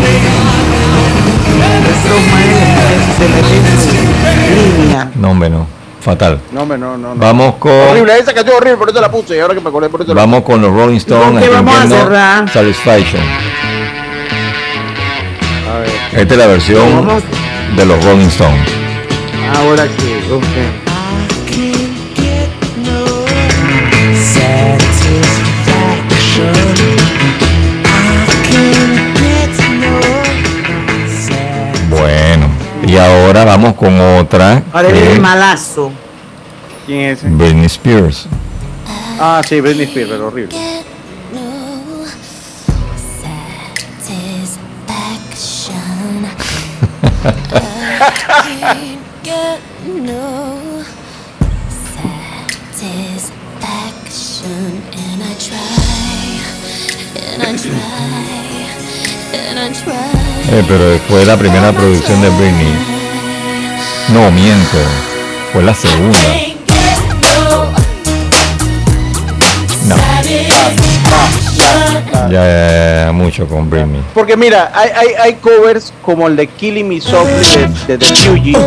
Esos 1.89 2.21
manes 2.31 2.61
se 3.17 3.25
meten 3.29 3.61
en 4.35 4.77
línea. 4.81 5.01
no, 5.15 5.27
hombre, 5.31 5.49
no. 5.49 5.78
Fatal. 6.01 6.39
No, 6.51 6.61
hombre, 6.61 6.77
no, 6.77 6.97
no, 6.97 7.13
no. 7.13 7.19
Vamos 7.19 7.55
con 7.55 7.71
Horrible, 7.71 8.17
esa 8.17 8.33
canción 8.33 8.55
horrible, 8.57 8.77
por 8.77 8.89
eso 8.89 9.01
la 9.01 9.11
puse. 9.11 9.35
Y 9.35 9.39
ahora 9.39 9.53
que 9.53 9.59
me 9.61 9.69
acordé, 9.69 9.89
por 9.89 10.01
eso 10.01 10.13
la 10.13 10.21
vamos 10.21 10.43
con 10.43 10.61
los 10.61 10.71
Rolling 10.71 10.95
¿Y 10.97 11.01
con 11.01 11.17
Stones 11.19 11.43
qué 11.43 11.49
vamos 11.49 11.75
a 11.75 11.87
cerrar? 11.87 12.49
Satisfaction. 12.49 13.21
A 15.69 15.79
ver. 15.79 16.21
Esta 16.21 16.33
es 16.33 16.39
la 16.39 16.47
versión 16.47 17.05
Vamos. 17.05 17.23
de 17.75 17.85
los 17.85 18.03
Rolling 18.05 18.27
Stones. 18.27 18.69
Ahora 19.57 19.83
que, 19.83 20.33
ok. 20.33 20.89
Bueno, 26.39 26.88
y 32.89 32.97
ahora 32.97 33.45
vamos 33.45 33.75
con 33.75 33.99
otra. 33.99 34.63
Ahora 34.73 34.87
que 34.87 34.93
viene 34.93 35.13
el 35.13 35.21
malazo. 35.21 35.91
¿Quién 36.87 37.01
es 37.01 37.19
ese? 37.19 37.29
Britney 37.29 37.65
Spears. 37.65 38.27
Ah, 39.19 39.41
sí, 39.47 39.61
Britney 39.61 39.85
Spears, 39.85 40.09
pero 40.09 40.27
horrible. 40.27 40.55
Eh, 60.51 60.63
pero 60.67 60.99
fue 61.09 61.25
la 61.25 61.35
primera 61.37 61.71
producción 61.71 62.21
de 62.21 62.29
Britney. 62.29 62.73
No, 64.13 64.31
miento. 64.31 64.77
Fue 65.53 65.61
la 65.63 65.73
segunda. 65.73 66.17
No. 69.85 69.95
Ya, 72.29 72.29
ya, 72.29 73.05
ya, 73.05 73.11
mucho 73.11 73.47
con 73.47 73.69
Me. 73.69 73.99
Porque 74.13 74.37
mira, 74.37 74.71
hay, 74.73 74.89
hay, 74.95 75.07
hay 75.21 75.33
covers 75.35 75.91
como 76.03 76.27
el 76.27 76.35
de 76.35 76.47
Killing 76.47 76.87
Me 76.87 77.01
Softly 77.01 77.67
de, 77.87 77.97
The 77.97 78.05
Fugees. 78.15 78.57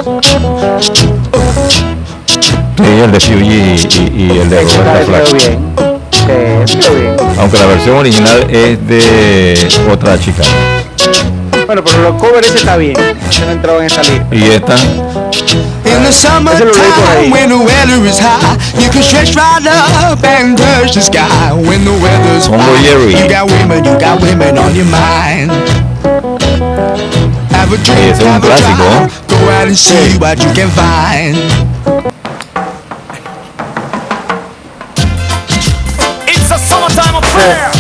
Sí, 2.77 3.01
el 3.05 3.13
de 3.13 3.21
Fuji 3.21 3.45
y, 3.45 4.23
y- 4.27 4.33
y 4.33 4.39
el 4.39 4.51
de 4.51 4.63
Roberta 4.63 5.05
Flack. 5.07 5.25
quedó 5.25 5.35
bien. 5.37 6.67
Sí, 6.67 6.77
quedó 6.77 6.95
bien. 6.95 7.17
Aunque 7.39 7.59
la 7.59 7.67
versión 7.67 7.97
original 7.97 8.47
es 8.51 8.87
de 8.89 9.69
otra 9.93 10.19
chica. 10.19 10.43
Bueno, 11.67 11.83
pero 11.85 12.03
los 12.03 12.21
covers 12.21 12.55
está 12.55 12.77
bien. 12.77 12.97
Ese 13.31 13.47
no 13.47 13.53
entraba 13.53 13.79
en 13.81 13.87
esa 13.87 14.03
lista. 14.03 14.27
Y 14.31 14.45
esta, 14.45 14.77
In 15.85 16.03
the 16.05 16.13
summertime 16.13 17.31
when 17.31 17.49
the 17.49 17.59
weather 17.59 18.05
is 18.07 18.19
high, 18.19 18.57
you 18.81 18.89
can 18.91 19.03
stretch 19.03 19.35
right 19.37 19.65
up 19.67 20.23
and 20.25 20.57
touch 20.57 20.95
the 20.95 21.01
sky. 21.01 21.53
When 21.53 21.85
the 21.85 21.93
weather's 22.03 22.49
Congo 22.49 22.65
fine, 22.65 23.11
you 23.11 23.29
got 23.29 23.47
women, 23.47 23.85
you 23.85 23.99
got 23.99 24.21
women 24.21 24.59
on 24.59 24.75
your 24.75 24.87
mind. 24.87 25.51
Have 27.53 27.73
a 27.73 27.77
Sí, 27.77 27.93
drink, 27.93 28.15
ese 28.15 28.25
have 28.25 28.43
a 28.43 28.47
clásico, 28.47 28.77
drive, 28.77 29.29
go 29.29 29.37
out 29.51 29.69
and 29.69 29.77
see 29.77 30.19
what 30.19 30.39
you 30.43 30.53
can 30.55 30.71
find. 30.71 31.37
It's 36.27 36.51
a 36.51 36.59
summertime 36.59 37.17
affair. 37.17 37.71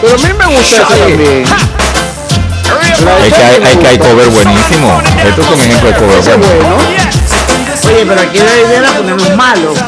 Pero 0.00 0.14
a 0.14 0.18
mí 0.18 0.32
me 0.38 0.46
gusta 0.56 0.76
ese 0.76 0.84
también. 0.84 1.44
Es 3.24 3.34
que 3.34 3.42
hay, 3.42 3.62
hay 3.64 3.76
que 3.76 3.88
hay 3.88 3.98
cover 3.98 4.28
buenísimo. 4.28 5.00
Esto 5.26 5.42
es 5.42 5.48
un 5.48 5.60
ejemplo 5.60 5.88
de 5.90 5.94
cover 5.96 6.20
bueno. 6.22 6.46
bueno. 6.58 6.76
Oye, 7.86 8.06
pero 8.06 8.20
aquí 8.20 8.38
la 8.38 8.68
idea 8.68 8.78
era 8.78 8.90
poner 8.92 9.16
los 9.16 9.36
malos, 9.36 9.78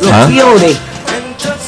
los 0.00 0.12
¿Ah? 0.12 0.26
peores. 0.28 0.76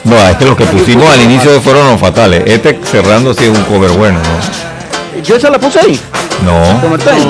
No, 0.04 0.16
es 0.16 0.36
que 0.36 0.44
los 0.44 0.56
que 0.56 0.64
pusimos 0.64 1.12
al 1.12 1.20
inicio 1.22 1.60
fueron 1.60 1.90
los 1.90 2.00
fatales. 2.00 2.42
Este 2.46 2.78
cerrando 2.90 3.34
sí 3.34 3.44
es 3.44 3.50
un 3.50 3.64
cover 3.64 3.90
bueno, 3.92 4.18
¿no? 4.20 5.22
Yo 5.22 5.36
esa 5.36 5.50
la 5.50 5.58
puse 5.58 5.80
ahí. 5.80 6.00
No. 6.44 6.80
Summertime. 6.80 7.26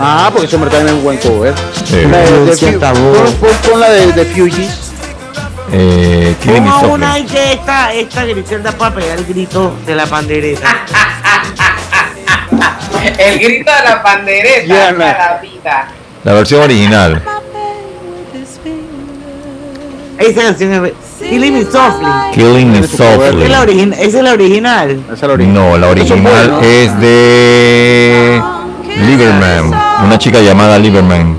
Ah, 0.00 0.30
porque 0.32 0.48
Summertime 0.48 0.86
es 0.86 0.92
un 0.92 1.04
buen 1.04 1.18
cover. 1.18 1.54
Sí. 1.88 2.02
La 2.10 2.18
de, 2.18 2.44
de, 2.44 2.78
pon- 2.78 3.70
pon 3.70 3.80
la 3.80 3.90
de, 3.90 4.12
de 4.12 4.24
Fugees. 4.26 4.88
Eh, 5.72 6.34
Softly. 6.42 6.90
una 6.90 7.18
y 7.18 7.24
que 7.26 7.52
esta, 7.52 7.92
esta 7.92 8.24
Griselda 8.24 8.72
para 8.72 8.94
pegar 8.94 9.18
el 9.18 9.24
grito 9.26 9.74
de 9.86 9.94
la 9.94 10.06
pandereta. 10.06 10.66
El 13.18 13.38
grito 13.38 13.70
de 13.72 13.88
la 13.88 14.02
pandereta. 14.02 14.64
Diana. 14.64 14.96
la 14.98 15.38
vida. 15.42 15.88
La 16.24 16.32
versión 16.34 16.62
original. 16.62 17.22
Esa 20.18 20.42
canción 20.42 20.84
es 20.86 20.92
Killing 21.20 21.52
Me 21.54 21.62
Softly. 21.64 22.08
Killing 22.34 22.72
Me 22.72 22.78
es 22.80 22.98
la, 22.98 23.14
Softly. 23.14 23.42
esa 23.42 23.44
es 23.44 23.50
la 23.50 23.60
original. 23.62 23.98
Esa 24.02 24.18
es 25.14 25.22
la 25.22 25.32
original. 25.32 25.54
No, 25.54 25.78
la 25.78 25.88
original 25.88 26.48
buenos. 26.50 26.64
es 26.64 27.00
de 27.00 28.42
Lieberman, 29.06 29.72
una 30.04 30.18
chica 30.18 30.40
llamada 30.40 30.76
Lieberman. 30.78 31.36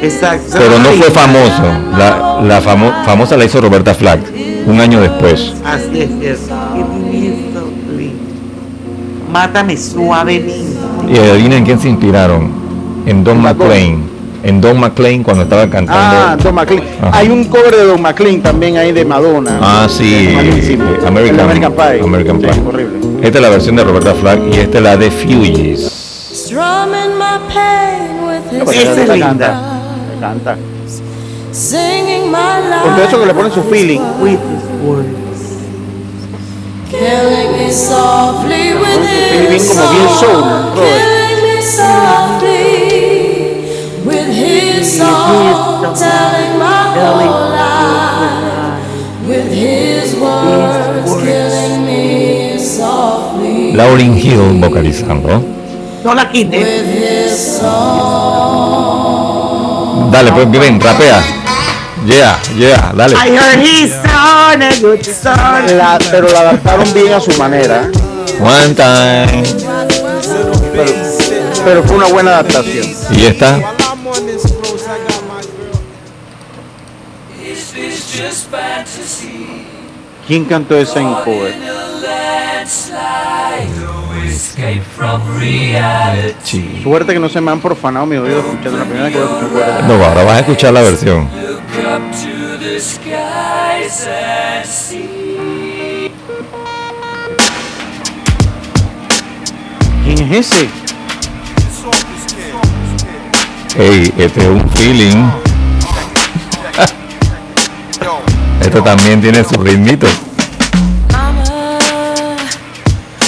Exacto. 0.00 0.46
Pero 0.58 0.74
es 0.76 0.80
no 0.80 0.90
fue 0.92 1.10
famoso. 1.10 1.62
La, 1.98 2.40
la 2.42 2.60
famo- 2.62 3.04
famosa 3.04 3.36
la 3.36 3.44
hizo 3.44 3.60
Roberta 3.60 3.94
Flack 3.94 4.20
un 4.66 4.80
año 4.80 5.00
después. 5.00 5.52
Así 5.64 6.00
es, 6.00 6.08
cierto. 6.20 6.54
Killing 6.74 7.10
Me 7.10 7.52
Softly. 7.52 8.14
Y 11.08 11.16
adivinen 11.18 11.58
en 11.58 11.64
quién 11.64 11.80
se 11.80 11.88
inspiraron. 11.88 12.50
En 13.06 13.24
Don 13.24 13.40
McLean. 13.40 14.02
En 14.42 14.60
Don 14.60 14.78
McLean 14.80 15.22
cuando 15.22 15.42
estaba 15.42 15.68
cantando. 15.68 15.92
Ah, 15.94 16.36
Don 16.42 16.54
McLean. 16.54 16.82
Ajá. 17.02 17.18
Hay 17.18 17.28
un 17.28 17.44
cover 17.44 17.74
de 17.76 17.84
Don 17.84 18.00
McLean 18.00 18.40
también 18.40 18.76
ahí 18.76 18.92
de 18.92 19.04
Madonna. 19.04 19.58
Ah, 19.60 19.86
sí. 19.88 20.28
Eh, 20.30 20.98
American, 21.06 21.40
American 21.40 21.72
Pie. 21.72 22.00
American 22.02 22.40
Sí, 22.40 22.46
Pie. 22.46 22.62
horrible. 22.66 22.98
Esta 23.22 23.38
es 23.38 23.42
la 23.42 23.50
versión 23.50 23.76
de 23.76 23.84
Roberta 23.84 24.14
Flack 24.14 24.40
y 24.52 24.58
esta 24.58 24.78
es 24.78 24.84
la 24.84 24.96
de 24.96 25.10
Fugees. 25.10 26.52
Pues 28.64 28.76
esa 28.78 29.02
es 29.02 29.08
la 29.08 29.14
linda. 29.16 29.28
canta. 29.28 29.62
La 30.20 30.28
canta. 30.28 30.56
singing 31.52 32.30
my 32.30 32.38
Con 32.82 32.94
todo 32.94 33.04
eso 33.08 33.20
que 33.20 33.26
le 33.26 33.34
pone 33.34 33.50
su 33.50 33.62
feeling. 33.64 34.00
With 34.20 34.38
his 36.90 36.98
words. 36.98 37.06
killing 37.06 37.52
me 37.58 37.70
softly 37.70 38.74
with 38.74 39.02
Feeling 39.06 39.52
his 39.52 39.68
como 39.68 39.90
bien 39.90 40.08
soul, 40.08 40.18
song, 40.20 40.42
Robert. 40.42 40.82
killing 40.82 41.38
me 41.44 41.56
softly 41.62 42.66
with 44.04 44.28
his 44.34 44.98
song, 44.98 45.94
telling 45.94 46.58
my 46.58 46.82
whole 46.94 47.50
life 47.54 48.82
with 49.28 49.48
his 49.52 50.14
words, 50.16 51.10
killing 51.22 51.84
me 51.86 52.58
softly 52.58 53.72
Lauryn 53.72 54.14
Hill 54.16 54.58
vocalizando. 54.60 55.42
No 56.04 56.14
la 56.14 56.28
quites. 56.30 56.50
with 56.56 56.86
his 56.86 57.58
song. 57.60 58.90
Dale, 60.10 60.32
pues 60.32 60.50
ven, 60.50 60.80
rapea. 60.80 61.39
Yeah, 62.10 62.38
yeah, 62.56 62.92
dale. 62.92 63.14
I 63.16 63.30
heard 63.30 63.58
he's 63.60 63.94
on 64.10 64.62
a 64.62 64.72
good 64.80 65.04
song. 65.04 65.66
La- 65.78 65.98
pero 66.10 66.28
la 66.28 66.40
adaptaron 66.40 66.92
bien 66.92 67.12
a 67.12 67.20
su 67.20 67.30
manera. 67.38 67.88
One 68.40 68.74
time. 68.74 69.42
Pero, 70.72 70.92
pero 71.64 71.82
fue 71.84 71.96
una 71.96 72.06
buena 72.08 72.30
adaptación. 72.38 72.86
Y 73.12 73.24
esta. 73.26 73.60
¿Quién 80.26 80.44
cantó 80.44 80.76
esa 80.76 81.00
en 81.00 81.12
cover? 81.14 81.54
Suerte 86.82 87.12
que 87.12 87.18
no 87.18 87.28
se 87.28 87.40
me 87.40 87.50
han 87.50 87.60
profanado 87.60 88.06
mi 88.06 88.16
oído 88.16 88.40
escuchando 88.40 88.78
la 88.78 88.84
primera 88.84 89.04
vez 89.04 89.12
que 89.14 89.18
lo 89.20 89.24
escucho 89.26 89.48
cover. 89.52 89.84
No, 89.84 89.94
ahora 90.04 90.24
vas 90.24 90.36
a 90.36 90.40
escuchar 90.40 90.72
la 90.72 90.82
versión. 90.82 91.28
¿Quién 100.04 100.32
es 100.32 100.46
ese? 100.52 100.68
Ey, 103.78 104.12
este 104.18 104.40
es 104.40 104.46
un 104.46 104.68
feeling. 104.70 105.30
Esto 108.60 108.82
también 108.82 109.20
tiene 109.20 109.44
su 109.44 109.54
ritmito. 109.62 110.06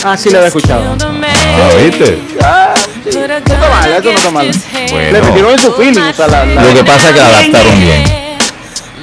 Ah, 0.04 0.16
sí, 0.16 0.30
la 0.30 0.38
había 0.38 0.48
escuchado. 0.48 0.96
Ah, 1.00 1.68
¿viste? 1.80 2.18
Ah, 2.42 2.74
sí. 3.08 3.16
No 3.16 3.34
está 3.36 3.56
mal, 3.58 3.92
eso 3.92 4.02
no 4.02 4.10
está 4.10 4.30
mal. 4.32 4.46
Le 4.46 4.90
Bueno. 5.10 5.24
metieron 5.26 5.52
en 5.52 5.58
su 5.60 5.72
feeling. 5.74 6.00
O 6.00 6.12
sea, 6.12 6.26
la, 6.26 6.44
la- 6.44 6.62
Lo 6.64 6.74
que 6.74 6.84
pasa 6.84 7.08
es 7.08 7.14
que 7.14 7.20
la 7.20 7.26
adaptaron 7.28 7.80
bien. 7.80 8.21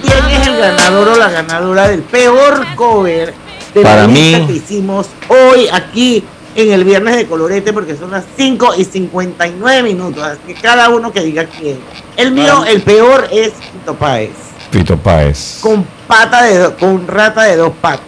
¿Quién 0.10 0.42
es 0.42 0.48
el 0.48 0.58
ganador 0.58 1.08
o 1.10 1.16
la 1.16 1.30
ganadora 1.30 1.88
del 1.88 2.02
peor 2.02 2.66
cover 2.76 3.34
de 3.74 3.82
Para 3.82 4.02
la 4.02 4.08
mí- 4.08 4.44
que 4.48 4.54
hicimos 4.54 5.08
hoy 5.28 5.68
aquí 5.72 6.24
en 6.56 6.72
el 6.72 6.84
viernes 6.84 7.16
de 7.16 7.28
colorete? 7.28 7.72
Porque 7.74 7.96
son 7.96 8.12
las 8.12 8.24
5 8.36 8.74
y 8.78 8.84
59 8.86 9.84
minutos. 9.84 10.24
Así 10.24 10.40
que 10.48 10.54
cada 10.56 10.90
uno 10.90 11.12
que 11.12 11.22
diga 11.22 11.46
quién. 11.46 11.78
El 12.18 12.32
mío, 12.32 12.64
el 12.68 12.82
peor 12.82 13.28
es 13.32 13.54
Tito 13.54 13.96
Páez. 13.96 14.32
Pito 14.72 14.98
Páez. 14.98 15.60
Con 15.62 15.86
pata 16.08 16.44
de 16.44 16.58
do- 16.58 16.76
con 16.78 17.08
rata 17.08 17.44
de 17.44 17.56
dos 17.56 17.72
patas. 17.80 18.02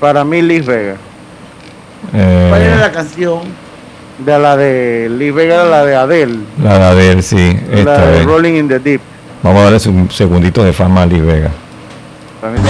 Para 0.00 0.24
mí, 0.24 0.42
Liz 0.42 0.66
Vega. 0.66 0.96
¿Cuál 2.10 2.62
era 2.62 2.76
Eh, 2.76 2.80
la 2.80 2.92
canción? 2.92 3.40
De 4.18 4.38
la 4.38 4.56
de 4.56 5.08
Liz 5.10 5.32
Vega, 5.34 5.64
la 5.64 5.84
de 5.84 5.96
Adele. 5.96 6.38
la 6.62 6.78
de 6.78 6.84
Adele, 6.84 7.22
sí. 7.22 7.56
La 7.84 7.98
de. 7.98 8.22
Rolling 8.24 8.54
in 8.54 8.68
the 8.68 8.78
Deep. 8.78 9.00
Vamos 9.42 9.60
a 9.60 9.64
darle 9.70 9.78
un 9.90 10.10
segundito 10.10 10.62
de 10.64 10.72
fama 10.72 11.02
a 11.02 11.06
Liz 11.06 11.22
Vega. 11.24 11.50
Para 12.40 12.52
mí- 12.52 12.58
No 12.60 12.64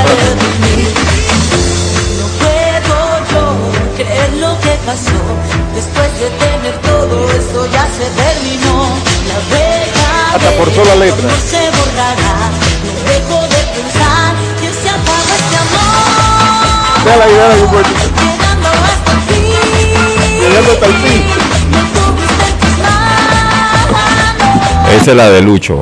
puedo 2.40 2.96
yo 3.30 3.44
creer 3.96 4.30
lo 4.40 4.58
que 4.60 4.70
pasó. 4.86 5.20
Después 5.74 6.08
de 6.20 6.28
tener 6.42 6.74
todo 6.80 7.30
esto 7.30 7.66
ya 7.72 7.84
se 7.86 8.06
terminó. 8.16 8.78
La 9.28 9.38
vega 9.54 10.10
Hasta 10.34 10.50
por 10.58 10.68
sola 10.74 10.94
letra. 10.96 11.26
no 11.28 11.36
se 11.36 11.62
borrará. 11.76 12.34
No 12.84 12.92
dejo 13.10 13.38
de 13.42 13.60
pensar 13.76 14.30
que 14.60 14.68
se 14.80 14.88
acaba 14.88 15.32
este 15.36 15.56
amor. 15.64 17.04
Dale 17.04 17.22
ahí, 17.24 17.34
dale 17.34 17.54
ahí. 17.54 17.60
Llegando 18.22 18.68
hasta 18.70 19.10
el 19.12 19.20
fin. 19.28 19.44
Llegando 20.40 20.70
hasta 20.72 20.86
el 20.86 20.94
fin. 20.94 21.22
Me 21.70 21.80
tuviste 21.92 22.44
en 22.48 22.54
tus 22.60 22.74
manos. 22.82 24.92
Esa 25.02 25.10
es 25.10 25.16
la 25.16 25.28
de 25.30 25.40
Lucho. 25.42 25.76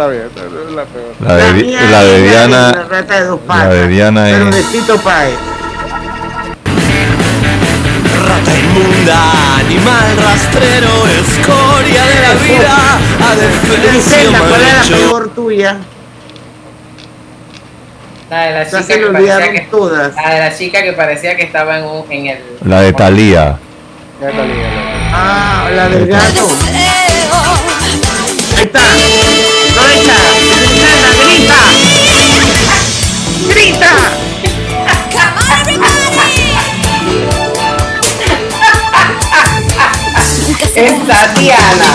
Es 0.00 0.06
la 0.06 0.42
es 0.42 0.72
la 0.72 0.84
peor. 0.84 1.14
La 1.20 1.34
de, 1.36 1.52
mía 1.64 1.80
la 1.90 2.02
de 2.04 2.16
es 2.16 2.32
La 2.32 2.46
Diana. 2.46 2.72
rata 2.88 3.20
de 3.20 3.26
dos 3.26 3.40
La 3.40 3.46
patas. 3.54 3.70
de 3.72 3.88
Diana 3.88 4.24
Pero 4.24 4.44
de 4.50 4.60
es. 4.60 4.72
Tito 4.72 4.96
Páez. 4.98 5.34
Rata 8.26 8.58
inmunda, 8.58 9.56
animal 9.56 10.16
rastrero, 10.22 11.06
escoria 11.06 12.04
de 12.06 12.20
la 12.20 12.34
vida, 12.42 12.98
adefesio 13.30 13.90
Griselda, 13.92 14.38
¿cuál 14.48 14.60
es 14.62 14.90
la 14.90 14.96
peor 14.96 15.28
tuya? 15.34 15.76
La 18.30 18.40
de 18.42 18.52
la 18.52 18.64
chica 18.70 18.94
que 18.98 19.06
parecía 19.06 19.52
que, 19.52 19.60
todas. 19.62 20.14
La 20.14 20.30
de 20.34 20.38
la 20.38 20.56
chica 20.56 20.82
que 20.82 20.92
parecía 20.92 21.36
que 21.36 21.42
estaba 21.42 21.78
en, 21.78 21.84
un, 21.84 22.04
en 22.12 22.26
el. 22.28 22.38
La 22.64 22.80
de 22.82 22.92
Thalía. 22.92 23.58
Ah, 25.12 25.68
la 25.74 25.88
del 25.88 26.06
gato. 26.06 26.46
Ahí 28.56 28.62
está. 28.62 28.80
Grita. 33.80 34.10
Grita. 35.66 35.90
Es 40.74 41.06
Tatiana. 41.06 41.86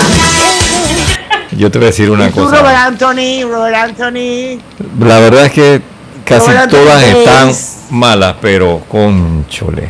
Yo 1.58 1.72
te 1.72 1.78
voy 1.80 1.86
a 1.86 1.90
decir 1.92 2.12
una 2.12 2.28
Y 2.28 2.32
tú, 2.32 2.44
cosa. 2.44 2.58
Robert 2.58 2.78
Anthony, 2.78 3.44
Robert 3.50 3.76
Anthony. 3.76 4.60
La 5.00 5.20
verdad 5.20 5.46
es 5.46 5.52
que 5.54 5.82
casi 6.26 6.52
todas 6.70 7.04
están 7.04 7.52
malas, 7.90 8.36
pero 8.42 8.82
conchole. 8.90 9.90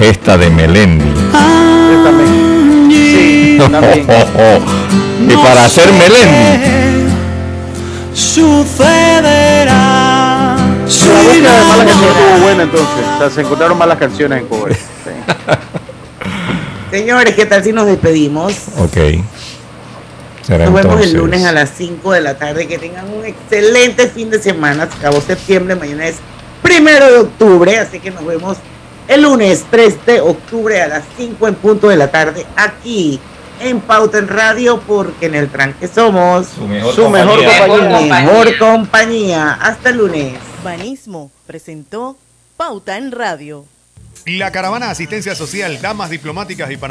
Esta 0.00 0.36
de 0.36 0.50
Melendi. 0.50 1.04
Sí, 2.90 3.58
también. 3.58 4.06
y 5.30 5.36
para 5.36 5.64
hacer 5.64 5.92
Melendi. 5.92 6.84
Sucederá. 10.88 11.14
La 11.14 11.22
búsqueda 11.22 11.58
de 11.58 11.64
malas 11.64 11.86
canciones 11.86 12.16
estuvo 12.16 12.38
buena 12.42 12.62
entonces. 12.64 13.04
O 13.14 13.18
sea, 13.18 13.30
se 13.30 13.40
encontraron 13.40 13.78
malas 13.78 13.98
canciones 13.98 14.40
en 14.40 14.46
cover. 14.48 14.76
Señores, 16.90 17.34
¿qué 17.34 17.46
tal 17.46 17.64
si 17.64 17.72
nos 17.72 17.86
despedimos? 17.86 18.52
Ok. 18.78 18.96
Será 20.42 20.66
Nos 20.66 20.74
vemos 20.74 20.82
entonces. 20.84 21.10
el 21.12 21.16
lunes 21.16 21.44
a 21.44 21.52
las 21.52 21.70
5 21.76 22.12
de 22.12 22.20
la 22.20 22.36
tarde. 22.36 22.66
Que 22.68 22.78
tengan 22.78 23.06
un 23.12 23.24
excelente 23.24 24.08
fin 24.08 24.30
de 24.30 24.40
semana. 24.40 24.86
Se 24.88 24.98
acabó 24.98 25.20
septiembre, 25.20 25.74
mañana 25.74 26.06
es 26.06 26.16
primero 26.62 27.10
de 27.10 27.18
octubre. 27.20 27.78
Así 27.78 27.98
que 27.98 28.10
nos 28.10 28.24
vemos 28.24 28.58
el 29.08 29.22
lunes 29.22 29.64
3 29.70 30.06
de 30.06 30.20
octubre 30.20 30.80
a 30.82 30.88
las 30.88 31.04
5 31.16 31.48
en 31.48 31.54
punto 31.56 31.88
de 31.88 31.96
la 31.96 32.10
tarde. 32.10 32.46
Aquí 32.56 33.18
en 33.60 33.80
Pauta 33.80 34.18
en 34.18 34.28
Radio, 34.28 34.80
porque 34.86 35.26
en 35.26 35.34
el 35.34 35.48
tranque 35.48 35.88
somos 35.88 36.46
Su 36.48 36.66
mejor 36.66 36.94
su 36.94 37.02
compañía. 37.04 38.20
Mejor 38.20 38.58
compañía. 38.58 39.58
Hasta 39.60 39.90
el 39.90 39.96
lunes. 39.96 40.34
Banismo 40.64 41.30
presentó 41.46 42.16
Pauta 42.56 42.96
en 42.96 43.12
Radio. 43.12 43.66
La 44.24 44.50
caravana 44.50 44.88
asistencia 44.88 45.34
social, 45.34 45.78
damas 45.82 46.08
diplomáticas 46.08 46.70
y 46.70 46.78
Panamá. 46.78 46.82